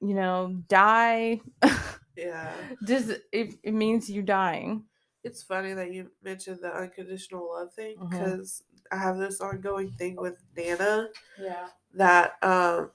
you 0.03 0.15
know, 0.15 0.55
die 0.69 1.41
Yeah. 2.17 2.53
just 2.85 3.13
if 3.33 3.55
it 3.63 3.73
means 3.73 4.11
you 4.11 4.21
dying. 4.21 4.85
It's 5.25 5.43
funny 5.43 5.73
that 5.73 5.93
you 5.93 6.11
mentioned 6.23 6.59
the 6.63 6.75
unconditional 6.75 7.49
love 7.51 7.73
thing 7.73 7.97
mm-hmm. 7.97 8.11
because 8.11 8.63
I 8.91 8.97
have 8.99 9.19
this 9.19 9.41
ongoing 9.41 9.93
thing 9.93 10.17
with 10.17 10.37
Nana 10.57 11.09
Yeah. 11.39 11.69
that 11.95 12.43
um 12.43 12.91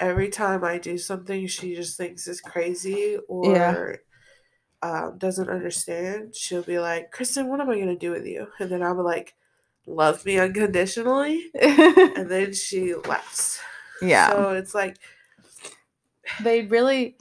every 0.00 0.28
time 0.28 0.64
I 0.64 0.78
do 0.78 0.98
something 0.98 1.46
she 1.46 1.74
just 1.74 1.96
thinks 1.96 2.26
is 2.26 2.40
crazy 2.40 3.18
or 3.28 3.52
Yeah. 3.52 3.76
um, 4.82 5.18
doesn't 5.18 5.48
understand, 5.48 6.34
she'll 6.34 6.62
be 6.64 6.78
like, 6.78 7.12
Kristin, 7.12 7.48
what 7.48 7.60
am 7.60 7.70
I 7.70 7.78
gonna 7.78 7.96
do 7.96 8.10
with 8.10 8.26
you? 8.26 8.48
And 8.58 8.70
then 8.70 8.82
I'm 8.82 8.98
like, 8.98 9.34
love 9.86 10.24
me 10.24 10.38
unconditionally. 10.38 11.50
And 12.16 12.30
then 12.30 12.52
she 12.52 12.94
laughs. 12.94 13.60
yeah. 14.02 14.28
So 14.28 14.50
it's 14.50 14.74
like 14.74 14.98
they 16.40 16.62
really 16.62 17.16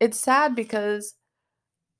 it's 0.00 0.20
sad 0.20 0.54
because 0.54 1.14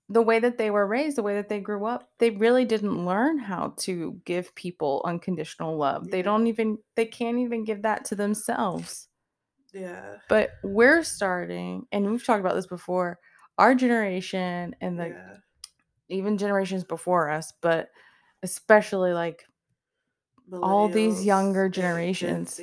the 0.08 0.22
way 0.22 0.38
that 0.38 0.56
they 0.56 0.70
were 0.70 0.86
raised 0.86 1.16
the 1.16 1.22
way 1.22 1.34
that 1.34 1.48
they 1.48 1.60
grew 1.60 1.84
up 1.84 2.08
they 2.18 2.30
really 2.30 2.64
didn't 2.64 3.04
learn 3.04 3.38
how 3.38 3.74
to 3.76 4.20
give 4.24 4.54
people 4.54 5.02
unconditional 5.04 5.76
love 5.76 6.10
they 6.10 6.22
don't 6.22 6.46
even 6.46 6.78
they 6.94 7.06
can't 7.06 7.38
even 7.38 7.64
give 7.64 7.82
that 7.82 8.04
to 8.04 8.14
themselves 8.14 9.08
yeah. 9.72 10.16
but 10.28 10.52
we're 10.64 11.02
starting 11.02 11.86
and 11.92 12.10
we've 12.10 12.24
talked 12.24 12.40
about 12.40 12.54
this 12.54 12.66
before 12.66 13.18
our 13.58 13.74
generation 13.74 14.74
and 14.80 14.98
the 14.98 15.08
yeah. 15.08 15.36
even 16.08 16.38
generations 16.38 16.84
before 16.84 17.28
us 17.30 17.52
but 17.60 17.90
especially 18.42 19.12
like 19.12 19.44
all 20.52 20.88
these 20.88 21.24
younger 21.24 21.68
generations. 21.68 22.60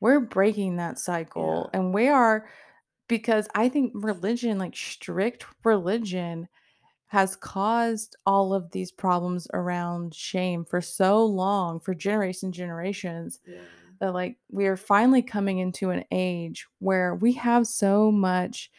We're 0.00 0.20
breaking 0.20 0.76
that 0.76 0.98
cycle 0.98 1.70
and 1.72 1.92
we 1.92 2.08
are 2.08 2.48
because 3.08 3.48
i 3.54 3.68
think 3.68 3.92
religion 3.94 4.58
like 4.58 4.76
strict 4.76 5.46
religion 5.64 6.48
has 7.08 7.36
caused 7.36 8.16
all 8.26 8.54
of 8.54 8.70
these 8.72 8.92
problems 8.92 9.48
around 9.54 10.14
shame 10.14 10.64
for 10.64 10.80
so 10.80 11.24
long 11.24 11.80
for 11.80 11.94
generations 11.94 12.44
and 12.44 12.54
generations 12.54 13.40
Yeah. 13.44 13.64
that 14.00 14.14
like 14.14 14.38
we 14.50 14.66
are 14.66 14.76
finally 14.76 15.22
coming 15.22 15.58
into 15.58 15.90
an 15.90 16.04
age 16.12 16.66
where 16.80 17.14
we 17.14 17.32
have 17.34 17.66
so 17.66 18.12
much 18.12 18.70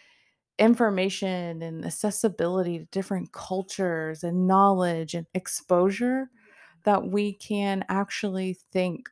information 0.57 1.61
and 1.61 1.86
accessibility 1.86 2.80
to 2.80 2.86
different 2.86 3.32
cultures 3.32 4.23
and 4.23 4.47
knowledge 4.47 5.13
and 5.13 5.25
exposure 5.34 6.30
that 6.84 7.07
we 7.07 7.34
can 7.34 7.86
actually 7.89 8.53
think 8.53 9.09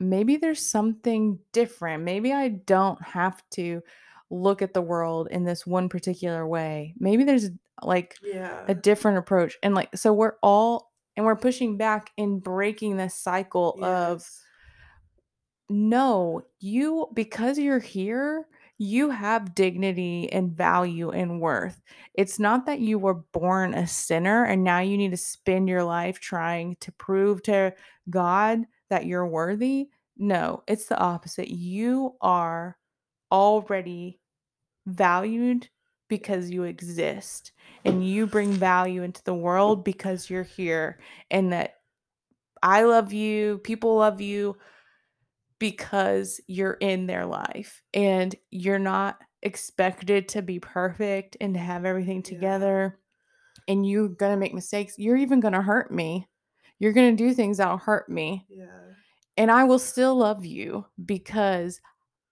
maybe 0.00 0.36
there's 0.36 0.64
something 0.66 1.38
different. 1.52 2.04
Maybe 2.04 2.32
I 2.32 2.48
don't 2.48 3.02
have 3.02 3.42
to 3.52 3.82
look 4.32 4.62
at 4.62 4.72
the 4.74 4.82
world 4.82 5.28
in 5.30 5.44
this 5.44 5.66
one 5.66 5.88
particular 5.88 6.46
way. 6.46 6.94
Maybe 6.98 7.24
there's 7.24 7.50
like 7.82 8.16
Yeah. 8.22 8.64
a 8.66 8.74
different 8.74 9.18
approach. 9.18 9.58
And 9.62 9.74
like, 9.74 9.94
so 9.96 10.12
we're 10.12 10.36
all, 10.42 10.92
and 11.16 11.26
we're 11.26 11.36
pushing 11.36 11.76
back 11.76 12.10
and 12.16 12.42
breaking 12.42 12.96
this 12.96 13.14
cycle 13.14 13.78
of 13.82 14.26
no, 15.68 16.42
you, 16.60 17.08
because 17.14 17.58
you're 17.58 17.78
here, 17.78 18.46
you 18.78 19.10
have 19.10 19.54
dignity 19.54 20.30
and 20.32 20.52
value 20.52 21.10
and 21.10 21.40
worth. 21.40 21.80
It's 22.14 22.38
not 22.38 22.66
that 22.66 22.80
you 22.80 22.98
were 22.98 23.14
born 23.14 23.74
a 23.74 23.86
sinner 23.86 24.44
and 24.44 24.64
now 24.64 24.80
you 24.80 24.98
need 24.98 25.12
to 25.12 25.16
spend 25.16 25.68
your 25.68 25.84
life 25.84 26.20
trying 26.20 26.76
to 26.80 26.92
prove 26.92 27.42
to 27.44 27.74
God 28.10 28.62
that 28.90 29.06
you're 29.06 29.26
worthy. 29.26 29.88
No, 30.16 30.62
it's 30.66 30.86
the 30.86 30.98
opposite. 30.98 31.48
You 31.48 32.16
are 32.20 32.76
already 33.30 34.20
valued 34.86 35.68
because 36.08 36.50
you 36.50 36.64
exist 36.64 37.52
and 37.84 38.06
you 38.06 38.26
bring 38.26 38.52
value 38.52 39.02
into 39.02 39.22
the 39.24 39.34
world 39.34 39.84
because 39.84 40.28
you're 40.28 40.42
here 40.42 41.00
and 41.30 41.52
that 41.52 41.76
I 42.62 42.82
love 42.84 43.12
you, 43.12 43.58
people 43.58 43.96
love 43.96 44.20
you 44.20 44.56
because 45.58 46.40
you're 46.46 46.76
in 46.80 47.06
their 47.06 47.24
life 47.26 47.82
and 47.94 48.34
you're 48.50 48.78
not 48.78 49.18
expected 49.42 50.28
to 50.28 50.42
be 50.42 50.58
perfect 50.60 51.36
and 51.40 51.54
to 51.54 51.60
have 51.60 51.84
everything 51.84 52.18
Yeah. 52.18 52.22
together 52.30 52.98
and 53.68 53.88
you're 53.88 54.08
going 54.08 54.32
to 54.32 54.38
make 54.40 54.54
mistakes. 54.54 54.98
You're 54.98 55.16
even 55.16 55.40
going 55.40 55.54
to 55.54 55.62
hurt 55.62 55.92
me. 55.92 56.28
You're 56.78 56.92
going 56.92 57.16
to 57.16 57.24
do 57.24 57.32
things 57.34 57.58
that'll 57.58 57.78
hurt 57.78 58.08
me 58.08 58.46
Yeah. 58.48 58.66
and 59.36 59.50
I 59.50 59.64
will 59.64 59.78
still 59.78 60.16
love 60.16 60.44
you 60.44 60.86
because 61.04 61.80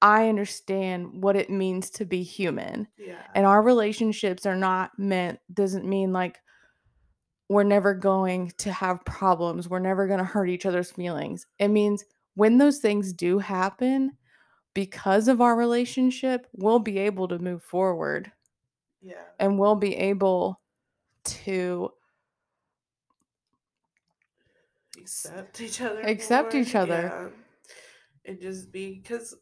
I 0.03 0.29
understand 0.29 1.23
what 1.23 1.37
it 1.37 1.51
means 1.51 1.91
to 1.91 2.05
be 2.05 2.23
human. 2.23 2.89
Yeah. 2.97 3.23
And 3.35 3.47
our 3.47 3.63
relationships 3.63 4.47
are 4.47 4.57
not 4.57 4.93
meant, 4.99 5.39
doesn't 5.53 5.85
mean 5.85 6.13
like 6.13 6.39
we're 7.49 7.65
never 7.65 7.95
going 7.95 8.53
to 8.59 8.73
have 8.73 9.05
problems. 9.05 9.69
We're 9.69 9.79
never 9.81 10.07
going 10.07 10.21
to 10.21 10.25
hurt 10.25 10.49
each 10.49 10.67
other's 10.67 10.91
feelings. 10.93 11.47
It 11.59 11.69
means 11.69 12.05
when 12.35 12.59
those 12.59 12.79
things 12.79 13.13
do 13.13 13.39
happen, 13.39 14.13
because 14.73 15.29
of 15.29 15.41
our 15.41 15.57
relationship, 15.57 16.47
we'll 16.53 16.79
be 16.79 16.99
able 16.99 17.29
to 17.29 17.39
move 17.39 17.63
forward 17.63 18.31
yeah. 19.03 19.15
and 19.39 19.59
we'll 19.59 19.75
be 19.75 19.97
able 19.97 20.61
to 21.25 21.91
accept 24.97 25.61
each 25.61 25.81
other. 25.81 26.01
Accept 26.03 26.55
more, 26.55 26.63
each 26.63 26.75
other. 26.75 27.31
Yeah. 28.25 28.31
And 28.31 28.41
just 28.41 28.71
be 28.71 29.01
because 29.03 29.35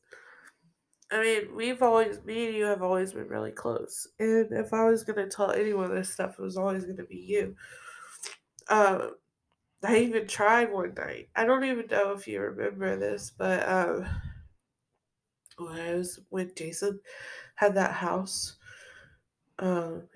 I 1.11 1.21
mean, 1.23 1.55
we've 1.55 1.83
always 1.83 2.23
me 2.25 2.47
and 2.49 2.55
you 2.57 2.65
have 2.65 2.83
always 2.83 3.13
been 3.15 3.29
really 3.29 3.53
close. 3.53 4.07
And 4.19 4.53
if 4.53 4.73
I 4.75 4.85
was 4.85 5.05
gonna 5.05 5.29
tell 5.29 5.51
anyone 5.51 5.95
this 5.95 6.13
stuff, 6.13 6.39
it 6.39 6.43
was 6.43 6.57
always 6.57 6.85
gonna 6.85 7.05
be 7.05 7.17
you. 7.17 7.57
Um 8.69 9.17
I 9.85 9.99
even 9.99 10.27
tried 10.29 10.73
one 10.73 10.95
night. 10.95 11.31
I 11.37 11.45
don't 11.47 11.65
even 11.65 11.87
know 11.89 12.13
if 12.13 12.29
you 12.29 12.41
remember 12.41 12.97
this, 12.97 13.31
but 13.31 13.69
um 13.69 14.07
when 15.57 15.73
I 15.81 15.95
was 15.95 16.21
when 16.29 16.53
Jason 16.55 17.01
had 17.57 17.75
that 17.75 17.93
house, 17.95 18.57
um 19.59 20.09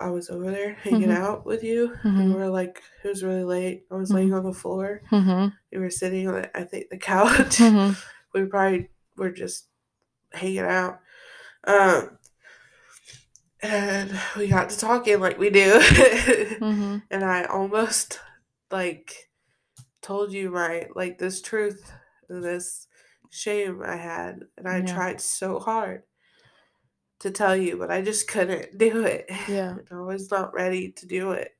I 0.00 0.10
was 0.10 0.30
over 0.30 0.50
there 0.50 0.74
hanging 0.74 1.08
Mhm. 1.08 1.16
out 1.16 1.44
with 1.44 1.62
you. 1.62 1.88
Mhm. 2.02 2.18
And 2.20 2.28
we 2.34 2.40
were 2.40 2.48
like 2.48 2.82
it 3.04 3.08
was 3.08 3.22
really 3.24 3.44
late. 3.44 3.86
I 3.90 3.94
was 3.96 4.10
laying 4.12 4.32
on 4.32 4.44
the 4.44 4.52
floor. 4.54 5.02
Mhm. 5.10 5.52
We 5.72 5.78
were 5.78 5.90
sitting 5.90 6.28
on, 6.28 6.46
I 6.54 6.64
think, 6.64 6.88
the 6.90 6.98
couch. 6.98 7.58
Mhm. 7.58 7.96
we 8.34 8.46
probably 8.46 8.90
were 9.16 9.30
just 9.30 9.68
hanging 10.36 10.60
out. 10.60 11.00
Um, 11.64 12.18
and 13.62 14.18
we 14.36 14.48
got 14.48 14.70
to 14.70 14.78
talking 14.78 15.20
like 15.20 15.38
we 15.38 15.50
do. 15.50 15.80
Mhm. 16.60 17.02
and 17.10 17.24
I 17.24 17.44
almost 17.44 18.20
like 18.70 19.14
told 20.02 20.32
you 20.32 20.50
my 20.50 20.88
like 20.94 21.18
this 21.18 21.40
truth, 21.42 21.90
this 22.28 22.86
shame 23.30 23.82
I 23.84 23.96
had, 23.96 24.40
and 24.56 24.68
I 24.68 24.78
Yeah. 24.78 24.86
tried 24.86 25.20
so 25.20 25.58
hard 25.58 26.02
to 27.20 27.30
tell 27.30 27.56
you, 27.56 27.76
but 27.78 27.90
I 27.90 28.02
just 28.02 28.28
couldn't 28.28 28.76
do 28.78 29.04
it. 29.04 29.26
Yeah. 29.48 29.76
I 29.90 29.94
was 30.00 30.30
not 30.30 30.52
ready 30.54 30.92
to 30.92 31.06
do 31.06 31.32
it. 31.32 31.52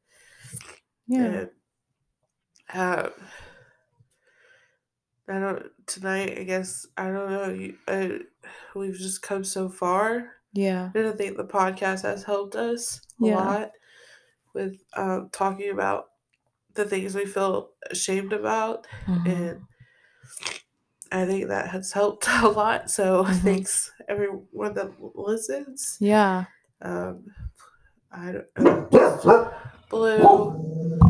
Yeah. 1.08 1.24
And, 1.24 1.50
um, 2.74 3.10
I 5.28 5.38
don't 5.40 5.66
tonight. 5.86 6.38
I 6.38 6.44
guess 6.44 6.86
I 6.96 7.04
don't 7.10 7.30
know. 7.30 7.48
You, 7.50 7.74
uh, 7.88 8.08
we've 8.74 8.96
just 8.96 9.22
come 9.22 9.42
so 9.44 9.68
far, 9.68 10.30
Yeah. 10.52 10.90
and 10.94 11.08
I 11.08 11.12
think 11.12 11.36
the 11.36 11.44
podcast 11.44 12.02
has 12.02 12.22
helped 12.24 12.54
us 12.54 13.00
a 13.22 13.26
Yeah. 13.26 13.44
lot 13.44 13.70
with 14.54 14.76
um, 14.96 15.28
talking 15.32 15.70
about 15.70 16.10
the 16.74 16.84
things 16.84 17.14
we 17.14 17.26
feel 17.26 17.70
ashamed 17.90 18.32
about, 18.32 18.86
Mhm. 19.06 19.26
and 19.26 19.60
I 21.12 21.24
think 21.26 21.48
that 21.48 21.68
has 21.70 21.92
helped 21.92 22.26
a 22.44 22.48
lot. 22.48 22.90
So 22.90 23.24
Mhm. 23.24 23.42
thanks 23.42 23.92
everyone 24.08 24.74
that 24.74 24.92
listens. 25.00 25.96
Yeah. 26.00 26.44
Um, 26.82 27.24
I 28.12 28.32
don't. 28.32 28.46
Uh, 28.56 28.88
just 28.90 29.26
blue. 29.90 31.00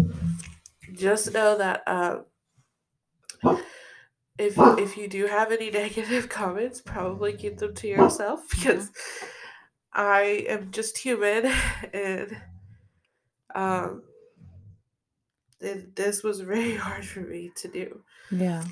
Just 0.93 1.33
know 1.35 1.59
that 1.59 1.83
um, 1.87 2.25
if 4.39 4.55
if 4.59 4.97
you 4.97 5.09
do 5.09 5.27
have 5.27 5.53
any 5.53 5.71
negative 5.83 6.29
comments, 6.29 6.81
probably 6.81 7.33
keep 7.33 7.59
them 7.59 7.75
to 7.75 7.89
yourself 7.89 8.41
because 8.51 8.91
I 9.93 10.45
am 10.49 10.71
just 10.71 10.99
human 10.99 11.47
and 11.93 12.37
um 13.55 14.03
and 15.61 15.93
this 15.95 16.23
was 16.23 16.41
very 16.41 16.77
hard 16.77 17.05
for 17.05 17.21
me 17.21 17.51
to 17.57 17.69
do. 17.69 18.03
Yeah. 18.31 18.65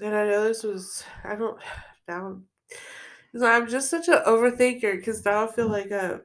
And 0.00 0.14
I 0.14 0.26
know 0.26 0.44
this 0.44 0.62
was 0.62 1.04
I 1.24 1.34
don't 1.34 1.58
now 2.08 2.40
I'm 3.42 3.68
just 3.68 3.90
such 3.90 4.08
an 4.08 4.22
overthinker 4.26 4.96
because 4.96 5.24
now 5.24 5.44
I 5.44 5.52
feel 5.52 5.68
like 5.68 5.90
a 5.90 6.22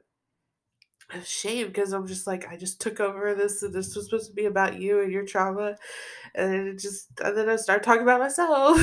shame 1.24 1.68
because 1.68 1.94
I'm 1.94 2.08
just 2.08 2.26
like 2.28 2.48
I 2.50 2.58
just 2.58 2.80
took 2.82 3.00
over 3.00 3.36
this 3.36 3.64
and 3.64 3.74
this 3.74 3.96
was 3.96 4.06
supposed 4.06 4.30
to 4.30 4.36
be 4.36 4.46
about 4.46 4.80
you 4.80 5.02
and 5.02 5.12
your 5.12 5.26
trauma 5.26 5.76
and 6.36 6.68
it 6.70 6.80
just 6.80 7.08
and 7.24 7.38
then 7.38 7.50
I 7.50 7.56
start 7.58 7.84
talking 7.84 8.04
about 8.04 8.20
myself. 8.20 8.82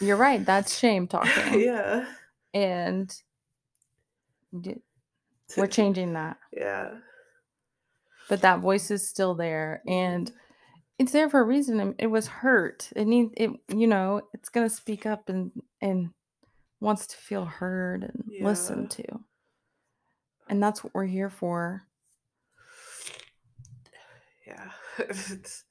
You're 0.00 0.16
right. 0.16 0.44
That's 0.44 0.78
shame 0.78 1.06
talking. 1.08 1.60
yeah. 1.60 2.06
And 2.54 3.14
we're 5.56 5.66
changing 5.66 6.12
that. 6.14 6.38
Yeah. 6.52 6.90
But 8.28 8.42
that 8.42 8.60
voice 8.60 8.90
is 8.90 9.08
still 9.08 9.34
there 9.34 9.82
and 9.86 10.30
it's 10.98 11.12
there 11.12 11.28
for 11.28 11.40
a 11.40 11.44
reason. 11.44 11.94
It 11.98 12.06
was 12.06 12.26
hurt. 12.26 12.90
It 12.94 13.06
need 13.06 13.30
it 13.36 13.50
you 13.68 13.86
know, 13.86 14.22
it's 14.34 14.48
gonna 14.48 14.70
speak 14.70 15.06
up 15.06 15.28
and 15.28 15.50
and 15.80 16.10
wants 16.80 17.06
to 17.08 17.16
feel 17.16 17.44
heard 17.44 18.02
and 18.04 18.24
Yeah. 18.28 18.44
listened 18.44 18.90
to. 18.92 19.04
And 20.52 20.62
that's 20.62 20.84
what 20.84 20.92
we're 20.92 21.06
here 21.06 21.30
for. 21.30 21.86
Yeah. 24.46 24.68
it's, 24.98 25.64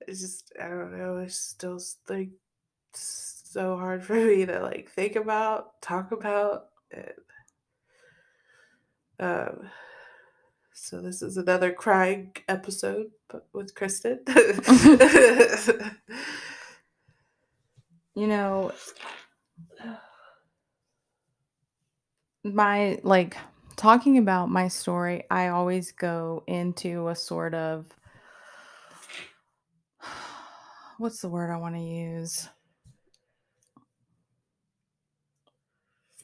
it's 0.00 0.20
just 0.20 0.52
I 0.60 0.66
don't 0.66 0.98
know, 0.98 1.18
it's 1.18 1.38
still 1.38 1.78
like 2.08 2.30
so 2.94 3.76
hard 3.76 4.02
for 4.04 4.14
me 4.14 4.44
to 4.44 4.58
like 4.58 4.90
think 4.90 5.14
about, 5.14 5.80
talk 5.82 6.10
about 6.10 6.64
and 6.90 7.12
um 9.20 9.70
so 10.74 11.00
this 11.00 11.22
is 11.22 11.36
another 11.36 11.72
crying 11.72 12.32
episode 12.48 13.12
but 13.28 13.46
with 13.52 13.72
Kristin. 13.76 14.18
You 18.16 18.26
know, 18.26 18.72
my 22.42 22.98
like 23.04 23.36
talking 23.76 24.18
about 24.18 24.50
my 24.50 24.68
story, 24.68 25.24
I 25.30 25.48
always 25.48 25.92
go 25.92 26.42
into 26.46 27.08
a 27.08 27.16
sort 27.16 27.54
of 27.54 27.86
what's 30.98 31.20
the 31.20 31.28
word 31.28 31.50
I 31.50 31.56
want 31.56 31.74
to 31.74 31.80
use? 31.80 32.48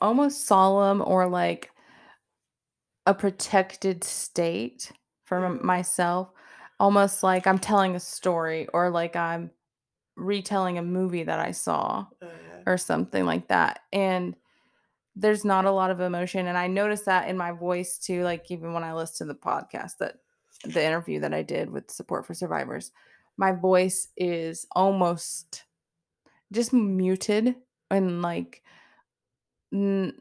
Almost 0.03 0.45
solemn 0.45 1.01
or 1.01 1.27
like 1.29 1.71
a 3.07 3.15
protected 3.15 4.05
state 4.05 4.93
for 5.25 5.45
m- 5.45 5.59
Mhm. 5.59 5.65
myself, 5.65 6.31
almost 6.79 7.23
like 7.23 7.47
I'm 7.47 7.59
telling 7.59 7.95
a 7.95 8.01
story 8.01 8.69
or 8.73 8.91
like 8.91 9.17
I'm 9.17 9.51
retelling 10.17 10.79
a 10.79 10.83
movie 10.83 11.25
that 11.25 11.41
I 11.41 11.53
saw 11.53 12.07
Oh, 12.23 12.27
yeah. 12.27 12.63
or 12.67 12.79
something 12.79 13.25
like 13.27 13.49
that. 13.49 13.81
And 13.93 14.37
there's 15.15 15.45
not 15.45 15.65
a 15.65 15.71
lot 15.71 15.91
of 15.91 16.01
emotion. 16.01 16.47
And 16.47 16.57
I 16.57 16.67
noticed 16.67 17.05
that 17.07 17.29
in 17.29 17.37
my 17.37 17.53
voice 17.53 17.99
too, 17.99 18.23
like 18.23 18.51
even 18.51 18.73
when 18.73 18.85
I 18.85 18.95
listen 18.95 19.27
to 19.27 19.33
the 19.33 19.39
podcast 19.39 19.99
that 19.99 20.17
the 20.65 20.83
interview 20.85 21.21
that 21.21 21.35
I 21.35 21.43
did 21.43 21.71
with 21.71 21.91
Support 21.91 22.27
for 22.27 22.35
Survivors, 22.35 22.93
my 23.37 23.53
voice 23.53 24.09
is 24.17 24.67
almost 24.73 25.65
just 26.53 26.73
muted 26.73 27.57
and 27.91 28.23
like 28.23 28.63
n- 29.73 30.15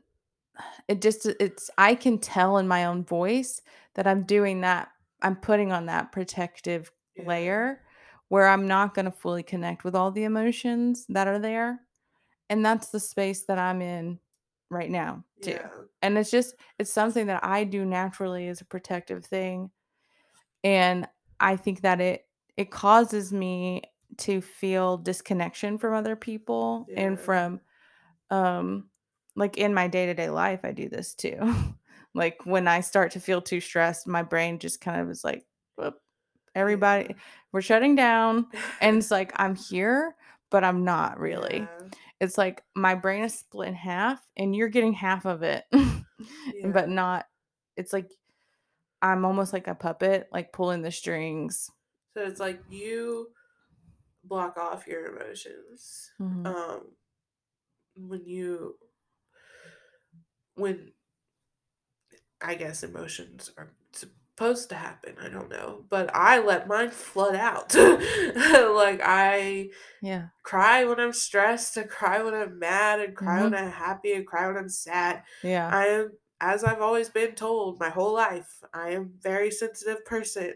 it 0.87 1.01
just 1.01 1.25
it's 1.25 1.69
I 1.77 1.95
can 1.95 2.17
tell 2.17 2.57
in 2.57 2.67
my 2.67 2.85
own 2.85 3.03
voice 3.03 3.61
that 3.95 4.07
I'm 4.07 4.23
doing 4.23 4.61
that. 4.61 4.89
I'm 5.21 5.35
putting 5.35 5.71
on 5.71 5.85
that 5.87 6.11
protective 6.11 6.91
Yeah. 7.15 7.27
layer 7.27 7.81
where 8.29 8.47
I'm 8.47 8.67
not 8.67 8.93
going 8.93 9.05
to 9.05 9.11
fully 9.11 9.43
connect 9.43 9.83
with 9.83 9.95
all 9.95 10.11
the 10.11 10.23
emotions 10.23 11.05
that 11.09 11.27
are 11.27 11.39
there. 11.39 11.81
And 12.49 12.65
that's 12.65 12.89
the 12.89 12.99
space 12.99 13.43
that 13.45 13.59
I'm 13.59 13.81
in 13.81 14.19
right 14.71 14.89
now, 14.89 15.23
too. 15.41 15.51
Yeah. 15.51 15.67
And 16.01 16.17
it's 16.17 16.31
just 16.31 16.55
it's 16.79 16.91
something 16.91 17.27
that 17.27 17.43
I 17.43 17.63
do 17.63 17.85
naturally 17.85 18.47
as 18.47 18.61
a 18.61 18.65
protective 18.65 19.23
thing. 19.25 19.69
And 20.63 21.07
I 21.39 21.55
think 21.57 21.81
that 21.81 22.01
it 22.01 22.25
it 22.57 22.71
causes 22.71 23.31
me 23.31 23.83
to 24.17 24.41
feel 24.41 24.97
disconnection 24.97 25.77
from 25.77 25.93
other 25.93 26.15
people 26.15 26.87
and 26.95 27.19
from 27.19 27.61
um 28.29 28.89
like 29.35 29.57
in 29.57 29.73
my 29.73 29.87
day-to-day 29.87 30.29
life 30.29 30.61
I 30.63 30.71
do 30.71 30.89
this 30.89 31.13
too. 31.13 31.53
like 32.13 32.45
when 32.45 32.67
I 32.67 32.81
start 32.81 33.11
to 33.11 33.19
feel 33.19 33.41
too 33.41 33.61
stressed, 33.61 34.07
my 34.07 34.23
brain 34.23 34.59
just 34.59 34.81
kind 34.81 35.01
of 35.01 35.09
is 35.09 35.23
like 35.23 35.45
"Whoop, 35.77 35.95
everybody 36.55 37.15
we're 37.51 37.61
shutting 37.61 37.95
down 37.95 38.47
and 38.81 38.97
it's 38.99 39.11
like 39.11 39.31
I'm 39.35 39.55
here 39.55 40.15
but 40.49 40.63
I'm 40.63 40.83
not 40.83 41.19
really. 41.19 41.59
Yeah. 41.61 41.87
It's 42.21 42.37
like 42.37 42.63
my 42.75 42.93
brain 42.95 43.23
is 43.23 43.33
split 43.33 43.67
in 43.69 43.73
half 43.73 44.21
and 44.37 44.55
you're 44.55 44.69
getting 44.69 44.93
half 44.93 45.25
of 45.25 45.43
it. 45.43 45.65
Yeah. 46.53 46.67
but 46.67 46.87
not 46.87 47.25
it's 47.75 47.91
like 47.91 48.11
I'm 49.01 49.25
almost 49.25 49.53
like 49.53 49.65
a 49.67 49.73
puppet 49.73 50.29
like 50.31 50.53
pulling 50.53 50.83
the 50.83 50.91
strings. 50.91 51.71
So 52.15 52.21
it's 52.23 52.39
like 52.39 52.61
you 52.69 53.29
block 54.23 54.55
off 54.55 54.85
your 54.85 55.07
emotions. 55.07 56.11
Mhm. 56.21 56.45
Um 56.45 56.81
when 57.95 58.23
you 58.25 58.75
when 60.53 60.91
I 62.39 62.53
guess 62.53 62.83
emotions 62.83 63.51
are 63.57 63.71
supposed 64.35 64.69
to 64.69 64.75
happen, 64.75 65.15
I 65.21 65.29
don't 65.29 65.49
know. 65.49 65.85
But 65.89 66.09
I 66.15 66.39
let 66.39 66.67
mine 66.67 66.89
flood 66.91 67.35
out. 67.35 67.73
like 67.75 69.01
I 69.03 69.69
yeah. 70.01 70.27
cry 70.43 70.85
when 70.85 70.99
I'm 70.99 71.13
stressed, 71.13 71.77
I 71.77 71.83
cry 71.83 72.21
when 72.23 72.33
I'm 72.33 72.57
mad, 72.59 72.99
and 72.99 73.15
cry 73.15 73.43
when 73.43 73.51
Mhm. 73.53 73.59
I'm 73.61 73.71
happy, 73.71 74.13
and 74.13 74.25
cry 74.25 74.47
when 74.47 74.57
I'm 74.57 74.69
sad. 74.69 75.23
Yeah. 75.43 75.69
I 75.71 75.85
am, 75.87 76.11
as 76.39 76.63
I've 76.63 76.81
always 76.81 77.09
been 77.09 77.35
told 77.35 77.79
my 77.79 77.89
whole 77.89 78.13
life, 78.13 78.61
I 78.73 78.91
am 78.91 79.01
a 79.03 79.21
very 79.21 79.51
sensitive 79.51 80.05
person. 80.05 80.53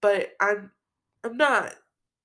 But 0.00 0.32
I'm 0.40 0.72
I'm 1.22 1.36
not 1.36 1.74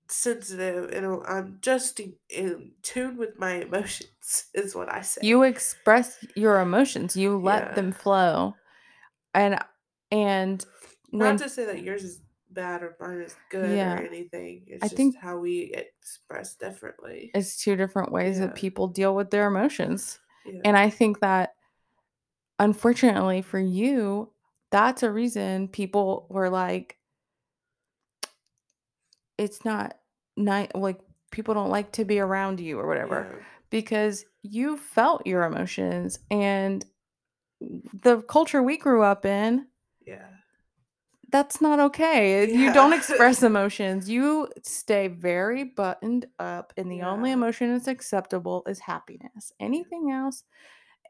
sensitive 0.08 0.92
and 0.92 1.06
I'm 1.28 1.58
just 1.62 2.00
in, 2.00 2.14
in 2.30 2.72
tune 2.84 3.18
with 3.18 3.38
my 3.40 3.56
emotions 3.56 4.46
is 4.54 4.76
what 4.76 4.92
I 4.92 5.02
say. 5.02 5.22
you 5.24 5.44
express 5.44 6.24
your 6.36 6.60
emotions 6.62 7.18
you 7.18 7.38
let 7.38 7.70
Yeah. 7.70 7.74
them 7.74 7.92
flow 7.92 8.56
and 9.34 9.60
and 10.16 10.66
when 11.12 11.36
not 11.36 11.40
to 11.44 11.50
say 11.50 11.66
that 11.66 11.82
yours 11.84 12.04
is 12.04 12.22
bad 12.52 12.84
or 12.84 12.96
mine 13.00 13.22
is 13.22 13.36
good 13.50 13.76
Yeah. 13.76 13.96
or 13.96 14.06
anything. 14.06 14.64
It's 14.68 14.84
I 14.84 14.88
just 14.88 14.96
think- 14.98 15.18
how 15.18 15.38
we 15.38 15.74
express 15.74 16.56
differently. 16.56 17.32
it's 17.34 17.58
two 17.62 17.76
different 17.76 18.12
ways 18.12 18.38
Yeah. 18.40 18.48
that 18.48 18.56
people 18.56 18.88
deal 18.88 19.14
with 19.16 19.30
their 19.32 19.48
emotions 19.48 20.20
Yeah. 20.46 20.62
and 20.64 20.78
i 20.78 20.90
think 20.90 21.20
that 21.20 21.56
unfortunately 22.60 23.42
for 23.42 23.60
you 23.60 24.32
that's 24.72 25.04
a 25.04 25.12
reason 25.12 25.68
people 25.68 26.28
were 26.30 26.50
like 26.50 26.98
it's 29.38 29.66
not 29.66 29.98
nice 30.38 30.70
like 30.76 31.00
people 31.32 31.54
don't 31.54 31.70
like 31.70 31.92
to 31.94 32.06
be 32.06 32.20
around 32.20 32.60
you 32.60 32.80
or 32.80 32.88
whatever 32.88 33.28
Yeah. 33.30 33.46
because 33.70 34.26
you 34.44 34.78
felt 34.78 35.26
your 35.28 35.44
emotions 35.44 36.20
and 36.32 36.86
the 38.04 38.22
culture 38.24 38.62
we 38.62 38.78
grew 38.78 39.02
up 39.02 39.26
in. 39.26 39.68
That's 41.36 41.62
not 41.62 41.80
okay. 41.80 42.50
You 42.52 42.72
don't 42.72 42.94
express 43.02 43.44
emotions. 43.44 44.10
You 44.10 44.50
stay 44.64 45.08
very 45.08 45.64
buttoned 45.66 46.28
up, 46.40 46.74
and 46.78 46.90
the 46.92 47.04
only 47.04 47.32
emotion 47.32 47.74
that's 47.74 47.88
acceptable 47.88 48.64
is 48.68 48.80
happiness. 48.80 49.52
Anything 49.60 50.12
else, 50.12 50.44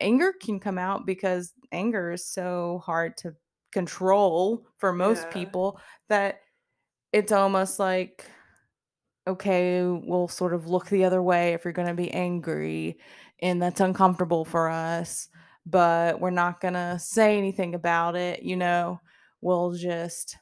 anger 0.01 0.33
can 0.33 0.59
come 0.59 0.77
out 0.77 1.05
because 1.05 1.53
anger 1.71 2.11
is 2.11 2.25
so 2.27 2.81
hard 2.85 3.17
to 3.17 3.35
control 3.71 4.65
for 4.77 4.93
most 4.93 5.27
Yeah. 5.27 5.33
people 5.33 5.79
that 6.09 6.41
it's 7.13 7.31
almost 7.31 7.79
like, 7.79 8.25
okay, 9.27 9.81
we'll 9.81 10.27
sort 10.27 10.53
of 10.53 10.67
look 10.67 10.87
the 10.89 11.05
other 11.05 11.21
way 11.21 11.53
if 11.53 11.63
you're 11.65 11.73
going 11.73 11.87
to 11.87 11.93
be 11.93 12.11
angry, 12.11 12.97
and 13.41 13.61
that's 13.61 13.81
uncomfortable 13.81 14.45
for 14.45 14.69
us, 14.69 15.27
but 15.65 16.19
we're 16.19 16.29
not 16.29 16.61
going 16.61 16.73
to 16.75 16.97
say 16.99 17.37
anything 17.37 17.75
about 17.75 18.15
it, 18.15 18.43
you 18.43 18.55
know 18.55 18.99
we'll 19.45 19.73
just 19.73 20.37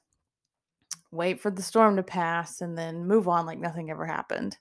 wait 1.11 1.41
for 1.41 1.51
the 1.51 1.61
storm 1.61 1.97
to 1.97 2.03
pass 2.03 2.61
and 2.61 2.77
then 2.77 3.05
move 3.05 3.27
on 3.27 3.45
like 3.45 3.59
nothing 3.59 3.91
ever 3.91 4.05
happened. 4.05 4.57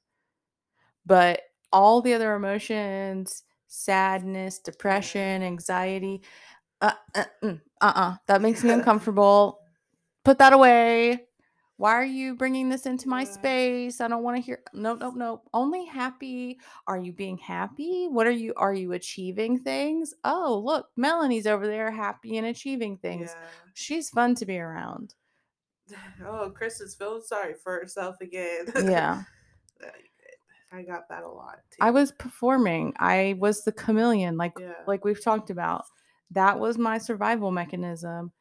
But 1.07 1.43
all 1.72 2.03
the 2.03 2.14
other 2.14 2.34
emotions, 2.34 3.45
sadness, 3.68 4.59
depression, 4.59 5.45
anxiety, 5.45 6.22
uh 6.80 6.93
uh 7.14 7.24
mm, 7.45 7.61
uh-uh, 7.80 8.16
that 8.26 8.43
makes 8.43 8.64
me 8.64 8.70
uncomfortable. 8.72 9.61
put 10.24 10.38
that 10.38 10.53
away. 10.53 11.28
Why 11.79 11.93
are 11.95 12.05
you 12.05 12.37
bringing 12.37 12.68
this 12.68 12.87
into 12.87 13.09
my 13.09 13.25
space? 13.25 14.01
I 14.01 14.07
don't 14.09 14.23
want 14.23 14.37
to 14.37 14.43
hear. 14.43 14.61
No, 14.73 14.95
no, 14.95 15.11
no. 15.11 15.43
Only 15.53 15.85
happy. 15.85 16.59
Are 16.87 16.99
you 16.99 17.12
being 17.12 17.39
happy? 17.39 18.07
What 18.09 18.27
are 18.27 18.31
you? 18.31 18.53
Are 18.57 18.75
you 18.75 18.93
achieving 18.93 19.59
things? 19.59 20.14
Oh, 20.25 20.62
look, 20.64 20.89
Melonie's 20.97 21.47
over 21.47 21.66
there, 21.66 21.91
happy 21.91 22.37
and 22.37 22.47
achieving 22.47 22.99
things. 22.99 23.31
Yeah. 23.35 23.49
She's 23.75 24.11
fun 24.11 24.35
to 24.37 24.47
be 24.47 24.59
around. 24.59 25.14
Oh, 26.25 26.51
Chris 26.55 26.81
is 26.81 26.95
feeling 26.95 27.23
sorry 27.25 27.55
for 27.55 27.73
herself 27.75 28.16
again. 28.20 28.66
Yeah. 28.77 29.23
I 30.73 30.83
got 30.83 31.09
that 31.11 31.23
a 31.23 31.29
lot. 31.29 31.57
Too. 31.70 31.79
I 31.81 31.91
was 31.91 32.12
performing. 32.12 32.95
I 32.99 33.35
was 33.39 33.62
the 33.64 33.73
chameleon, 33.73 34.37
like 34.39 34.53
Yeah. 34.59 34.73
like 34.87 35.05
we've 35.05 35.23
talked 35.23 35.51
about. 35.51 35.85
That 36.31 36.59
was 36.59 36.79
my 36.79 36.97
survival 36.97 37.51
mechanism. 37.51 38.33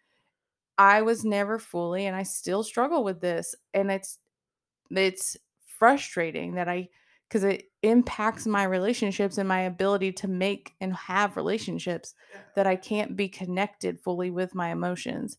I 0.78 1.02
was 1.02 1.24
never 1.24 1.60
fully 1.60 2.06
and 2.06 2.16
I 2.16 2.24
still 2.24 2.64
struggle 2.64 3.04
with 3.04 3.22
this 3.22 3.56
and 3.74 3.92
it's 3.92 4.20
it's 4.90 5.38
frustrating 5.66 6.56
that 6.56 6.68
I 6.68 6.90
cuz 7.30 7.44
it 7.44 7.72
impacts 7.82 8.46
my 8.46 8.64
relationships 8.64 9.38
and 9.38 9.48
my 9.48 9.62
ability 9.62 10.12
to 10.14 10.28
make 10.28 10.76
and 10.82 10.94
have 10.94 11.38
relationships 11.38 12.14
that 12.56 12.68
I 12.68 12.76
can't 12.76 13.16
be 13.16 13.30
connected 13.30 14.00
fully 14.00 14.32
with 14.32 14.56
my 14.56 14.70
emotions. 14.70 15.38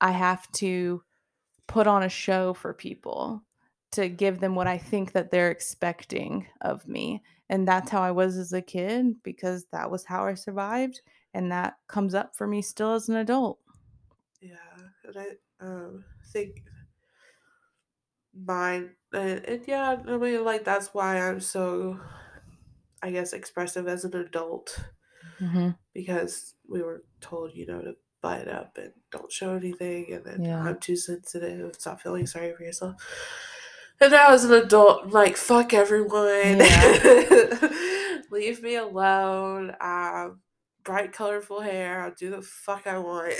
I 0.00 0.12
have 0.12 0.50
to 0.52 1.02
put 1.66 1.86
on 1.86 2.02
a 2.02 2.08
show 2.08 2.54
for 2.54 2.72
people 2.74 3.42
to 3.92 4.08
give 4.08 4.40
them 4.40 4.54
what 4.54 4.66
I 4.66 4.78
think 4.78 5.12
that 5.12 5.30
they're 5.30 5.50
expecting 5.50 6.46
of 6.60 6.86
me. 6.88 7.22
And 7.48 7.66
that's 7.68 7.90
how 7.90 8.02
I 8.02 8.10
was 8.10 8.36
as 8.36 8.52
a 8.52 8.62
kid 8.62 9.22
because 9.22 9.66
that 9.72 9.90
was 9.90 10.04
how 10.04 10.26
I 10.26 10.34
survived 10.34 11.00
and 11.32 11.50
that 11.52 11.78
comes 11.88 12.14
up 12.14 12.36
for 12.36 12.46
me 12.46 12.62
still 12.62 12.94
as 12.94 13.08
an 13.08 13.16
adult. 13.16 13.58
Yeah, 15.04 15.10
and 15.10 15.18
I 15.18 15.64
um 15.64 16.04
think 16.32 16.62
mine 18.34 18.90
and, 19.12 19.44
and 19.44 19.62
yeah, 19.66 19.96
I 20.06 20.16
mean 20.16 20.44
like 20.44 20.64
that's 20.64 20.88
why 20.92 21.20
I'm 21.20 21.40
so 21.40 22.00
I 23.02 23.10
guess 23.10 23.32
expressive 23.32 23.88
as 23.88 24.04
an 24.04 24.14
adult 24.16 24.78
Mm-hmm. 25.40 25.70
because 25.92 26.54
we 26.68 26.80
were 26.80 27.02
told, 27.20 27.52
you 27.54 27.66
know, 27.66 27.80
to 27.82 27.94
bite 28.22 28.46
up 28.46 28.78
and 28.78 28.92
don't 29.10 29.32
show 29.32 29.54
anything 29.56 30.12
and 30.12 30.24
then 30.24 30.44
Yeah. 30.44 30.62
I'm 30.62 30.78
too 30.78 30.96
sensitive, 30.96 31.74
stop 31.74 32.00
feeling 32.00 32.26
sorry 32.26 32.54
for 32.54 32.62
yourself. 32.62 32.94
And 34.00 34.12
now 34.12 34.30
as 34.32 34.44
an 34.44 34.52
adult, 34.52 35.04
I'm 35.04 35.10
like 35.10 35.36
fuck 35.36 35.74
everyone. 35.74 36.58
Leave 38.30 38.62
me 38.62 38.76
alone. 38.76 39.74
Um 39.80 40.40
bright 40.84 41.12
colorful 41.12 41.60
hair, 41.60 42.02
I'll 42.02 42.14
do 42.14 42.30
the 42.30 42.42
fuck 42.42 42.86
I 42.86 42.98
want 42.98 43.34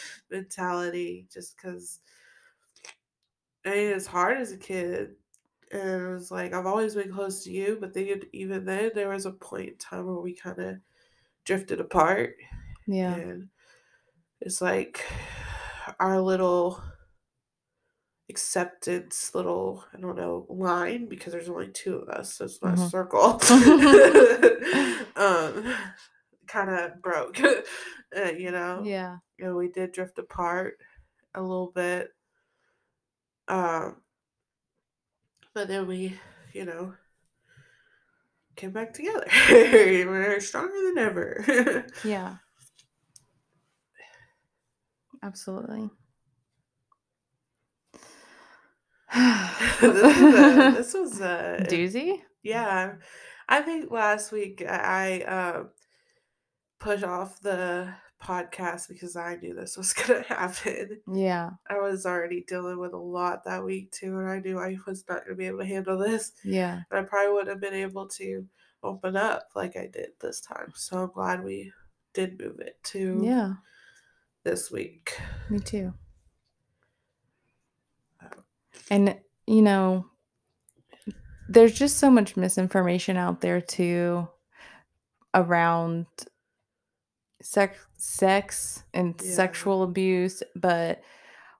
mentality 0.30 1.26
just 1.32 1.56
because 1.56 2.00
I 3.64 3.70
mean, 3.70 3.88
it's 3.90 4.06
hard 4.06 4.38
as 4.38 4.52
a 4.52 4.56
kid. 4.58 5.14
And 5.70 6.02
it 6.02 6.12
was 6.12 6.30
like, 6.30 6.52
I've 6.52 6.66
always 6.66 6.94
been 6.94 7.12
close 7.12 7.44
to 7.44 7.50
you, 7.50 7.78
but 7.80 7.94
then 7.94 8.22
even 8.32 8.64
then, 8.64 8.90
there 8.94 9.08
was 9.08 9.24
a 9.24 9.32
point 9.32 9.68
in 9.70 9.76
time 9.78 10.04
where 10.06 10.16
we 10.16 10.34
kind 10.34 10.58
of 10.58 10.76
drifted 11.44 11.80
apart. 11.80 12.34
Yeah. 12.86 13.14
And 13.14 13.48
it's 14.40 14.60
like 14.60 15.04
our 16.00 16.20
little 16.20 16.82
acceptance, 18.28 19.34
little, 19.34 19.84
I 19.94 20.00
don't 20.00 20.16
know, 20.16 20.46
line, 20.48 21.08
because 21.08 21.32
there's 21.32 21.48
only 21.48 21.68
two 21.68 21.96
of 21.96 22.08
us, 22.08 22.34
so 22.34 22.44
it's 22.46 22.62
not 22.62 22.76
Mhm. 22.76 22.86
a 22.86 22.90
circle, 22.90 23.40
um, 25.16 25.74
kind 26.52 26.70
of 26.70 27.00
broke, 27.00 27.40
uh, 28.16 28.30
you 28.36 28.50
know? 28.50 28.82
Yeah. 28.84 29.16
and 29.38 29.56
we 29.56 29.68
did 29.68 29.92
drift 29.92 30.18
apart 30.18 30.74
a 31.34 31.40
little 31.40 31.72
bit. 31.74 32.10
Um, 33.48 33.96
but 35.54 35.68
then 35.68 35.86
we, 35.86 36.18
you 36.52 36.64
know, 36.66 36.92
came 38.56 38.70
back 38.70 38.92
together. 38.92 39.26
We're 39.50 40.40
stronger 40.40 40.92
than 40.94 40.98
ever. 40.98 41.86
Yeah. 42.04 42.36
Absolutely. 45.24 45.88
this, 49.14 49.82
was 49.82 50.02
a, 50.02 50.72
this 50.74 50.94
was 50.94 51.20
a 51.20 51.66
doozy. 51.68 52.16
yeah. 52.42 52.94
I 53.48 53.62
think 53.62 53.90
last 53.90 54.32
week 54.32 54.64
I 54.66 55.20
um 55.22 55.70
put 56.82 57.04
off 57.04 57.40
the 57.40 57.94
podcast 58.20 58.88
because 58.88 59.16
I 59.16 59.36
knew 59.36 59.54
this 59.54 59.76
was 59.76 59.92
gonna 59.94 60.22
happen. 60.22 61.00
Yeah. 61.12 61.50
I 61.68 61.78
was 61.78 62.06
already 62.06 62.44
dealing 62.46 62.78
with 62.78 62.92
a 62.92 62.96
lot 62.98 63.44
that 63.44 63.64
week 63.64 63.92
too, 63.92 64.18
and 64.18 64.28
I 64.28 64.40
knew 64.40 64.58
I 64.58 64.76
was 64.86 65.04
not 65.08 65.24
gonna 65.24 65.36
be 65.36 65.46
able 65.46 65.58
to 65.58 65.64
handle 65.64 65.98
this. 65.98 66.32
Yeah. 66.44 66.80
And 66.90 67.00
I 67.00 67.02
probably 67.02 67.32
wouldn't 67.32 67.48
have 67.50 67.60
been 67.60 67.74
able 67.74 68.08
to 68.08 68.46
open 68.82 69.16
up 69.16 69.48
like 69.54 69.76
I 69.76 69.86
did 69.86 70.10
this 70.20 70.40
time. 70.40 70.72
So 70.74 71.04
I'm 71.04 71.10
glad 71.12 71.44
we 71.44 71.72
did 72.14 72.38
move 72.40 72.58
it 72.60 72.76
to 72.84 73.20
Yeah. 73.22 73.54
this 74.44 74.70
week. 74.70 75.18
Me 75.48 75.60
too. 75.60 75.94
Oh. 78.22 78.26
And 78.90 79.18
you 79.46 79.62
know, 79.62 80.06
there's 81.48 81.74
just 81.74 81.98
so 81.98 82.10
much 82.10 82.36
misinformation 82.36 83.16
out 83.16 83.40
there 83.40 83.60
too 83.60 84.28
around 85.34 86.06
sex 87.42 87.78
sex 87.96 88.84
and 88.94 89.14
Yeah. 89.22 89.32
sexual 89.34 89.82
abuse, 89.82 90.42
but 90.56 91.02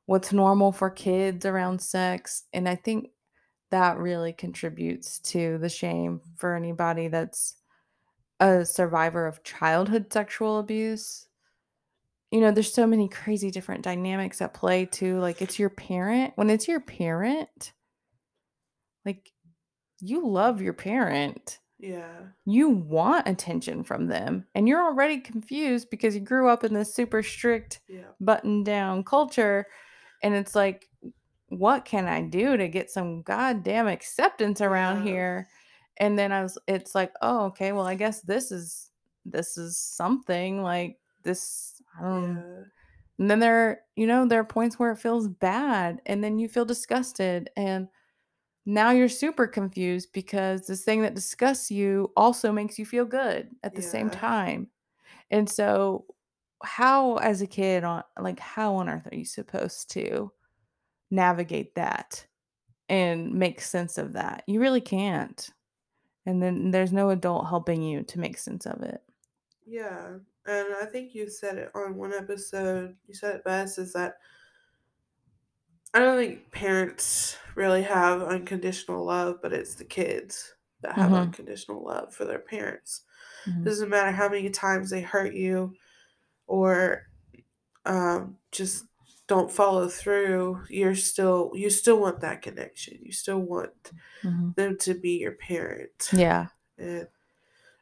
what's 0.07 0.33
normal 0.33 0.73
for 0.73 0.91
kids 0.91 1.47
around 1.47 1.81
sex 1.81 2.45
and 2.53 2.69
I 2.69 2.75
think 2.75 3.11
that 3.71 3.97
really 3.99 4.33
contributes 4.35 5.19
to 5.21 5.57
the 5.59 5.69
shame 5.69 6.21
for 6.37 6.55
anybody 6.55 7.09
that's 7.09 7.57
a 8.41 8.65
survivor 8.67 9.27
of 9.27 9.43
childhood 9.45 10.13
sexual 10.13 10.59
abuse. 10.59 11.27
You 12.31 12.41
know, 12.41 12.51
there's 12.51 12.73
so 12.73 12.87
many 12.87 13.09
crazy 13.09 13.51
different 13.51 13.83
dynamics 13.83 14.43
at 14.43 14.53
play 14.53 14.85
too. 14.85 15.19
Like 15.21 15.41
it's 15.41 15.59
your 15.59 15.71
parent. 15.71 16.33
When 16.37 16.51
it's 16.51 16.69
your 16.69 16.81
parent, 16.81 17.73
like 19.07 19.33
you 20.01 20.27
love 20.27 20.61
your 20.61 20.73
parent. 20.75 21.61
Yeah. 21.83 22.21
You 22.47 22.69
want 22.69 23.27
attention 23.29 23.83
from 23.83 24.07
them. 24.07 24.47
And 24.55 24.69
you're 24.69 24.83
already 24.83 25.19
confused 25.19 25.91
because 25.91 26.15
you 26.15 26.21
grew 26.21 26.49
up 26.49 26.63
in 26.63 26.73
this 26.73 26.95
super 26.95 27.23
strict 27.23 27.81
Yeah. 27.89 28.13
button 28.21 28.63
down 28.63 29.03
culture. 29.03 29.67
And 30.23 30.33
it's 30.35 30.55
like, 30.55 30.89
what 31.49 31.85
can 31.85 32.07
I 32.07 32.23
do 32.23 32.57
to 32.57 32.69
get 32.69 32.89
some 32.91 33.23
goddamn 33.23 33.89
acceptance 33.89 34.61
around 34.61 34.99
Yeah. 34.99 35.13
here? 35.13 35.49
And 35.99 36.17
then 36.17 36.31
I 36.31 36.43
was, 36.43 36.57
it's 36.69 36.95
like, 36.95 37.13
oh, 37.21 37.47
okay, 37.47 37.73
well, 37.73 37.87
I 37.87 37.97
guess 37.97 38.21
this 38.23 38.53
is, 38.53 38.91
this 39.27 39.59
is 39.59 39.77
something 39.77 40.63
like 40.63 40.99
this. 41.25 41.83
I 41.99 42.03
don't 42.05 42.37
Yeah. 42.37 42.63
and 43.19 43.31
then 43.31 43.41
there, 43.41 43.83
you 43.97 44.07
know, 44.07 44.25
there 44.27 44.41
are 44.41 44.45
points 44.45 44.79
where 44.79 44.93
it 44.93 44.99
feels 44.99 45.29
bad 45.29 46.01
and 46.07 46.23
then 46.23 46.39
you 46.39 46.49
feel 46.49 46.65
disgusted. 46.65 47.51
And 47.57 47.89
now 48.65 48.91
you're 48.91 49.09
super 49.09 49.47
confused 49.47 50.13
because 50.13 50.67
this 50.67 50.85
thing 50.85 51.03
that 51.03 51.15
disgusts 51.15 51.71
you 51.71 52.13
also 52.17 52.53
makes 52.53 52.79
you 52.79 52.87
feel 52.87 53.05
good 53.05 53.49
at 53.63 53.75
the 53.75 53.83
same 53.83 54.09
time. 54.11 54.69
And 55.31 55.49
so, 55.49 56.05
how, 56.63 57.17
as 57.17 57.43
a 57.43 57.47
kid, 57.47 57.83
on 57.83 58.05
like, 58.21 58.39
how 58.39 58.77
on 58.77 58.89
earth 58.89 59.09
are 59.11 59.17
you 59.17 59.25
supposed 59.25 59.91
to 59.93 60.31
navigate 61.11 61.75
that 61.75 62.25
and 62.89 63.33
make 63.35 63.61
sense 63.61 63.99
of 63.99 64.13
that? 64.13 64.45
You 64.47 64.61
really 64.61 64.81
can't. 64.81 65.51
And 66.25 66.41
then 66.41 66.71
there's 66.71 66.93
no 66.93 67.11
adult 67.11 67.49
helping 67.49 67.83
you 67.83 68.05
to 68.05 68.21
make 68.21 68.39
sense 68.39 68.65
of 68.67 68.81
it. 68.83 69.03
Yeah. 69.67 70.19
And 70.47 70.75
I 70.81 70.87
think 70.87 71.15
you 71.15 71.29
said 71.29 71.59
it 71.59 71.71
on 71.75 71.97
one 71.97 72.13
episode. 72.13 72.95
You 73.09 73.15
said 73.15 73.37
it 73.37 73.45
best 73.45 73.79
is 73.79 73.93
that 73.95 74.15
I 75.95 75.99
don't 75.99 76.19
think 76.19 76.51
parents 76.51 77.37
really 77.55 77.83
have 77.83 78.23
unconditional 78.23 79.05
love, 79.05 79.41
but 79.43 79.53
it's 79.53 79.75
the 79.75 79.85
kids 79.85 80.55
that 80.81 80.95
have 80.95 81.11
Mhm. 81.11 81.23
unconditional 81.27 81.85
love 81.85 82.15
for 82.15 82.25
their 82.25 82.39
parents. 82.39 83.03
Mhm. 83.47 83.65
Doesn't 83.65 83.91
matter 83.91 84.11
how 84.13 84.29
many 84.29 84.51
times 84.51 84.91
they 84.91 85.03
hurt 85.03 85.35
you 85.35 85.77
or 86.47 87.09
um, 87.87 88.39
just 88.53 88.87
don't 89.29 89.51
follow 89.53 89.89
through, 89.89 90.65
you're 90.69 90.95
still 90.95 91.53
you 91.55 91.71
still 91.71 92.01
want 92.01 92.21
that 92.21 92.43
connection. 92.43 92.99
You 93.03 93.13
still 93.13 93.41
want 93.41 93.93
Mhm. 94.25 94.55
them 94.57 94.79
to 94.79 94.95
be 94.95 95.19
your 95.19 95.33
parent. 95.33 96.11
Yeah. 96.13 96.49
And 96.79 97.09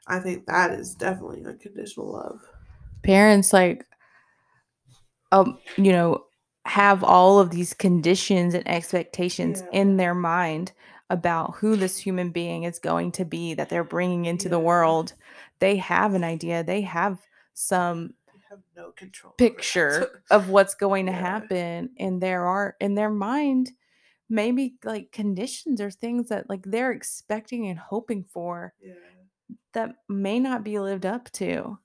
I 0.06 0.20
think 0.20 0.46
that 0.46 0.72
is 0.72 0.94
definitely 0.94 1.44
unconditional 1.44 2.12
love. 2.12 2.42
parents 3.02 3.52
like 3.52 3.86
um 5.32 5.58
you 5.76 5.92
know 5.92 6.24
have 6.70 7.02
all 7.02 7.40
of 7.40 7.50
these 7.50 7.74
conditions 7.74 8.54
and 8.54 8.66
expectations 8.68 9.60
Yeah. 9.62 9.80
in 9.80 9.96
their 9.96 10.14
mind 10.14 10.72
about 11.08 11.56
who 11.56 11.74
this 11.74 11.96
human 11.98 12.30
being 12.30 12.62
is 12.62 12.78
going 12.78 13.10
to 13.12 13.24
be 13.24 13.54
that 13.54 13.68
they're 13.68 13.82
bringing 13.96 14.24
into 14.26 14.48
the 14.48 14.60
world 14.60 15.14
they 15.58 15.76
have 15.76 16.14
an 16.14 16.22
idea 16.22 16.62
they 16.62 16.82
have 16.82 17.18
some 17.54 18.14
have 18.48 18.60
no 18.76 18.90
control. 18.92 19.32
picture 19.36 20.22
of 20.30 20.48
what's 20.48 20.74
going 20.76 21.06
to 21.06 21.12
Yeah. 21.12 21.18
happen 21.20 21.90
and 21.98 22.20
there 22.20 22.44
are 22.46 22.76
in 22.80 22.94
their 22.94 23.10
mind 23.10 23.72
maybe 24.28 24.76
like 24.84 25.10
conditions 25.10 25.80
or 25.80 25.90
things 25.90 26.28
that 26.28 26.48
like 26.48 26.62
they're 26.64 26.92
expecting 26.92 27.66
and 27.66 27.78
hoping 27.78 28.22
for 28.24 28.72
yeah. 28.80 28.94
that 29.72 29.90
may 30.08 30.38
not 30.38 30.62
be 30.62 30.78
lived 30.78 31.06
up 31.06 31.30
to 31.32 31.78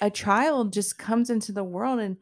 a 0.00 0.10
child 0.10 0.72
just 0.72 0.96
comes 0.98 1.28
into 1.30 1.50
the 1.52 1.64
world 1.64 1.98
and 1.98 2.16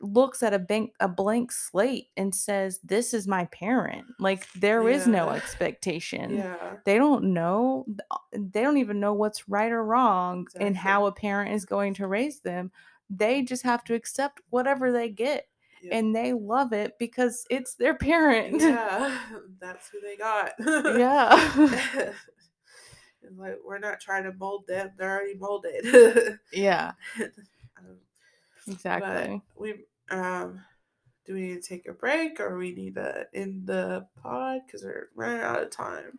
looks 0.00 0.42
at 0.42 0.52
a 0.52 0.58
bank 0.58 0.92
a 1.00 1.08
blank 1.08 1.50
slate 1.50 2.08
and 2.16 2.34
says 2.34 2.78
this 2.84 3.14
is 3.14 3.26
my 3.26 3.46
parent 3.46 4.04
like 4.18 4.46
there 4.52 4.88
is 4.88 5.06
no 5.06 5.30
expectation 5.30 6.36
Yeah. 6.36 6.74
they 6.84 6.98
don't 6.98 7.32
know 7.32 7.86
uh, 8.10 8.16
they 8.32 8.60
don't 8.62 8.76
even 8.76 9.00
know 9.00 9.14
what's 9.14 9.48
right 9.48 9.72
or 9.72 9.82
wrong 9.82 10.46
and 10.60 10.76
how 10.76 11.06
a 11.06 11.12
parent 11.12 11.54
is 11.54 11.64
going 11.64 11.94
to 11.94 12.06
raise 12.06 12.40
them 12.40 12.70
they 13.08 13.40
just 13.42 13.62
have 13.62 13.84
to 13.84 13.94
accept 13.94 14.40
whatever 14.50 14.92
they 14.92 15.08
get 15.08 15.48
Yeah. 15.82 15.96
and 15.96 16.14
they 16.14 16.34
love 16.34 16.72
it 16.74 16.98
because 16.98 17.46
it's 17.48 17.74
their 17.76 17.94
parent 17.94 18.60
yeah, 18.60 19.16
that's 19.60 19.88
who 19.88 20.00
they 20.02 20.16
got. 20.16 20.52
yeah 20.98 22.12
like 23.36 23.56
we're 23.66 23.78
not 23.78 23.98
trying 24.00 24.24
to 24.24 24.32
mold 24.34 24.64
them; 24.68 24.90
they're 24.96 25.10
already 25.10 25.34
molded. 25.38 26.38
yeah 26.52 26.92
exactly 28.68 29.42
But 29.54 29.60
we 29.60 29.74
um, 30.10 30.60
do 31.24 31.34
we 31.34 31.40
need 31.40 31.62
to 31.62 31.68
take 31.68 31.88
a 31.88 31.92
break 31.92 32.40
or 32.40 32.56
we 32.56 32.72
need 32.72 32.94
to 32.94 33.26
end 33.34 33.66
the 33.66 34.06
pod 34.22 34.60
because 34.66 34.84
we're 34.84 35.08
running 35.14 35.40
out 35.40 35.62
of 35.62 35.70
time? 35.70 36.18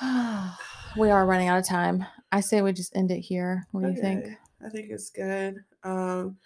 we 0.96 1.10
are 1.10 1.26
running 1.26 1.48
out 1.48 1.58
of 1.58 1.66
time 1.66 2.06
i 2.30 2.40
say 2.40 2.62
we 2.62 2.72
just 2.72 2.94
end 2.94 3.10
it 3.10 3.18
here 3.18 3.66
what 3.72 3.82
do 3.82 3.90
you 3.90 4.00
think 4.00 4.24
I 4.64 4.68
think 4.68 4.90
it's 4.90 5.10
good. 5.10 5.64
Um, 5.84 6.38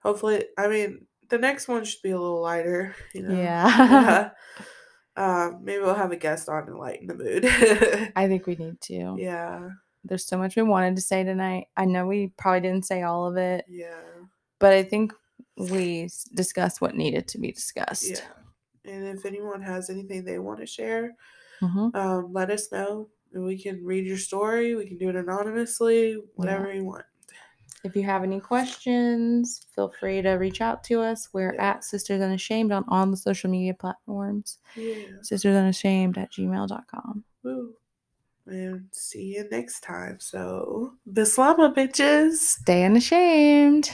hopefully, 0.00 0.44
I 0.56 0.68
mean, 0.68 1.06
the 1.28 1.38
next 1.38 1.68
one 1.68 1.84
should 1.84 2.02
be 2.02 2.10
a 2.10 2.20
little 2.20 2.40
lighter. 2.40 2.94
You 3.14 3.22
know. 3.22 3.34
yeah 3.34 4.30
Yeah. 5.16 5.44
um, 5.46 5.60
maybe 5.64 5.82
we'll 5.82 5.94
have 5.94 6.12
a 6.12 6.16
guest 6.16 6.48
on 6.48 6.68
and 6.68 6.78
lighten 6.78 7.06
the 7.06 7.14
mood. 7.14 7.44
i 8.16 8.28
think 8.28 8.46
we 8.46 8.54
need 8.54 8.80
to 8.82 9.16
yeah. 9.18 9.68
There's 10.04 10.26
so 10.26 10.38
much 10.38 10.56
we 10.56 10.62
wanted 10.62 10.94
to 10.96 11.02
say 11.02 11.24
tonight 11.24 11.66
i 11.76 11.84
know 11.84 12.06
we 12.06 12.28
probably 12.36 12.60
didn't 12.60 12.86
say 12.86 13.02
all 13.02 13.26
of 13.26 13.36
it 13.36 13.64
Yeah. 13.68 14.00
but 14.58 14.72
i 14.72 14.82
think 14.82 15.12
we 15.56 16.08
discussed 16.34 16.80
what 16.80 16.94
needed 16.96 17.26
to 17.28 17.38
be 17.38 17.52
discussed 17.52 18.10
Yeah. 18.10 18.20
And 18.92 19.06
if 19.08 19.26
anyone 19.26 19.60
has 19.60 19.90
anything 19.90 20.24
they 20.24 20.38
want 20.38 20.60
to 20.60 20.66
share, 20.66 21.14
Mhm. 21.60 21.94
um, 21.94 22.32
let 22.32 22.50
us 22.50 22.72
know. 22.72 23.10
And 23.34 23.44
we 23.44 23.60
can 23.60 23.84
read 23.84 24.06
your 24.06 24.16
story. 24.16 24.74
We 24.74 24.86
can 24.88 24.96
do 24.96 25.10
it 25.10 25.16
anonymously, 25.16 26.14
whatever 26.36 26.72
you 26.72 26.84
want. 26.86 27.04
If 27.84 27.94
you 27.96 28.02
have 28.04 28.22
any 28.22 28.40
questions, 28.40 29.60
feel 29.74 29.92
free 30.00 30.22
to 30.22 30.30
reach 30.34 30.62
out 30.62 30.84
to 30.84 31.00
us. 31.00 31.28
We're 31.34 31.52
Yeah. 31.54 31.70
at 31.72 31.84
Sisters 31.84 32.22
Unashamed 32.22 32.72
on 32.72 32.84
all 32.88 33.04
the 33.06 33.16
social 33.18 33.50
media 33.50 33.74
platforms. 33.74 34.58
Yeah. 34.74 35.20
Sisters 35.20 35.54
Unashamed 35.56 36.16
at 36.16 36.32
gmail.com. 36.32 37.24
Woo. 37.42 37.74
And 38.48 38.86
see 38.92 39.34
you 39.36 39.48
next 39.50 39.80
time. 39.82 40.18
So, 40.20 40.94
Bislama, 41.10 41.74
bitches. 41.74 42.36
Stay 42.36 42.84
unashamed. 42.84 43.90